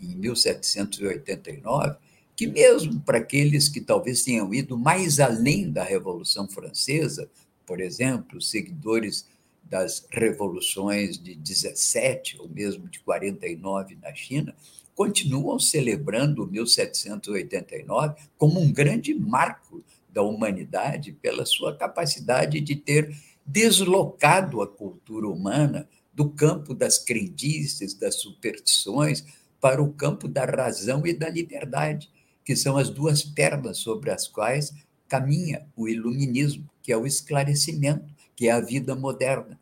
em 0.01 0.15
1789, 0.15 1.95
que 2.35 2.47
mesmo 2.47 2.99
para 3.01 3.19
aqueles 3.19 3.69
que 3.69 3.79
talvez 3.79 4.23
tenham 4.23 4.53
ido 4.53 4.77
mais 4.77 5.19
além 5.19 5.71
da 5.71 5.83
Revolução 5.83 6.47
Francesa, 6.47 7.29
por 7.65 7.79
exemplo, 7.79 8.41
seguidores 8.41 9.25
das 9.63 10.05
revoluções 10.09 11.17
de 11.17 11.35
17 11.35 12.37
ou 12.39 12.49
mesmo 12.49 12.89
de 12.89 12.99
49 12.99 13.97
na 14.01 14.13
China, 14.13 14.55
continuam 14.93 15.57
celebrando 15.57 16.45
1789 16.45 18.15
como 18.37 18.59
um 18.59 18.71
grande 18.71 19.13
marco 19.13 19.83
da 20.09 20.21
humanidade 20.21 21.13
pela 21.13 21.45
sua 21.45 21.75
capacidade 21.75 22.59
de 22.59 22.75
ter 22.75 23.15
deslocado 23.45 24.61
a 24.61 24.67
cultura 24.67 25.27
humana 25.27 25.87
do 26.13 26.29
campo 26.29 26.73
das 26.73 26.97
crendices, 26.97 27.93
das 27.93 28.15
superstições, 28.15 29.23
para 29.61 29.81
o 29.81 29.93
campo 29.93 30.27
da 30.27 30.43
razão 30.43 31.05
e 31.05 31.13
da 31.13 31.29
liberdade, 31.29 32.09
que 32.43 32.55
são 32.55 32.75
as 32.75 32.89
duas 32.89 33.21
pernas 33.21 33.77
sobre 33.77 34.09
as 34.09 34.27
quais 34.27 34.73
caminha 35.07 35.67
o 35.75 35.87
iluminismo, 35.87 36.67
que 36.81 36.91
é 36.91 36.97
o 36.97 37.05
esclarecimento, 37.05 38.11
que 38.35 38.47
é 38.47 38.51
a 38.51 38.59
vida 38.59 38.95
moderna. 38.95 39.59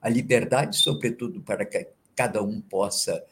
A 0.00 0.08
liberdade, 0.08 0.76
sobretudo, 0.76 1.40
para 1.40 1.64
que 1.64 1.88
cada 2.14 2.42
um 2.42 2.60
possa 2.60 3.24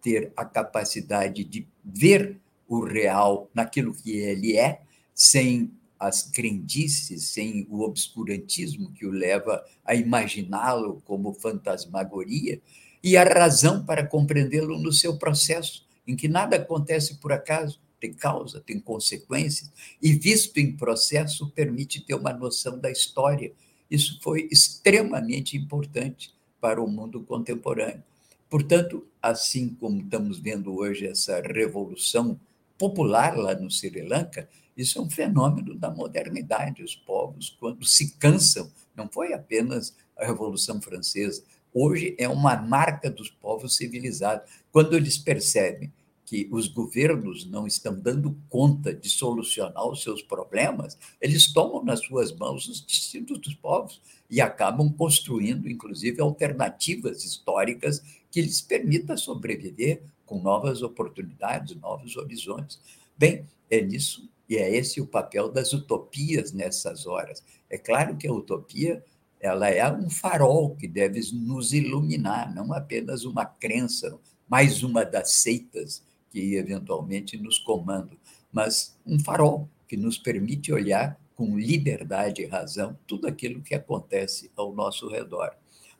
ter 0.00 0.32
a 0.34 0.44
capacidade 0.44 1.44
de 1.44 1.66
ver 1.84 2.40
o 2.66 2.80
real 2.84 3.50
naquilo 3.54 3.92
que 3.92 4.12
ele 4.16 4.56
é, 4.56 4.80
sem 5.14 5.70
as 5.98 6.22
crendices, 6.22 7.24
sem 7.28 7.66
o 7.68 7.82
obscurantismo 7.82 8.90
que 8.92 9.04
o 9.04 9.10
leva 9.10 9.62
a 9.84 9.94
imaginá-lo 9.94 11.02
como 11.04 11.34
fantasmagoria, 11.34 12.58
e 13.02 13.16
a 13.16 13.24
razão 13.24 13.84
para 13.84 14.06
compreendê-lo 14.06 14.78
no 14.78 14.92
seu 14.92 15.16
processo, 15.16 15.86
em 16.06 16.14
que 16.14 16.28
nada 16.28 16.56
acontece 16.56 17.16
por 17.16 17.32
acaso, 17.32 17.80
tem 18.00 18.12
causa, 18.12 18.60
tem 18.60 18.80
consequências, 18.80 19.70
e 20.00 20.12
visto 20.12 20.56
em 20.58 20.76
processo, 20.76 21.50
permite 21.50 22.00
ter 22.00 22.14
uma 22.14 22.32
noção 22.32 22.78
da 22.78 22.90
história. 22.90 23.52
Isso 23.90 24.18
foi 24.22 24.48
extremamente 24.50 25.56
importante 25.56 26.34
para 26.60 26.82
o 26.82 26.88
mundo 26.88 27.20
contemporâneo. 27.22 28.02
Portanto, 28.48 29.06
assim 29.22 29.68
como 29.68 30.00
estamos 30.00 30.38
vendo 30.38 30.74
hoje 30.74 31.06
essa 31.06 31.40
revolução 31.40 32.40
popular 32.78 33.36
lá 33.36 33.54
no 33.54 33.70
Sri 33.70 34.02
Lanka, 34.02 34.48
isso 34.76 34.98
é 34.98 35.02
um 35.02 35.10
fenômeno 35.10 35.74
da 35.74 35.90
modernidade. 35.90 36.82
Os 36.82 36.94
povos, 36.94 37.54
quando 37.60 37.84
se 37.84 38.12
cansam, 38.12 38.70
não 38.96 39.08
foi 39.08 39.34
apenas 39.34 39.94
a 40.16 40.24
Revolução 40.24 40.80
Francesa, 40.80 41.42
hoje 41.74 42.14
é 42.18 42.28
uma 42.28 42.56
marca 42.56 43.10
dos 43.10 43.30
povos 43.30 43.76
civilizados. 43.76 44.50
Quando 44.72 44.96
eles 44.96 45.18
percebem 45.18 45.92
que 46.30 46.48
os 46.52 46.68
governos 46.68 47.44
não 47.44 47.66
estão 47.66 47.92
dando 47.92 48.36
conta 48.48 48.94
de 48.94 49.10
solucionar 49.10 49.84
os 49.88 50.00
seus 50.00 50.22
problemas, 50.22 50.96
eles 51.20 51.52
tomam 51.52 51.84
nas 51.84 52.00
suas 52.00 52.32
mãos 52.32 52.68
os 52.68 52.80
destinos 52.80 53.38
dos 53.40 53.54
povos 53.54 54.00
e 54.30 54.40
acabam 54.40 54.92
construindo, 54.92 55.68
inclusive, 55.68 56.20
alternativas 56.20 57.24
históricas 57.24 58.00
que 58.30 58.40
lhes 58.40 58.60
permitam 58.60 59.16
sobreviver 59.16 60.02
com 60.24 60.40
novas 60.40 60.82
oportunidades, 60.82 61.74
novos 61.74 62.16
horizontes. 62.16 62.78
Bem, 63.18 63.44
é 63.68 63.80
nisso 63.80 64.30
e 64.48 64.56
é 64.56 64.72
esse 64.76 65.00
o 65.00 65.06
papel 65.06 65.48
das 65.50 65.72
utopias 65.72 66.52
nessas 66.52 67.06
horas. 67.06 67.42
É 67.68 67.76
claro 67.76 68.16
que 68.16 68.28
a 68.28 68.32
utopia 68.32 69.04
ela 69.40 69.68
é 69.68 69.90
um 69.90 70.10
farol 70.10 70.76
que 70.76 70.86
deve 70.86 71.20
nos 71.32 71.72
iluminar, 71.72 72.54
não 72.54 72.72
apenas 72.72 73.24
uma 73.24 73.44
crença, 73.44 74.18
mais 74.48 74.82
uma 74.82 75.04
das 75.04 75.32
seitas 75.32 76.04
que 76.30 76.54
eventualmente 76.54 77.36
nos 77.38 77.58
comandam, 77.58 78.16
mas 78.52 78.96
um 79.06 79.18
farol 79.18 79.68
que 79.88 79.96
nos 79.96 80.18
permite 80.18 80.72
olhar 80.72 81.18
com 81.34 81.58
liberdade 81.58 82.42
e 82.42 82.46
razão 82.46 82.96
tudo 83.06 83.26
aquilo 83.26 83.62
que 83.62 83.74
acontece 83.74 84.50
ao 84.54 84.74
nosso 84.74 85.08
redor. 85.08 85.52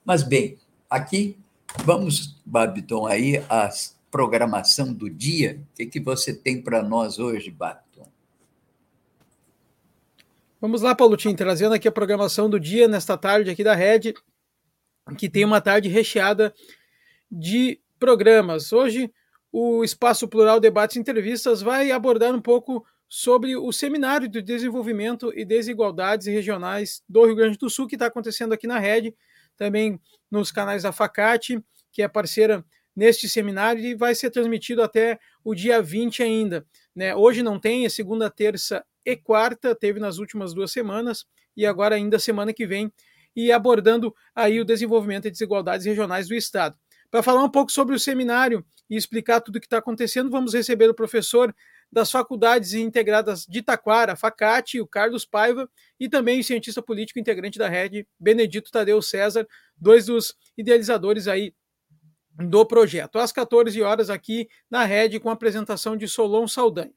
Mas 0.05 0.21
bem, 0.21 0.57
aqui 0.89 1.35
vamos, 1.83 2.39
Babiton, 2.45 3.07
aí 3.07 3.37
a 3.49 3.69
programação 4.11 4.93
do 4.93 5.09
dia. 5.09 5.61
O 5.71 5.75
que, 5.75 5.85
que 5.85 5.99
você 5.99 6.33
tem 6.33 6.61
para 6.61 6.83
nós 6.83 7.17
hoje, 7.17 7.49
Babiton? 7.49 7.90
Vamos 10.61 10.83
lá, 10.83 10.93
Paulo 10.93 11.17
Tim, 11.17 11.33
trazendo 11.33 11.73
aqui 11.73 11.87
a 11.87 11.91
programação 11.91 12.47
do 12.47 12.59
dia 12.59 12.87
nesta 12.87 13.17
tarde 13.17 13.49
aqui 13.49 13.63
da 13.63 13.73
Rede, 13.73 14.13
que 15.17 15.27
tem 15.27 15.43
uma 15.43 15.59
tarde 15.59 15.89
recheada 15.89 16.53
de 17.31 17.81
programas. 17.97 18.71
Hoje, 18.71 19.11
o 19.51 19.83
Espaço 19.83 20.27
Plural 20.27 20.59
Debates 20.59 20.95
e 20.95 20.99
Entrevistas 20.99 21.63
vai 21.63 21.89
abordar 21.89 22.35
um 22.35 22.39
pouco 22.39 22.85
sobre 23.09 23.55
o 23.55 23.71
Seminário 23.71 24.27
de 24.27 24.39
Desenvolvimento 24.39 25.33
e 25.35 25.43
Desigualdades 25.43 26.27
Regionais 26.27 27.01
do 27.09 27.25
Rio 27.25 27.35
Grande 27.35 27.57
do 27.57 27.67
Sul, 27.67 27.87
que 27.87 27.95
está 27.95 28.05
acontecendo 28.05 28.53
aqui 28.53 28.67
na 28.67 28.77
Rede, 28.77 29.15
também 29.57 29.99
nos 30.29 30.51
canais 30.51 30.83
da 30.83 30.91
Facate, 30.91 31.59
que 31.91 32.03
é 32.03 32.07
parceira 32.07 32.63
neste 32.95 33.27
seminário 33.27 33.83
e 33.83 33.95
vai 33.95 34.13
ser 34.13 34.29
transmitido 34.29 34.83
até 34.83 35.17
o 35.43 35.55
dia 35.55 35.81
20 35.81 36.21
ainda. 36.21 36.63
Né? 36.95 37.15
Hoje 37.15 37.41
não 37.41 37.59
tem, 37.59 37.85
é 37.85 37.89
segunda, 37.89 38.29
terça 38.29 38.83
e 39.05 39.15
quarta, 39.15 39.75
teve 39.75 39.99
nas 39.99 40.17
últimas 40.17 40.53
duas 40.53 40.71
semanas, 40.71 41.25
e 41.55 41.65
agora 41.65 41.95
ainda 41.95 42.19
semana 42.19 42.53
que 42.53 42.65
vem, 42.65 42.91
e 43.35 43.51
abordando 43.51 44.13
aí 44.35 44.59
o 44.59 44.65
desenvolvimento 44.65 45.27
e 45.27 45.31
desigualdades 45.31 45.85
regionais 45.85 46.27
do 46.27 46.35
Estado. 46.35 46.77
Para 47.09 47.23
falar 47.23 47.43
um 47.43 47.49
pouco 47.49 47.71
sobre 47.71 47.95
o 47.95 47.99
seminário 47.99 48.65
e 48.89 48.95
explicar 48.95 49.41
tudo 49.41 49.57
o 49.57 49.59
que 49.59 49.65
está 49.65 49.77
acontecendo, 49.79 50.29
vamos 50.29 50.53
receber 50.53 50.89
o 50.89 50.93
professor 50.93 51.53
das 51.91 52.09
Faculdades 52.09 52.73
Integradas 52.73 53.45
de 53.45 53.61
Taquara, 53.61 54.15
Facate, 54.15 54.79
o 54.79 54.87
Carlos 54.87 55.25
Paiva, 55.25 55.69
e 55.99 56.07
também 56.07 56.39
o 56.39 56.43
cientista 56.43 56.81
político 56.81 57.19
integrante 57.19 57.59
da 57.59 57.67
rede, 57.67 58.07
Benedito 58.17 58.71
Tadeu 58.71 59.01
César, 59.01 59.45
dois 59.75 60.05
dos 60.05 60.35
idealizadores 60.57 61.27
aí 61.27 61.53
do 62.35 62.65
projeto. 62.65 63.19
Às 63.19 63.31
14 63.31 63.81
horas 63.81 64.09
aqui 64.09 64.47
na 64.69 64.85
rede 64.85 65.19
com 65.19 65.29
a 65.29 65.33
apresentação 65.33 65.95
de 65.95 66.07
Solon 66.07 66.47
Saldanha. 66.47 66.93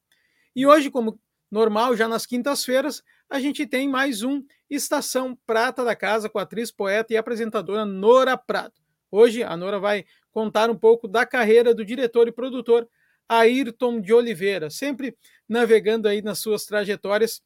E 0.54 0.66
hoje, 0.66 0.90
como 0.90 1.18
normal, 1.50 1.96
já 1.96 2.08
nas 2.08 2.26
quintas-feiras, 2.26 3.02
a 3.28 3.40
gente 3.40 3.66
tem 3.66 3.88
mais 3.88 4.22
um 4.22 4.42
Estação 4.68 5.36
Prata 5.46 5.84
da 5.84 5.96
Casa 5.96 6.28
com 6.28 6.38
a 6.38 6.42
atriz, 6.42 6.70
poeta 6.70 7.12
e 7.12 7.16
apresentadora 7.16 7.84
Nora 7.84 8.36
Prado. 8.36 8.74
Hoje 9.10 9.42
a 9.42 9.56
Nora 9.56 9.78
vai 9.78 10.04
contar 10.32 10.68
um 10.70 10.76
pouco 10.76 11.06
da 11.06 11.24
carreira 11.24 11.74
do 11.74 11.84
diretor 11.84 12.26
e 12.28 12.32
produtor 12.32 12.88
Ayrton 13.28 14.00
de 14.00 14.12
Oliveira, 14.12 14.70
sempre 14.70 15.16
navegando 15.48 16.08
aí 16.08 16.20
nas 16.20 16.38
suas 16.38 16.64
trajetórias 16.64 17.42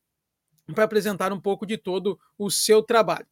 para 0.75 0.85
apresentar 0.85 1.33
um 1.33 1.41
pouco 1.41 1.67
de 1.67 1.77
todo 1.77 2.19
o 2.37 2.51
seu 2.51 2.83
trabalho. 2.83 3.27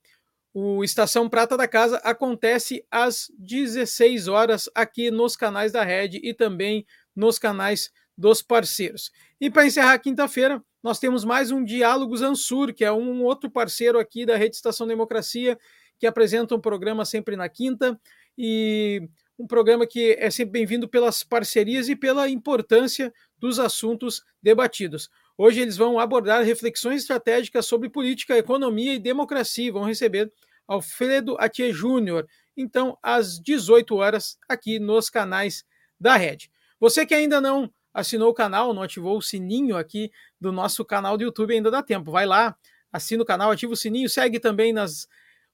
O 0.59 0.83
Estação 0.83 1.29
Prata 1.29 1.55
da 1.55 1.69
Casa 1.69 1.99
acontece 1.99 2.83
às 2.91 3.31
16 3.39 4.27
horas 4.27 4.71
aqui 4.75 5.11
nos 5.11 5.37
canais 5.37 5.71
da 5.71 5.85
Rede 5.85 6.19
e 6.25 6.33
também 6.33 6.87
nos 7.15 7.39
canais 7.39 7.93
dos 8.17 8.41
parceiros. 8.41 9.13
E 9.39 9.51
para 9.51 9.67
encerrar 9.67 9.99
quinta-feira, 9.99 10.65
nós 10.83 10.99
temos 10.99 11.27
mais 11.27 11.51
um 11.51 11.63
Diálogos 11.63 12.23
Ansur, 12.23 12.73
que 12.73 12.87
é 12.87 12.91
um 12.91 13.23
outro 13.23 13.51
parceiro 13.51 13.99
aqui 13.99 14.25
da 14.25 14.35
Rede 14.35 14.57
Estação 14.57 14.87
Democracia, 14.87 15.59
que 15.99 16.07
apresenta 16.07 16.55
um 16.55 16.61
programa 16.61 17.05
sempre 17.05 17.37
na 17.37 17.51
quinta 17.51 18.01
e 18.39 19.07
um 19.39 19.47
programa 19.47 19.87
que 19.87 20.17
é 20.19 20.31
sempre 20.31 20.53
bem-vindo 20.53 20.89
pelas 20.89 21.23
parcerias 21.23 21.91
e 21.91 21.95
pela 21.95 22.31
importância 22.31 23.13
dos 23.39 23.59
assuntos 23.59 24.25
debatidos. 24.43 25.11
Hoje 25.37 25.61
eles 25.61 25.77
vão 25.77 25.99
abordar 25.99 26.43
reflexões 26.43 27.03
estratégicas 27.03 27.67
sobre 27.67 27.91
política, 27.91 28.39
economia 28.39 28.95
e 28.95 28.99
democracia. 28.99 29.71
Vão 29.71 29.85
receber 29.85 30.33
Alfredo 30.67 31.37
Atier 31.39 31.73
Júnior. 31.73 32.27
Então, 32.57 32.99
às 33.03 33.41
18 33.41 33.95
horas, 33.97 34.39
aqui 34.49 34.79
nos 34.79 35.11
canais 35.11 35.65
da 35.99 36.17
Rede. 36.17 36.51
Você 36.81 37.07
que 37.07 37.15
ainda 37.15 37.41
não 37.41 37.73
assinou 37.93 38.31
o 38.31 38.35
canal, 38.35 38.75
não 38.75 38.83
ativou 38.83 39.17
o 39.17 39.23
sininho 39.23 39.77
aqui 39.77 40.11
do 40.41 40.53
nosso 40.53 40.85
canal 40.85 41.17
do 41.17 41.25
YouTube, 41.25 41.55
ainda 41.55 41.71
dá 41.71 41.83
tempo. 41.83 42.11
Vai 42.11 42.27
lá, 42.27 42.57
assina 42.93 43.23
o 43.23 43.27
canal, 43.27 43.51
ativa 43.51 43.73
o 43.73 43.77
sininho, 43.77 44.09
segue 44.09 44.39
também 44.39 44.73
nas 44.73 45.09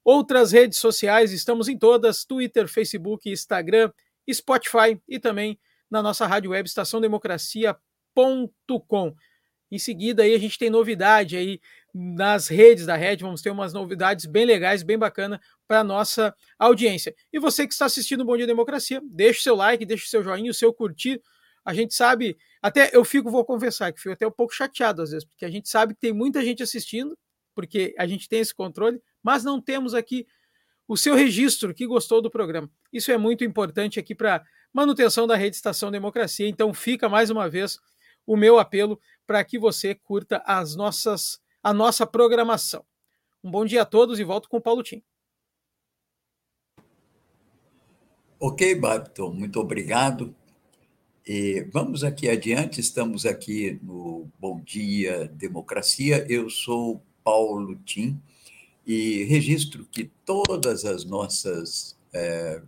outras 0.04 0.52
redes 0.52 0.78
sociais, 0.78 1.32
estamos 1.32 1.68
em 1.68 1.78
todas: 1.78 2.24
Twitter, 2.24 2.66
Facebook, 2.66 3.30
Instagram, 3.30 3.92
Spotify 4.30 5.00
e 5.08 5.18
também 5.18 5.58
na 5.90 6.02
nossa 6.02 6.26
rádio 6.26 6.50
web 6.50 6.68
estaçãodemocracia.com. 6.68 9.14
Em 9.72 9.78
seguida 9.78 10.22
aí 10.22 10.34
a 10.34 10.38
gente 10.38 10.58
tem 10.58 10.68
novidade 10.68 11.34
aí 11.34 11.58
nas 11.94 12.46
redes 12.46 12.84
da 12.84 12.94
rede, 12.94 13.24
vamos 13.24 13.40
ter 13.40 13.48
umas 13.48 13.72
novidades 13.72 14.26
bem 14.26 14.44
legais, 14.44 14.82
bem 14.82 14.98
bacana 14.98 15.40
para 15.66 15.80
a 15.80 15.84
nossa 15.84 16.34
audiência. 16.58 17.14
E 17.32 17.38
você 17.38 17.66
que 17.66 17.72
está 17.72 17.86
assistindo 17.86 18.20
o 18.20 18.24
Bom 18.26 18.36
Dia 18.36 18.46
Democracia, 18.46 19.00
deixe 19.02 19.40
seu 19.40 19.54
like, 19.54 19.86
deixe 19.86 20.08
seu 20.08 20.22
joinha, 20.22 20.50
o 20.50 20.54
seu 20.54 20.74
curtir, 20.74 21.22
a 21.64 21.72
gente 21.72 21.94
sabe, 21.94 22.36
até 22.60 22.90
eu 22.92 23.02
fico, 23.02 23.30
vou 23.30 23.46
confessar, 23.46 23.90
que 23.94 23.98
fico 23.98 24.12
até 24.12 24.26
um 24.26 24.30
pouco 24.30 24.52
chateado 24.52 25.00
às 25.00 25.10
vezes, 25.10 25.24
porque 25.26 25.46
a 25.46 25.50
gente 25.50 25.66
sabe 25.70 25.94
que 25.94 26.00
tem 26.00 26.12
muita 26.12 26.44
gente 26.44 26.62
assistindo, 26.62 27.16
porque 27.54 27.94
a 27.98 28.06
gente 28.06 28.28
tem 28.28 28.40
esse 28.40 28.54
controle, 28.54 29.00
mas 29.22 29.42
não 29.42 29.58
temos 29.58 29.94
aqui 29.94 30.26
o 30.86 30.98
seu 30.98 31.14
registro 31.14 31.72
que 31.72 31.86
gostou 31.86 32.20
do 32.20 32.30
programa. 32.30 32.70
Isso 32.92 33.10
é 33.10 33.16
muito 33.16 33.42
importante 33.42 33.98
aqui 33.98 34.14
para 34.14 34.44
manutenção 34.70 35.26
da 35.26 35.34
rede 35.34 35.56
Estação 35.56 35.90
Democracia. 35.90 36.46
Então 36.46 36.74
fica 36.74 37.08
mais 37.08 37.30
uma 37.30 37.48
vez 37.48 37.78
o 38.26 38.36
meu 38.36 38.58
apelo 38.58 39.00
para 39.32 39.42
que 39.44 39.58
você 39.58 39.94
curta 39.94 40.42
as 40.44 40.76
nossas 40.76 41.40
a 41.62 41.72
nossa 41.72 42.06
programação. 42.06 42.84
Um 43.42 43.50
bom 43.50 43.64
dia 43.64 43.80
a 43.80 43.86
todos 43.86 44.20
e 44.20 44.24
volto 44.24 44.46
com 44.46 44.58
o 44.58 44.60
Paulo 44.60 44.82
Tim. 44.82 45.02
Ok, 48.38 48.74
Babton, 48.74 49.32
muito 49.32 49.58
obrigado. 49.58 50.36
E 51.26 51.66
vamos 51.72 52.04
aqui 52.04 52.28
adiante, 52.28 52.78
estamos 52.78 53.24
aqui 53.24 53.80
no 53.82 54.28
Bom 54.38 54.60
Dia 54.60 55.28
Democracia. 55.28 56.26
Eu 56.28 56.50
sou 56.50 57.02
Paulo 57.24 57.74
Tim 57.86 58.20
e 58.86 59.24
registro 59.24 59.86
que 59.86 60.10
todas 60.26 60.84
as 60.84 61.06
nossas 61.06 61.96
é, 62.12 62.60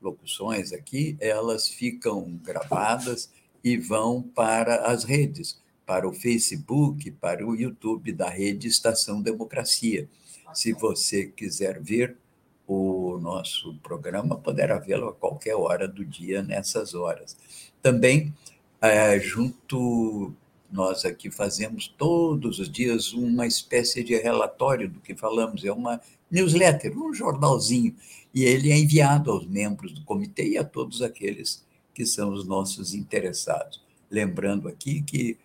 locuções 0.00 0.72
aqui, 0.72 1.18
elas 1.20 1.68
ficam 1.68 2.40
gravadas 2.42 3.30
e 3.62 3.76
vão 3.76 4.22
para 4.22 4.86
as 4.86 5.04
redes, 5.04 5.60
para 5.90 6.08
o 6.08 6.12
Facebook, 6.12 7.10
para 7.10 7.44
o 7.44 7.56
YouTube 7.56 8.12
da 8.12 8.30
rede 8.30 8.68
Estação 8.68 9.20
Democracia. 9.20 10.08
Se 10.54 10.72
você 10.72 11.26
quiser 11.26 11.82
ver 11.82 12.16
o 12.64 13.18
nosso 13.20 13.74
programa, 13.82 14.36
poderá 14.36 14.78
vê-lo 14.78 15.08
a 15.08 15.12
qualquer 15.12 15.56
hora 15.56 15.88
do 15.88 16.04
dia, 16.04 16.44
nessas 16.44 16.94
horas. 16.94 17.36
Também, 17.82 18.32
é, 18.80 19.18
junto, 19.18 20.32
nós 20.70 21.04
aqui 21.04 21.28
fazemos 21.28 21.88
todos 21.88 22.60
os 22.60 22.70
dias 22.70 23.12
uma 23.12 23.44
espécie 23.44 24.04
de 24.04 24.14
relatório 24.14 24.88
do 24.88 25.00
que 25.00 25.16
falamos, 25.16 25.64
é 25.64 25.72
uma 25.72 26.00
newsletter, 26.30 26.96
um 26.96 27.12
jornalzinho, 27.12 27.96
e 28.32 28.44
ele 28.44 28.70
é 28.70 28.78
enviado 28.78 29.32
aos 29.32 29.44
membros 29.44 29.90
do 29.90 30.04
comitê 30.04 30.50
e 30.50 30.56
a 30.56 30.62
todos 30.62 31.02
aqueles 31.02 31.66
que 31.92 32.06
são 32.06 32.32
os 32.32 32.46
nossos 32.46 32.94
interessados. 32.94 33.82
Lembrando 34.08 34.68
aqui 34.68 35.02
que 35.02 35.36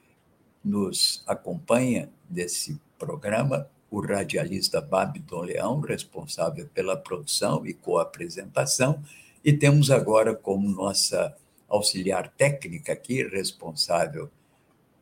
nos 0.66 1.24
acompanha 1.28 2.10
desse 2.28 2.82
programa 2.98 3.70
o 3.92 4.02
radialista 4.02 4.82
Babiton 4.82 5.42
Leão, 5.42 5.80
responsável 5.80 6.68
pela 6.74 6.98
produção 6.98 7.66
e 7.66 7.74
co-apresentação, 7.74 9.02
e 9.44 9.54
temos 9.54 9.92
agora 9.92 10.34
como 10.34 10.68
nossa 10.68 11.36
auxiliar 11.70 12.30
técnica 12.30 12.94
aqui, 12.94 13.24
responsável 13.24 14.30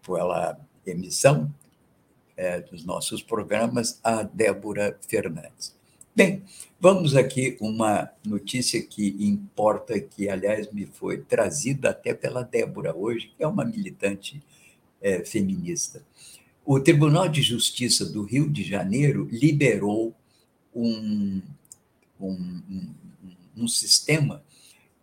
pela 0.06 0.60
emissão 0.86 1.54
é, 2.36 2.60
dos 2.60 2.84
nossos 2.84 3.24
programas, 3.24 4.00
a 4.04 4.22
Débora 4.22 5.00
Fernandes. 5.08 5.74
Bem, 6.16 6.44
vamos 6.80 7.16
aqui 7.16 7.58
uma 7.60 8.10
notícia 8.24 8.82
que 8.84 9.16
importa, 9.20 10.00
que 10.00 10.30
aliás 10.30 10.72
me 10.72 10.86
foi 10.86 11.18
trazida 11.18 11.90
até 11.90 12.14
pela 12.14 12.44
Débora 12.44 12.96
hoje, 12.96 13.34
que 13.36 13.44
é 13.44 13.48
uma 13.48 13.66
militante 13.66 14.44
é, 15.04 15.24
feminista. 15.24 16.02
O 16.66 16.80
Tribunal 16.80 17.28
de 17.28 17.42
Justiça 17.42 18.06
do 18.06 18.24
Rio 18.24 18.50
de 18.50 18.64
Janeiro 18.64 19.28
liberou 19.30 20.16
um, 20.74 21.42
um, 22.20 22.32
um, 22.32 22.94
um 23.58 23.68
sistema 23.68 24.42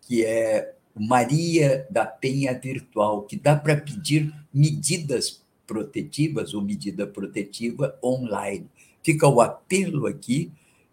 que 0.01 0.25
é 0.25 0.75
Maria 0.97 1.87
da 1.91 2.05
Penha 2.05 2.59
Virtual, 2.59 3.23
que 3.23 3.37
dá 3.37 3.55
para 3.55 3.77
pedir 3.77 4.35
medidas 4.53 5.45
protetivas 5.67 6.53
ou 6.55 6.63
medida 6.63 7.07
protetiva 7.07 7.97
online. 8.03 8.69
Fica 9.03 9.29
o 9.29 9.41
apelo 9.41 10.07
aqui 10.07 10.51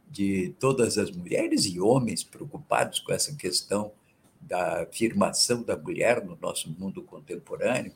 de 0.09 0.53
todas 0.59 0.97
as 0.97 1.09
mulheres 1.11 1.65
e 1.65 1.79
homens 1.79 2.23
preocupados 2.23 2.99
com 2.99 3.11
essa 3.11 3.35
questão 3.35 3.91
da 4.39 4.83
afirmação 4.83 5.63
da 5.63 5.75
mulher 5.75 6.23
no 6.23 6.37
nosso 6.41 6.73
mundo 6.79 7.01
contemporâneo, 7.01 7.91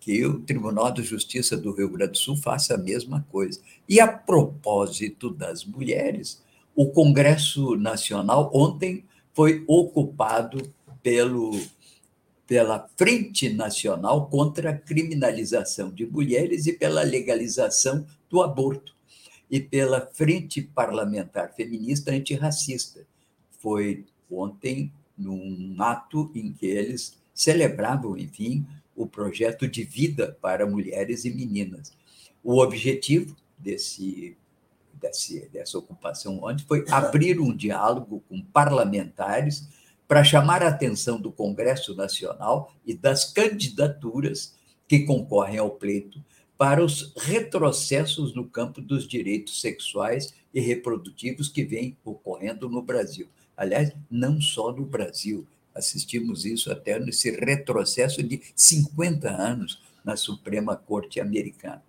que 0.00 0.24
o 0.24 0.40
Tribunal 0.40 0.90
de 0.90 1.02
Justiça 1.02 1.56
do 1.56 1.72
Rio 1.72 1.90
Grande 1.90 2.12
do 2.12 2.18
Sul 2.18 2.36
faça 2.36 2.74
a 2.74 2.78
mesma 2.78 3.24
coisa. 3.30 3.60
E 3.86 4.00
a 4.00 4.08
propósito 4.08 5.28
das 5.28 5.64
mulheres, 5.64 6.42
o 6.74 6.88
Congresso 6.88 7.76
Nacional 7.76 8.50
ontem 8.54 9.04
foi 9.34 9.62
ocupado 9.66 10.72
pelo, 11.02 11.60
pela 12.46 12.88
Frente 12.96 13.50
Nacional 13.50 14.26
contra 14.28 14.70
a 14.70 14.76
Criminalização 14.76 15.90
de 15.90 16.06
Mulheres 16.06 16.66
e 16.66 16.72
pela 16.72 17.02
legalização 17.02 18.06
do 18.28 18.42
aborto, 18.42 18.94
e 19.50 19.60
pela 19.60 20.08
Frente 20.14 20.62
Parlamentar 20.62 21.52
Feminista 21.54 22.12
Antirracista. 22.12 23.04
Foi 23.58 24.04
ontem 24.30 24.92
num 25.18 25.74
ato 25.78 26.30
em 26.34 26.52
que 26.52 26.66
eles 26.66 27.18
celebravam, 27.34 28.16
enfim, 28.16 28.66
o 29.02 29.06
projeto 29.06 29.66
de 29.66 29.82
vida 29.82 30.36
para 30.42 30.66
mulheres 30.66 31.24
e 31.24 31.30
meninas. 31.30 31.92
O 32.44 32.60
objetivo 32.60 33.34
desse, 33.58 34.36
desse, 34.92 35.48
dessa 35.48 35.78
ocupação 35.78 36.42
ontem 36.42 36.64
foi 36.66 36.84
abrir 36.90 37.40
um 37.40 37.56
diálogo 37.56 38.22
com 38.28 38.42
parlamentares 38.42 39.68
para 40.06 40.22
chamar 40.22 40.62
a 40.62 40.68
atenção 40.68 41.20
do 41.20 41.32
Congresso 41.32 41.94
Nacional 41.94 42.74
e 42.84 42.94
das 42.94 43.32
candidaturas 43.32 44.54
que 44.86 45.00
concorrem 45.00 45.58
ao 45.58 45.70
pleito 45.70 46.22
para 46.58 46.84
os 46.84 47.14
retrocessos 47.16 48.34
no 48.34 48.44
campo 48.44 48.82
dos 48.82 49.08
direitos 49.08 49.62
sexuais 49.62 50.34
e 50.52 50.60
reprodutivos 50.60 51.48
que 51.48 51.64
vem 51.64 51.96
ocorrendo 52.04 52.68
no 52.68 52.82
Brasil. 52.82 53.28
Aliás, 53.56 53.92
não 54.10 54.40
só 54.40 54.72
no 54.72 54.84
Brasil, 54.84 55.46
assistimos 55.74 56.44
isso 56.44 56.70
até 56.70 56.98
nesse 56.98 57.30
retrocesso 57.30 58.22
de 58.22 58.40
50 58.54 59.28
anos 59.30 59.80
na 60.04 60.16
Suprema 60.16 60.76
Corte 60.76 61.20
Americana. 61.20 61.82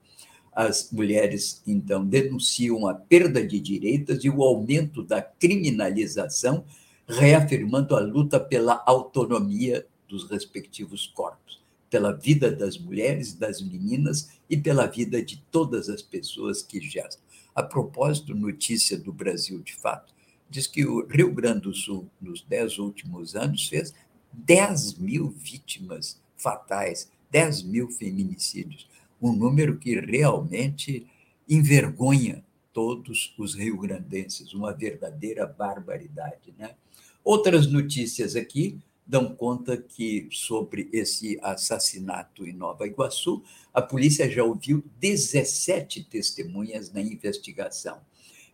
As 0.53 0.91
mulheres, 0.91 1.61
então, 1.65 2.05
denunciam 2.05 2.88
a 2.88 2.93
perda 2.93 3.45
de 3.45 3.59
direitos 3.59 4.23
e 4.23 4.29
o 4.29 4.43
aumento 4.43 5.01
da 5.01 5.21
criminalização 5.21 6.65
reafirmando 7.07 7.95
a 7.95 7.99
luta 7.99 8.39
pela 8.39 8.84
autonomia 8.86 9.86
dos 10.07 10.29
respectivos 10.29 11.07
corpos, 11.07 11.61
pela 11.89 12.11
vida 12.11 12.51
das 12.51 12.77
mulheres, 12.77 13.34
das 13.34 13.61
meninas 13.61 14.29
e 14.49 14.57
pela 14.57 14.88
vida 14.88 15.21
de 15.23 15.41
todas 15.49 15.89
as 15.89 16.01
pessoas 16.01 16.61
que 16.61 16.82
gestam. 16.82 17.23
A 17.55 17.63
propósito, 17.63 18.36
notícia 18.36 18.97
do 18.97 19.11
Brasil 19.11 19.59
de 19.59 19.73
fato, 19.75 20.13
diz 20.52 20.68
que 20.68 20.86
o 20.86 21.08
Rio 21.08 21.34
Grande 21.34 21.62
do 21.62 21.74
Sul, 21.74 22.10
nos 22.22 22.41
dez 22.41 22.78
últimos 22.78 23.36
anos, 23.38 23.70
fez 23.70 23.93
10 24.34 24.95
mil 24.95 25.30
vítimas 25.30 26.22
fatais, 26.36 27.10
10 27.32 27.64
mil 27.64 27.89
feminicídios, 27.89 28.88
um 29.22 29.32
número 29.32 29.78
que 29.78 29.97
realmente 29.97 31.08
envergonha 31.47 32.43
todos 32.74 33.34
os 33.38 33.56
rio-grandenses, 33.56 34.54
uma 34.54 34.74
verdadeira 34.74 35.47
barbaridade. 35.47 36.54
Né? 36.58 36.76
Outras 37.24 37.68
notícias 37.68 38.36
aqui 38.36 38.78
dão 39.08 39.34
conta 39.34 39.78
que, 39.78 40.28
sobre 40.32 40.89
esse 40.91 41.39
assassinato 41.41 42.45
em 42.45 42.54
Nova 42.54 42.86
Iguaçu, 42.86 43.41
a 43.74 43.82
polícia 43.82 44.30
já 44.30 44.43
ouviu 44.43 44.84
17 44.99 46.04
testemunhas 46.06 46.91
na 46.91 47.02
investigação. 47.02 47.99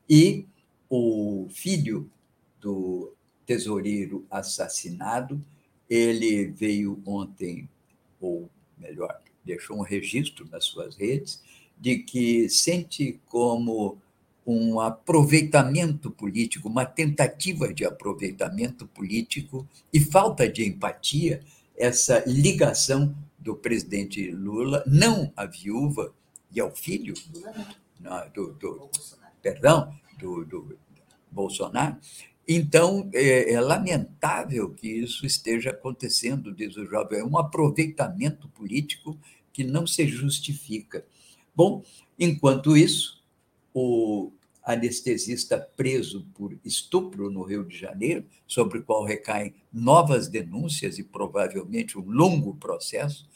E 0.09 0.45
o 0.89 1.47
filho 1.49 2.09
do 2.59 3.13
tesoureiro 3.45 4.25
assassinado, 4.29 5.43
ele 5.89 6.45
veio 6.45 7.01
ontem, 7.05 7.69
ou 8.19 8.49
melhor, 8.77 9.21
deixou 9.43 9.77
um 9.77 9.81
registro 9.81 10.47
nas 10.51 10.65
suas 10.65 10.95
redes, 10.97 11.41
de 11.79 11.99
que 11.99 12.49
sente 12.49 13.19
como 13.27 13.97
um 14.45 14.79
aproveitamento 14.79 16.09
político, 16.09 16.69
uma 16.69 16.85
tentativa 16.85 17.73
de 17.73 17.85
aproveitamento 17.85 18.87
político 18.87 19.67
e 19.91 19.99
falta 19.99 20.47
de 20.47 20.65
empatia, 20.65 21.41
essa 21.77 22.23
ligação 22.25 23.15
do 23.37 23.55
presidente 23.55 24.31
Lula, 24.31 24.83
não 24.87 25.31
à 25.35 25.45
viúva 25.45 26.13
e 26.51 26.59
ao 26.59 26.73
filho, 26.73 27.13
não, 27.99 28.29
do, 28.29 28.53
do, 28.53 28.89
perdão, 29.41 29.93
do, 30.17 30.45
do 30.45 30.77
Bolsonaro. 31.31 31.97
Então, 32.47 33.09
é, 33.13 33.53
é, 33.53 33.59
lamentável 33.59 34.73
que 34.73 34.87
isso 34.87 35.25
esteja 35.25 35.71
acontecendo, 35.71 36.53
diz 36.53 36.77
o 36.77 36.85
jovem, 36.85 37.19
é 37.19 37.23
um 37.23 37.37
aproveitamento 37.37 38.47
político 38.49 39.19
que 39.51 39.65
não 39.65 39.85
se 39.85 40.07
justifica. 40.07 41.05
Bom, 41.53 41.83
enquanto 42.17 42.77
isso, 42.77 43.21
o 43.73 44.31
anestesista 44.63 45.57
preso 45.57 46.25
por 46.35 46.57
estupro 46.63 47.29
no 47.29 47.43
Rio 47.43 47.65
de 47.65 47.77
Janeiro, 47.77 48.25
sobre 48.45 48.79
o 48.79 48.83
qual 48.83 49.03
recaem 49.03 49.53
novas 49.71 50.27
denúncias 50.27 50.99
e 50.99 51.03
provavelmente 51.03 51.97
um 51.97 52.09
longo 52.09 52.55
processo, 52.55 53.27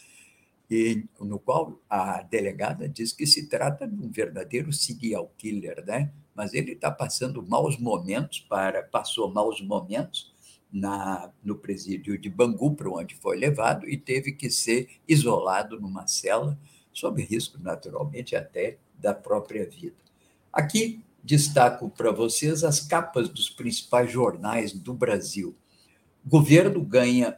e 0.69 1.05
no 1.19 1.37
qual 1.37 1.81
a 1.89 2.21
delegada 2.21 2.87
diz 2.87 3.11
que 3.11 3.25
se 3.25 3.47
trata 3.47 3.85
de 3.85 4.01
um 4.01 4.09
verdadeiro 4.09 4.71
serial 4.71 5.33
killer, 5.37 5.83
né? 5.85 6.13
Mas 6.35 6.53
ele 6.53 6.73
está 6.73 6.89
passando 6.89 7.45
maus 7.45 7.77
momentos 7.77 8.39
para 8.39 8.83
passou 8.83 9.31
maus 9.31 9.61
momentos 9.61 10.31
na 10.71 11.29
no 11.43 11.55
presídio 11.55 12.17
de 12.17 12.29
Bangu, 12.29 12.73
para 12.75 12.89
onde 12.89 13.15
foi 13.15 13.37
levado 13.37 13.89
e 13.89 13.97
teve 13.97 14.31
que 14.31 14.49
ser 14.49 14.89
isolado 15.07 15.79
numa 15.79 16.07
cela 16.07 16.57
sob 16.93 17.21
risco 17.21 17.57
naturalmente 17.59 18.35
até 18.35 18.77
da 18.97 19.13
própria 19.13 19.69
vida. 19.69 19.95
Aqui 20.51 21.03
destaco 21.23 21.89
para 21.89 22.11
vocês 22.11 22.63
as 22.63 22.79
capas 22.79 23.29
dos 23.29 23.49
principais 23.49 24.11
jornais 24.11 24.73
do 24.73 24.93
Brasil. 24.93 25.55
O 26.25 26.29
governo 26.29 26.81
ganha 26.81 27.37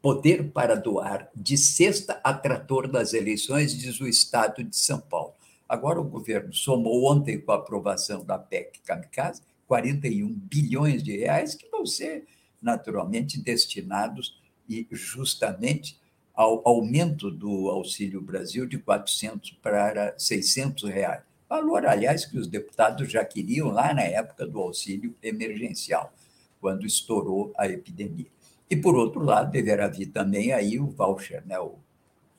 poder 0.00 0.50
para 0.50 0.74
doar 0.74 1.28
de 1.34 1.56
sexta 1.56 2.20
a 2.24 2.34
trator 2.34 2.88
das 2.88 3.12
eleições, 3.12 3.76
diz 3.76 4.00
o 4.00 4.08
Estado 4.08 4.64
de 4.64 4.76
São 4.76 5.00
Paulo. 5.00 5.34
Agora, 5.72 5.98
o 5.98 6.04
governo 6.04 6.52
somou 6.52 7.10
ontem 7.10 7.40
com 7.40 7.50
a 7.50 7.54
aprovação 7.54 8.22
da 8.22 8.38
PEC 8.38 8.80
Kamikaze 8.84 9.40
41 9.66 10.28
bilhões 10.30 11.02
de 11.02 11.16
reais 11.16 11.54
que 11.54 11.66
vão 11.70 11.86
ser 11.86 12.26
naturalmente 12.60 13.40
destinados 13.40 14.38
e 14.68 14.86
justamente 14.90 15.98
ao 16.34 16.60
aumento 16.68 17.30
do 17.30 17.70
Auxílio 17.70 18.20
Brasil 18.20 18.66
de 18.66 18.76
400 18.76 19.52
para 19.62 20.12
600 20.18 20.90
reais. 20.90 21.22
Valor, 21.48 21.86
aliás, 21.86 22.26
que 22.26 22.36
os 22.36 22.46
deputados 22.46 23.10
já 23.10 23.24
queriam 23.24 23.68
lá 23.68 23.94
na 23.94 24.02
época 24.02 24.46
do 24.46 24.60
auxílio 24.60 25.14
emergencial, 25.22 26.12
quando 26.60 26.84
estourou 26.84 27.50
a 27.56 27.66
epidemia. 27.66 28.26
E, 28.68 28.76
por 28.76 28.94
outro 28.94 29.22
lado, 29.22 29.50
deverá 29.50 29.88
vir 29.88 30.08
também 30.08 30.52
aí 30.52 30.78
o 30.78 30.88
voucher, 30.88 31.42
né, 31.46 31.56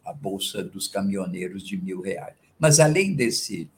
a 0.05 0.13
bolsa 0.13 0.63
dos 0.63 0.87
caminhoneiros 0.87 1.63
de 1.63 1.75
mil 1.75 1.99
reais. 1.99 2.42
Mas, 2.63 2.79
além 2.79 3.13
desse, 3.13 3.69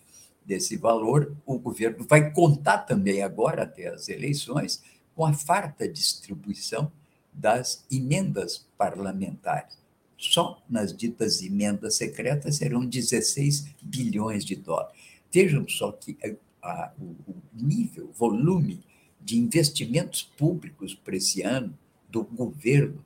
desse 0.45 0.77
valor, 0.77 1.35
o 1.43 1.57
governo 1.57 2.05
vai 2.07 2.31
contar 2.31 2.77
também 2.77 3.23
agora, 3.23 3.63
até 3.63 3.87
as 3.87 4.09
eleições, 4.09 4.83
com 5.15 5.25
a 5.25 5.33
farta 5.33 5.89
distribuição 5.89 6.91
das 7.33 7.83
emendas 7.91 8.67
parlamentares. 8.77 9.75
Só 10.19 10.63
nas 10.69 10.95
ditas 10.95 11.41
emendas 11.41 11.95
secretas 11.95 12.57
serão 12.57 12.85
16 12.85 13.69
bilhões 13.81 14.45
de 14.45 14.55
dólares. 14.55 14.95
Vejam 15.33 15.67
só 15.67 15.91
que 15.91 16.15
a, 16.61 16.91
o, 16.99 17.05
o 17.05 17.35
nível, 17.55 18.11
volume 18.15 18.83
de 19.19 19.39
investimentos 19.39 20.21
públicos 20.21 20.93
para 20.93 21.15
esse 21.15 21.41
ano 21.41 21.75
do 22.07 22.23
governo 22.23 23.03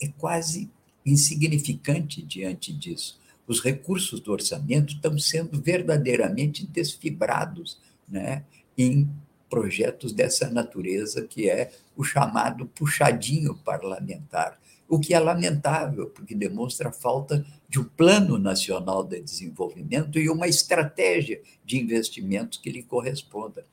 é 0.00 0.06
quase 0.06 0.70
insignificante 1.04 2.22
diante 2.22 2.72
disso. 2.72 3.18
Os 3.48 3.62
recursos 3.62 4.20
do 4.20 4.30
orçamento 4.30 4.94
estão 4.94 5.18
sendo 5.18 5.60
verdadeiramente 5.60 6.66
desfibrados 6.66 7.80
né, 8.06 8.44
em 8.76 9.08
projetos 9.48 10.12
dessa 10.12 10.50
natureza, 10.50 11.26
que 11.26 11.48
é 11.48 11.72
o 11.96 12.04
chamado 12.04 12.66
puxadinho 12.66 13.54
parlamentar, 13.54 14.60
o 14.86 15.00
que 15.00 15.14
é 15.14 15.18
lamentável, 15.18 16.10
porque 16.10 16.34
demonstra 16.34 16.90
a 16.90 16.92
falta 16.92 17.44
de 17.66 17.80
um 17.80 17.84
plano 17.84 18.38
nacional 18.38 19.02
de 19.02 19.20
desenvolvimento 19.20 20.18
e 20.18 20.28
uma 20.28 20.46
estratégia 20.46 21.40
de 21.64 21.78
investimentos 21.78 22.58
que 22.58 22.70
lhe 22.70 22.82
corresponda. 22.82 23.64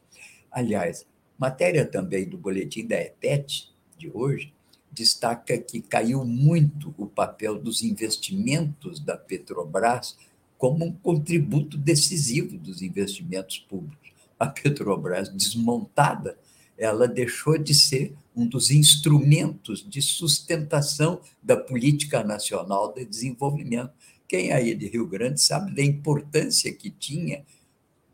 Aliás, 0.50 1.06
matéria 1.38 1.86
também 1.86 2.28
do 2.28 2.38
boletim 2.38 2.88
da 2.88 2.96
EPET 2.96 3.74
de 3.98 4.10
hoje 4.10 4.55
destaca 4.96 5.58
que 5.58 5.82
caiu 5.82 6.24
muito 6.24 6.96
o 6.98 7.06
papel 7.06 7.60
dos 7.60 7.84
investimentos 7.84 9.00
da 9.00 9.18
Petrobras 9.18 10.18
como 10.58 10.86
um 10.86 10.92
contributo 10.92 11.78
decisivo 11.78 12.58
dos 12.58 12.82
investimentos 12.82 13.60
públicos. 13.60 14.14
A 14.40 14.48
Petrobras 14.48 15.30
desmontada, 15.30 16.38
ela 16.78 17.08
deixou 17.08 17.58
de 17.58 17.74
ser 17.74 18.16
um 18.36 18.48
dos 18.48 18.72
instrumentos 18.72 19.86
de 19.88 20.02
sustentação 20.02 21.22
da 21.44 21.58
política 21.58 22.24
nacional 22.24 22.94
de 22.94 23.06
desenvolvimento. 23.06 23.92
Quem 24.28 24.52
aí 24.52 24.74
de 24.74 24.88
Rio 24.88 25.08
Grande 25.08 25.42
sabe 25.42 25.76
da 25.76 25.84
importância 25.84 26.74
que 26.74 26.90
tinha 26.90 27.46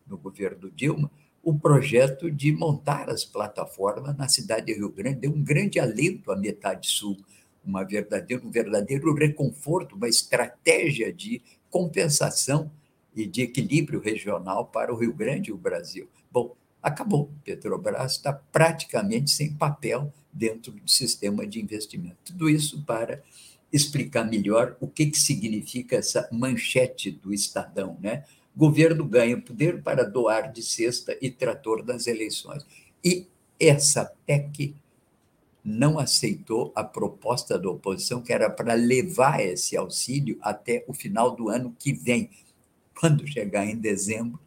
no 0.07 0.17
governo 0.17 0.69
Dilma 0.71 1.09
o 1.43 1.57
projeto 1.57 2.29
de 2.29 2.51
montar 2.51 3.09
as 3.09 3.25
plataformas 3.25 4.15
na 4.15 4.27
cidade 4.27 4.67
de 4.67 4.73
Rio 4.73 4.91
Grande 4.91 5.21
deu 5.21 5.31
um 5.31 5.43
grande 5.43 5.79
alento 5.79 6.31
à 6.31 6.35
metade 6.35 6.87
sul, 6.87 7.17
uma 7.63 7.81
um 7.81 8.51
verdadeiro 8.51 9.13
reconforto, 9.13 9.95
uma 9.95 10.07
estratégia 10.07 11.11
de 11.11 11.41
compensação 11.69 12.71
e 13.15 13.25
de 13.25 13.41
equilíbrio 13.41 13.99
regional 13.99 14.65
para 14.65 14.93
o 14.93 14.97
Rio 14.97 15.13
Grande 15.13 15.49
e 15.49 15.53
o 15.53 15.57
Brasil. 15.57 16.07
Bom, 16.31 16.55
acabou. 16.81 17.31
Petrobras 17.43 18.13
está 18.13 18.33
praticamente 18.33 19.31
sem 19.31 19.53
papel 19.53 20.13
dentro 20.31 20.71
do 20.71 20.89
sistema 20.89 21.45
de 21.45 21.61
investimento. 21.61 22.17
Tudo 22.25 22.49
isso 22.49 22.83
para 22.83 23.21
explicar 23.71 24.25
melhor 24.25 24.75
o 24.79 24.87
que, 24.87 25.05
que 25.05 25.17
significa 25.17 25.97
essa 25.97 26.27
manchete 26.31 27.11
do 27.11 27.33
Estadão, 27.33 27.97
né? 28.01 28.25
Governo 28.55 29.05
ganha 29.05 29.39
poder 29.39 29.81
para 29.81 30.03
doar 30.03 30.51
de 30.51 30.61
cesta 30.61 31.17
e 31.21 31.29
trator 31.29 31.83
das 31.83 32.07
eleições. 32.07 32.65
E 33.03 33.27
essa 33.59 34.11
PEC 34.25 34.75
não 35.63 35.99
aceitou 35.99 36.71
a 36.75 36.83
proposta 36.83 37.57
da 37.57 37.69
oposição, 37.69 38.21
que 38.21 38.33
era 38.33 38.49
para 38.49 38.73
levar 38.73 39.39
esse 39.41 39.77
auxílio 39.77 40.37
até 40.41 40.83
o 40.87 40.93
final 40.93 41.35
do 41.35 41.49
ano 41.49 41.75
que 41.77 41.93
vem. 41.93 42.29
Quando 42.99 43.27
chegar 43.27 43.65
em 43.65 43.77
dezembro, 43.77 44.39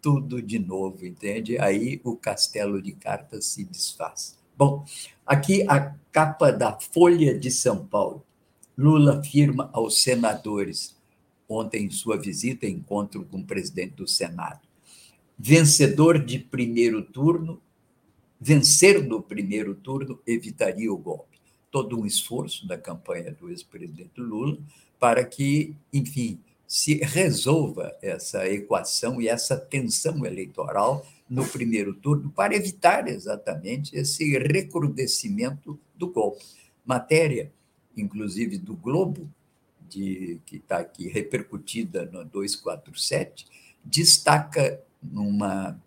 tudo 0.00 0.40
de 0.40 0.58
novo, 0.58 1.04
entende? 1.04 1.58
Aí 1.58 2.00
o 2.04 2.16
castelo 2.16 2.80
de 2.80 2.92
cartas 2.92 3.46
se 3.46 3.64
desfaz. 3.64 4.38
Bom, 4.56 4.84
aqui 5.26 5.66
a 5.68 5.94
capa 6.10 6.50
da 6.50 6.78
Folha 6.78 7.38
de 7.38 7.50
São 7.50 7.86
Paulo. 7.86 8.24
Lula 8.76 9.18
afirma 9.18 9.68
aos 9.72 10.02
senadores: 10.02 10.95
ontem 11.48 11.84
em 11.84 11.90
sua 11.90 12.16
visita, 12.16 12.66
encontro 12.66 13.24
com 13.24 13.38
o 13.38 13.44
presidente 13.44 13.94
do 13.94 14.06
Senado. 14.06 14.60
Vencedor 15.38 16.24
de 16.24 16.38
primeiro 16.38 17.02
turno, 17.02 17.60
vencer 18.40 19.02
no 19.02 19.22
primeiro 19.22 19.74
turno 19.74 20.20
evitaria 20.26 20.92
o 20.92 20.96
golpe. 20.96 21.38
Todo 21.70 22.00
um 22.00 22.06
esforço 22.06 22.66
da 22.66 22.78
campanha 22.78 23.32
do 23.32 23.50
ex-presidente 23.50 24.20
Lula 24.20 24.58
para 24.98 25.24
que, 25.24 25.74
enfim, 25.92 26.40
se 26.66 26.94
resolva 26.94 27.96
essa 28.02 28.48
equação 28.48 29.20
e 29.20 29.28
essa 29.28 29.56
tensão 29.56 30.24
eleitoral 30.24 31.06
no 31.28 31.46
primeiro 31.46 31.94
turno 31.94 32.30
para 32.30 32.54
evitar 32.54 33.08
exatamente 33.08 33.94
esse 33.96 34.38
recrudescimento 34.38 35.78
do 35.94 36.08
golpe. 36.08 36.44
Matéria, 36.84 37.52
inclusive, 37.96 38.58
do 38.58 38.74
Globo, 38.74 39.28
de, 39.88 40.40
que 40.46 40.56
está 40.56 40.78
aqui 40.78 41.08
repercutida 41.08 42.06
no 42.06 42.24
247, 42.24 43.46
destaca 43.84 44.80
numa, 45.02 45.80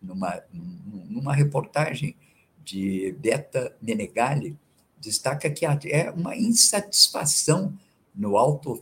numa, 0.00 0.42
numa 0.52 1.34
reportagem 1.34 2.16
de 2.64 3.14
Beta 3.18 3.74
Menegali, 3.80 4.56
destaca 5.00 5.50
que 5.50 5.64
é 5.64 6.10
uma 6.10 6.36
insatisfação 6.36 7.78
no 8.14 8.36
alto 8.36 8.80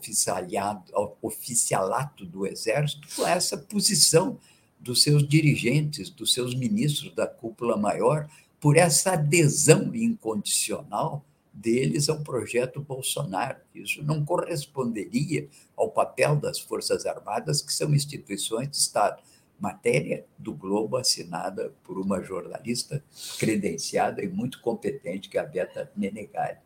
oficialato 1.21 2.25
do 2.25 2.47
Exército 2.47 3.07
com 3.15 3.27
essa 3.27 3.57
posição 3.57 4.39
dos 4.79 5.03
seus 5.03 5.27
dirigentes, 5.27 6.09
dos 6.09 6.33
seus 6.33 6.55
ministros 6.55 7.13
da 7.13 7.27
cúpula 7.27 7.77
maior, 7.77 8.27
por 8.59 8.75
essa 8.77 9.13
adesão 9.13 9.93
incondicional 9.93 11.23
deles 11.57 12.07
ao 12.07 12.21
projeto 12.21 12.79
Bolsonaro. 12.79 13.57
Isso 13.73 14.03
não 14.03 14.23
corresponderia 14.23 15.49
ao 15.75 15.89
papel 15.89 16.35
das 16.35 16.59
Forças 16.59 17.05
Armadas, 17.05 17.61
que 17.61 17.73
são 17.73 17.93
instituições 17.93 18.69
de 18.69 18.77
Estado. 18.77 19.21
Matéria 19.59 20.23
do 20.37 20.53
Globo 20.53 20.97
assinada 20.97 21.73
por 21.83 21.97
uma 21.97 22.21
jornalista 22.21 23.03
credenciada 23.39 24.23
e 24.23 24.27
muito 24.27 24.61
competente, 24.61 25.29
que 25.29 25.35
é 25.35 25.41
a 25.41 25.45
Beta 25.45 25.91
Menegari. 25.95 26.59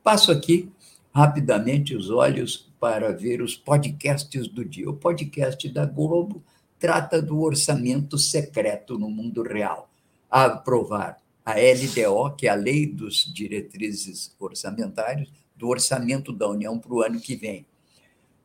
Passo 0.00 0.30
aqui 0.30 0.70
rapidamente 1.12 1.96
os 1.96 2.08
olhos 2.08 2.72
para 2.78 3.10
ver 3.10 3.42
os 3.42 3.56
podcasts 3.56 4.46
do 4.46 4.64
dia. 4.64 4.88
O 4.88 4.94
podcast 4.94 5.68
da 5.70 5.84
Globo 5.84 6.40
trata 6.78 7.20
do 7.20 7.40
orçamento 7.40 8.16
secreto 8.16 8.96
no 8.96 9.10
mundo 9.10 9.42
real. 9.42 9.90
A 10.30 10.44
aprovar 10.44 11.18
a 11.46 11.52
LDO, 11.52 12.34
que 12.34 12.48
é 12.48 12.50
a 12.50 12.56
Lei 12.56 12.84
dos 12.84 13.32
Diretrizes 13.32 14.34
Orçamentários, 14.36 15.32
do 15.54 15.68
Orçamento 15.68 16.32
da 16.32 16.48
União 16.48 16.76
para 16.76 16.92
o 16.92 17.00
ano 17.00 17.20
que 17.20 17.36
vem. 17.36 17.64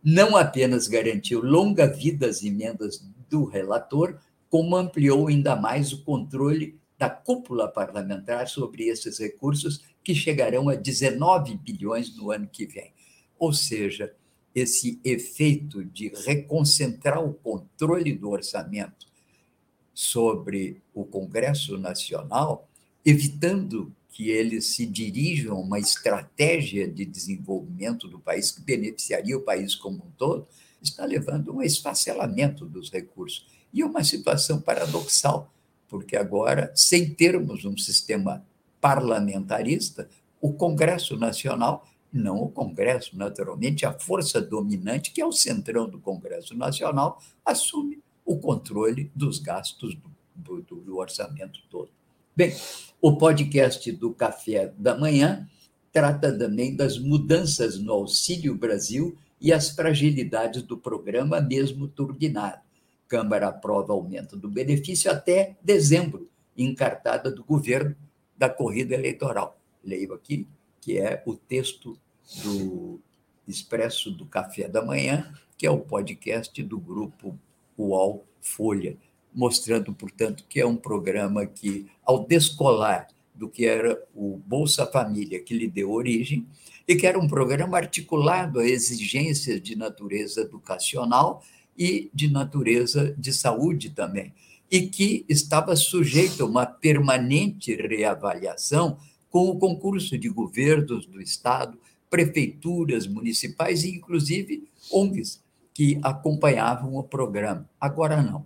Não 0.03 0.37
apenas 0.37 0.87
garantiu 0.87 1.41
longa 1.41 1.87
vida 1.87 2.27
às 2.27 2.43
emendas 2.43 3.03
do 3.27 3.43
relator, 3.43 4.19
como 4.51 4.75
ampliou 4.75 5.27
ainda 5.27 5.55
mais 5.55 5.91
o 5.91 6.03
controle 6.03 6.79
da 6.95 7.09
cúpula 7.09 7.67
parlamentar 7.67 8.47
sobre 8.47 8.83
esses 8.83 9.17
recursos, 9.17 9.83
que 10.03 10.13
chegarão 10.13 10.69
a 10.69 10.75
19 10.75 11.57
bilhões 11.57 12.15
no 12.15 12.31
ano 12.31 12.47
que 12.47 12.67
vem. 12.67 12.93
Ou 13.39 13.51
seja, 13.51 14.13
esse 14.53 14.99
efeito 15.03 15.83
de 15.83 16.09
reconcentrar 16.09 17.23
o 17.23 17.33
controle 17.33 18.13
do 18.13 18.29
orçamento 18.29 19.07
sobre 19.91 20.81
o 20.93 21.03
Congresso 21.03 21.79
Nacional 21.79 22.67
evitando 23.05 23.93
que 24.09 24.29
eles 24.29 24.67
se 24.67 24.85
dirijam 24.85 25.55
a 25.55 25.59
uma 25.59 25.79
estratégia 25.79 26.87
de 26.87 27.05
desenvolvimento 27.05 28.07
do 28.07 28.19
país 28.19 28.51
que 28.51 28.61
beneficiaria 28.61 29.37
o 29.37 29.41
país 29.41 29.73
como 29.73 29.97
um 29.97 30.11
todo, 30.17 30.47
está 30.81 31.05
levando 31.05 31.51
a 31.51 31.53
um 31.55 31.61
esfacelamento 31.61 32.65
dos 32.65 32.91
recursos. 32.91 33.47
E 33.73 33.81
é 33.81 33.85
uma 33.85 34.03
situação 34.03 34.59
paradoxal, 34.59 35.51
porque 35.87 36.15
agora, 36.17 36.71
sem 36.75 37.13
termos 37.13 37.63
um 37.63 37.77
sistema 37.77 38.45
parlamentarista, 38.81 40.09
o 40.41 40.53
Congresso 40.53 41.15
Nacional, 41.15 41.87
não 42.11 42.37
o 42.37 42.49
Congresso, 42.49 43.17
naturalmente, 43.17 43.85
a 43.85 43.97
força 43.97 44.41
dominante, 44.41 45.11
que 45.11 45.21
é 45.21 45.25
o 45.25 45.31
centrão 45.31 45.87
do 45.87 45.99
Congresso 45.99 46.55
Nacional, 46.55 47.21
assume 47.45 47.99
o 48.25 48.37
controle 48.37 49.09
dos 49.15 49.39
gastos 49.39 49.95
do, 50.35 50.61
do, 50.61 50.75
do 50.75 50.97
orçamento 50.97 51.61
todo. 51.69 51.89
Bem, 52.35 52.53
o 53.01 53.17
podcast 53.17 53.91
do 53.91 54.13
Café 54.13 54.71
da 54.77 54.95
Manhã 54.95 55.49
trata 55.91 56.31
também 56.37 56.75
das 56.75 56.99
mudanças 56.99 57.79
no 57.79 57.91
Auxílio 57.91 58.53
Brasil 58.53 59.17
e 59.41 59.51
as 59.51 59.71
fragilidades 59.71 60.61
do 60.61 60.77
programa, 60.77 61.41
mesmo 61.41 61.87
turbinado. 61.87 62.61
Câmara 63.07 63.47
aprova 63.47 63.91
aumento 63.91 64.37
do 64.37 64.47
benefício 64.47 65.11
até 65.11 65.57
dezembro, 65.63 66.29
encartada 66.55 67.31
do 67.31 67.43
governo 67.43 67.95
da 68.37 68.47
corrida 68.47 68.93
eleitoral. 68.93 69.59
Leio 69.83 70.13
aqui, 70.13 70.47
que 70.79 70.99
é 70.99 71.23
o 71.25 71.35
texto 71.35 71.97
do 72.43 72.99
Expresso 73.47 74.11
do 74.11 74.27
Café 74.27 74.67
da 74.67 74.85
Manhã, 74.85 75.33
que 75.57 75.65
é 75.65 75.71
o 75.71 75.79
podcast 75.79 76.61
do 76.61 76.79
grupo 76.79 77.37
UOL 77.75 78.23
Folha, 78.39 78.95
mostrando, 79.33 79.93
portanto, 79.93 80.45
que 80.47 80.59
é 80.59 80.65
um 80.65 80.75
programa 80.75 81.45
que, 81.45 81.85
ao 82.03 82.25
descolar 82.25 83.07
do 83.33 83.49
que 83.49 83.65
era 83.65 84.01
o 84.13 84.37
Bolsa 84.45 84.85
Família, 84.85 85.41
que 85.41 85.53
lhe 85.53 85.67
deu 85.67 85.91
origem, 85.91 86.45
e 86.87 86.95
que 86.95 87.07
era 87.07 87.17
um 87.17 87.27
programa 87.27 87.77
articulado 87.77 88.59
a 88.59 88.67
exigências 88.67 89.61
de 89.61 89.75
natureza 89.75 90.41
educacional 90.41 91.43
e 91.77 92.09
de 92.13 92.29
natureza 92.29 93.15
de 93.17 93.31
saúde 93.31 93.91
também, 93.91 94.33
e 94.69 94.81
que 94.87 95.25
estava 95.27 95.75
sujeito 95.75 96.43
a 96.43 96.45
uma 96.45 96.65
permanente 96.65 97.75
reavaliação 97.75 98.97
com 99.29 99.49
o 99.49 99.57
concurso 99.57 100.17
de 100.17 100.27
governos 100.27 101.05
do 101.05 101.21
Estado, 101.21 101.79
prefeituras 102.09 103.07
municipais 103.07 103.83
e, 103.85 103.95
inclusive, 103.95 104.67
ONGs 104.91 105.41
que 105.73 105.97
acompanhavam 106.03 106.95
o 106.95 107.03
programa. 107.03 107.69
Agora 107.79 108.21
não. 108.21 108.45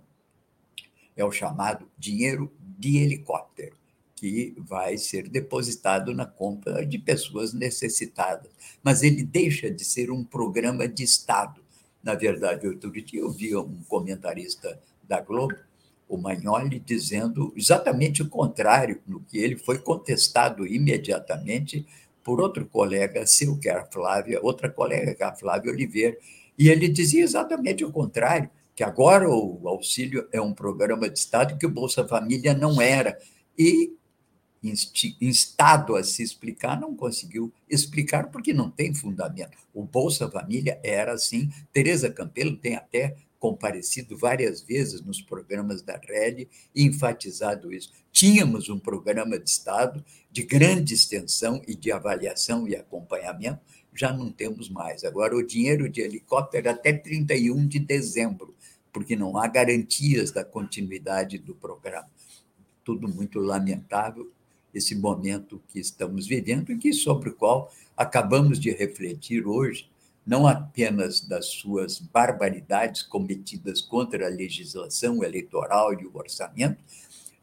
É 1.16 1.24
o 1.24 1.32
chamado 1.32 1.88
dinheiro 1.98 2.52
de 2.78 2.98
helicóptero, 2.98 3.74
que 4.14 4.54
vai 4.58 4.98
ser 4.98 5.28
depositado 5.28 6.14
na 6.14 6.26
conta 6.26 6.84
de 6.84 6.98
pessoas 6.98 7.52
necessitadas. 7.52 8.50
Mas 8.82 9.02
ele 9.02 9.22
deixa 9.22 9.70
de 9.70 9.84
ser 9.84 10.10
um 10.10 10.22
programa 10.22 10.86
de 10.86 11.02
Estado. 11.02 11.60
Na 12.02 12.14
verdade, 12.14 12.68
outro 12.68 12.90
dia 12.90 13.20
eu 13.20 13.30
vi 13.30 13.56
um 13.56 13.82
comentarista 13.88 14.78
da 15.02 15.20
Globo, 15.20 15.56
o 16.08 16.16
Magnoli, 16.16 16.78
dizendo 16.78 17.52
exatamente 17.56 18.22
o 18.22 18.28
contrário, 18.28 19.00
no 19.06 19.20
que 19.20 19.38
ele 19.38 19.56
foi 19.56 19.78
contestado 19.78 20.66
imediatamente 20.66 21.84
por 22.22 22.40
outro 22.40 22.64
colega 22.66 23.26
seu, 23.26 23.56
que 23.58 23.68
era 23.68 23.82
a 23.82 23.86
Flávia, 23.86 24.40
outra 24.42 24.70
colega, 24.70 25.14
que 25.14 25.22
era 25.22 25.32
a 25.32 25.36
Flávia 25.36 25.72
Oliveira, 25.72 26.16
e 26.58 26.68
ele 26.68 26.88
dizia 26.88 27.22
exatamente 27.22 27.84
o 27.84 27.92
contrário, 27.92 28.50
que 28.76 28.84
agora 28.84 29.26
o 29.26 29.66
auxílio 29.66 30.28
é 30.30 30.38
um 30.38 30.52
programa 30.52 31.08
de 31.08 31.18
Estado 31.18 31.56
que 31.56 31.64
o 31.64 31.70
Bolsa 31.70 32.06
Família 32.06 32.52
não 32.52 32.78
era. 32.78 33.18
E, 33.58 33.94
instado 35.18 35.96
a 35.96 36.04
se 36.04 36.22
explicar, 36.22 36.78
não 36.78 36.94
conseguiu 36.94 37.50
explicar 37.70 38.30
porque 38.30 38.52
não 38.52 38.70
tem 38.70 38.94
fundamento. 38.94 39.56
O 39.72 39.82
Bolsa 39.82 40.30
Família 40.30 40.78
era 40.84 41.14
assim. 41.14 41.48
Tereza 41.72 42.10
Campelo 42.10 42.54
tem 42.54 42.76
até 42.76 43.16
comparecido 43.38 44.16
várias 44.16 44.60
vezes 44.60 45.00
nos 45.00 45.22
programas 45.22 45.80
da 45.80 45.96
REL 45.96 46.46
e 46.74 46.84
enfatizado 46.84 47.72
isso. 47.72 47.92
Tínhamos 48.12 48.68
um 48.68 48.78
programa 48.78 49.38
de 49.38 49.48
Estado 49.48 50.04
de 50.30 50.42
grande 50.42 50.92
extensão 50.92 51.62
e 51.66 51.74
de 51.74 51.90
avaliação 51.90 52.68
e 52.68 52.76
acompanhamento, 52.76 53.60
já 53.94 54.12
não 54.12 54.30
temos 54.30 54.68
mais. 54.68 55.04
Agora, 55.04 55.34
o 55.34 55.46
dinheiro 55.46 55.88
de 55.88 56.00
helicóptero 56.00 56.68
até 56.68 56.92
31 56.92 57.66
de 57.66 57.78
dezembro, 57.78 58.54
porque 58.96 59.14
não 59.14 59.36
há 59.36 59.46
garantias 59.46 60.30
da 60.30 60.42
continuidade 60.42 61.36
do 61.36 61.54
programa. 61.54 62.08
Tudo 62.82 63.06
muito 63.06 63.38
lamentável 63.38 64.32
esse 64.72 64.94
momento 64.94 65.60
que 65.68 65.78
estamos 65.78 66.26
vivendo 66.26 66.72
e 66.72 66.94
sobre 66.94 67.28
o 67.28 67.34
qual 67.34 67.70
acabamos 67.94 68.58
de 68.58 68.70
refletir 68.70 69.46
hoje, 69.46 69.86
não 70.26 70.46
apenas 70.46 71.20
das 71.20 71.44
suas 71.44 71.98
barbaridades 71.98 73.02
cometidas 73.02 73.82
contra 73.82 74.24
a 74.24 74.30
legislação 74.30 75.22
eleitoral 75.22 75.92
e 75.92 76.06
o 76.06 76.16
orçamento, 76.16 76.82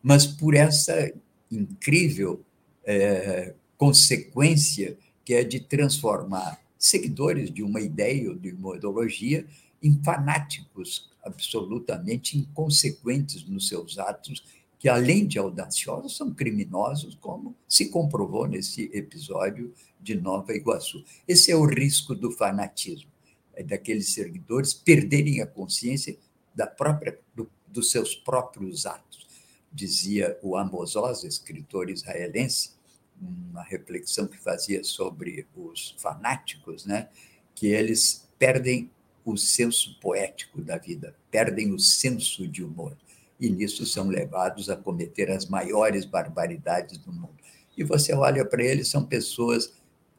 mas 0.02 0.26
por 0.26 0.56
essa 0.56 1.14
incrível 1.52 2.44
é, 2.84 3.54
consequência 3.78 4.98
que 5.24 5.36
é 5.36 5.44
de 5.44 5.60
transformar 5.60 6.60
seguidores 6.80 7.52
de 7.52 7.62
uma 7.62 7.80
ideia 7.80 8.32
ou 8.32 8.36
de 8.36 8.52
uma 8.54 8.76
ideologia 8.76 9.46
em 9.84 10.02
fanáticos 10.04 11.13
absolutamente 11.24 12.38
inconsequentes 12.38 13.48
nos 13.48 13.68
seus 13.68 13.98
atos, 13.98 14.44
que 14.78 14.90
além 14.90 15.26
de 15.26 15.40
audaciosos, 15.40 16.18
são 16.18 16.34
criminosos, 16.34 17.16
como 17.16 17.56
se 17.68 17.90
comprovou 17.90 18.46
nesse 18.48 18.92
episódio 18.94 19.74
de 20.00 20.16
Nova 20.16 20.54
Iguaçu. 20.54 21.04
Esse 21.26 21.52
é 21.52 21.56
o 21.56 21.66
risco 21.66 22.14
do 22.14 22.30
fanatismo, 22.30 23.10
é 23.54 23.64
daqueles 23.64 24.14
seguidores 24.14 24.74
perderem 24.74 25.42
a 25.42 25.48
consciência 25.48 26.18
da 26.54 26.68
própria, 26.68 27.18
do, 27.34 27.50
dos 27.68 27.92
seus 27.92 28.14
próprios 28.14 28.86
atos. 28.86 29.26
Dizia 29.72 30.38
o 30.44 30.58
Amos 30.58 30.96
Oz, 30.96 31.24
escritor 31.24 31.90
israelense, 31.90 32.72
uma 33.20 33.64
reflexão 33.64 34.28
que 34.28 34.38
fazia 34.38 34.84
sobre 34.84 35.48
os 35.56 35.96
fanáticos, 35.98 36.86
né? 36.86 37.10
que 37.56 37.68
eles 37.68 38.28
perdem 38.38 38.92
o 39.26 39.38
senso 39.38 39.98
poético 40.00 40.62
da 40.62 40.78
vida, 40.78 41.16
perdem 41.32 41.74
o 41.74 41.80
senso 41.80 42.48
de 42.48 42.64
humor, 42.64 42.98
e 43.40 43.50
nisso 43.50 43.86
são 43.86 44.08
levados 44.08 44.70
a 44.70 44.76
cometer 44.76 45.32
as 45.32 45.46
maiores 45.48 46.06
barbaridades 46.06 46.98
do 46.98 47.12
mundo. 47.12 47.34
E 47.78 47.84
você 47.84 48.14
olha 48.14 48.46
para 48.46 48.64
eles, 48.64 48.88
são 48.88 49.06
pessoas, 49.06 49.74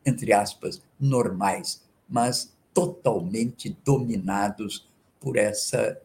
entre 0.05 0.33
aspas, 0.33 0.83
normais, 0.99 1.83
mas 2.09 2.53
totalmente 2.73 3.77
dominados 3.85 4.87
por 5.21 5.37
essa 5.37 5.99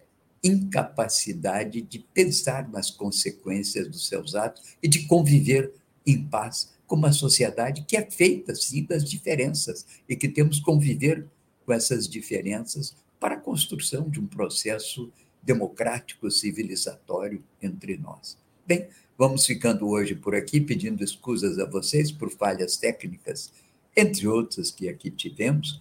incapacidade 0.43 1.82
de 1.82 2.00
pensar 2.00 2.70
nas 2.70 2.89
consequências 2.89 3.88
dos 3.88 4.08
seus 4.08 4.36
atos 4.36 4.64
e 4.82 4.88
de 4.88 5.06
conviver 5.08 5.74
em 6.06 6.24
paz 6.24 6.74
com 6.88 6.95
uma 6.95 7.12
sociedade 7.12 7.84
que 7.84 7.97
é 7.97 8.10
feita, 8.10 8.56
sim, 8.56 8.84
das 8.84 9.04
diferenças 9.04 9.86
e 10.08 10.16
que 10.16 10.28
temos 10.28 10.60
que 10.60 10.66
conviver 10.66 11.28
com 11.70 11.74
essas 11.74 12.07
diferenças 12.07 12.95
para 13.20 13.36
a 13.36 13.39
construção 13.39 14.09
de 14.09 14.20
um 14.20 14.26
processo 14.26 15.13
democrático, 15.43 16.32
civilizatório 16.32 17.43
entre 17.61 17.95
nós. 17.95 18.39
Bem, 18.65 18.88
vamos 19.15 19.45
ficando 19.45 19.88
hoje 19.88 20.15
por 20.15 20.34
aqui, 20.34 20.59
pedindo 20.59 21.03
escusas 21.03 21.59
a 21.59 21.70
vocês 21.70 22.11
por 22.11 22.32
falhas 22.32 22.76
técnicas, 22.76 23.53
entre 23.95 24.28
outras 24.28 24.72
que 24.72 24.89
aqui 24.89 25.11
tivemos, 25.11 25.80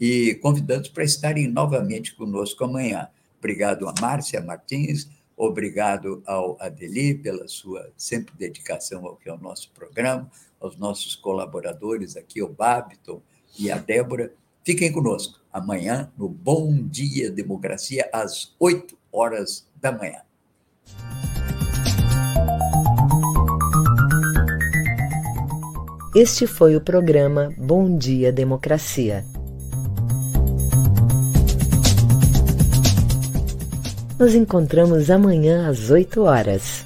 e 0.00 0.36
convidando 0.36 0.90
para 0.90 1.04
estarem 1.04 1.46
novamente 1.46 2.14
conosco 2.14 2.64
amanhã. 2.64 3.06
Obrigado 3.38 3.86
a 3.86 3.94
Márcia 4.00 4.40
Martins, 4.40 5.06
obrigado 5.36 6.22
ao 6.24 6.56
Adeli 6.58 7.14
pela 7.14 7.46
sua 7.46 7.92
sempre 7.94 8.34
dedicação 8.38 9.04
ao 9.04 9.16
que 9.16 9.28
é 9.28 9.34
o 9.34 9.38
nosso 9.38 9.70
programa, 9.72 10.30
aos 10.58 10.78
nossos 10.78 11.14
colaboradores 11.14 12.16
aqui, 12.16 12.42
o 12.42 12.48
Babiton 12.48 13.20
e 13.58 13.70
a 13.70 13.76
Débora. 13.76 14.32
Fiquem 14.66 14.90
conosco 14.90 15.38
amanhã 15.52 16.10
no 16.18 16.28
Bom 16.28 16.88
Dia 16.88 17.30
Democracia, 17.30 18.10
às 18.12 18.52
8 18.58 18.98
horas 19.12 19.64
da 19.80 19.92
manhã. 19.92 20.22
Este 26.16 26.48
foi 26.48 26.74
o 26.74 26.80
programa 26.80 27.54
Bom 27.56 27.96
Dia 27.96 28.32
Democracia. 28.32 29.24
Nos 34.18 34.34
encontramos 34.34 35.10
amanhã 35.10 35.70
às 35.70 35.90
8 35.90 36.22
horas. 36.22 36.84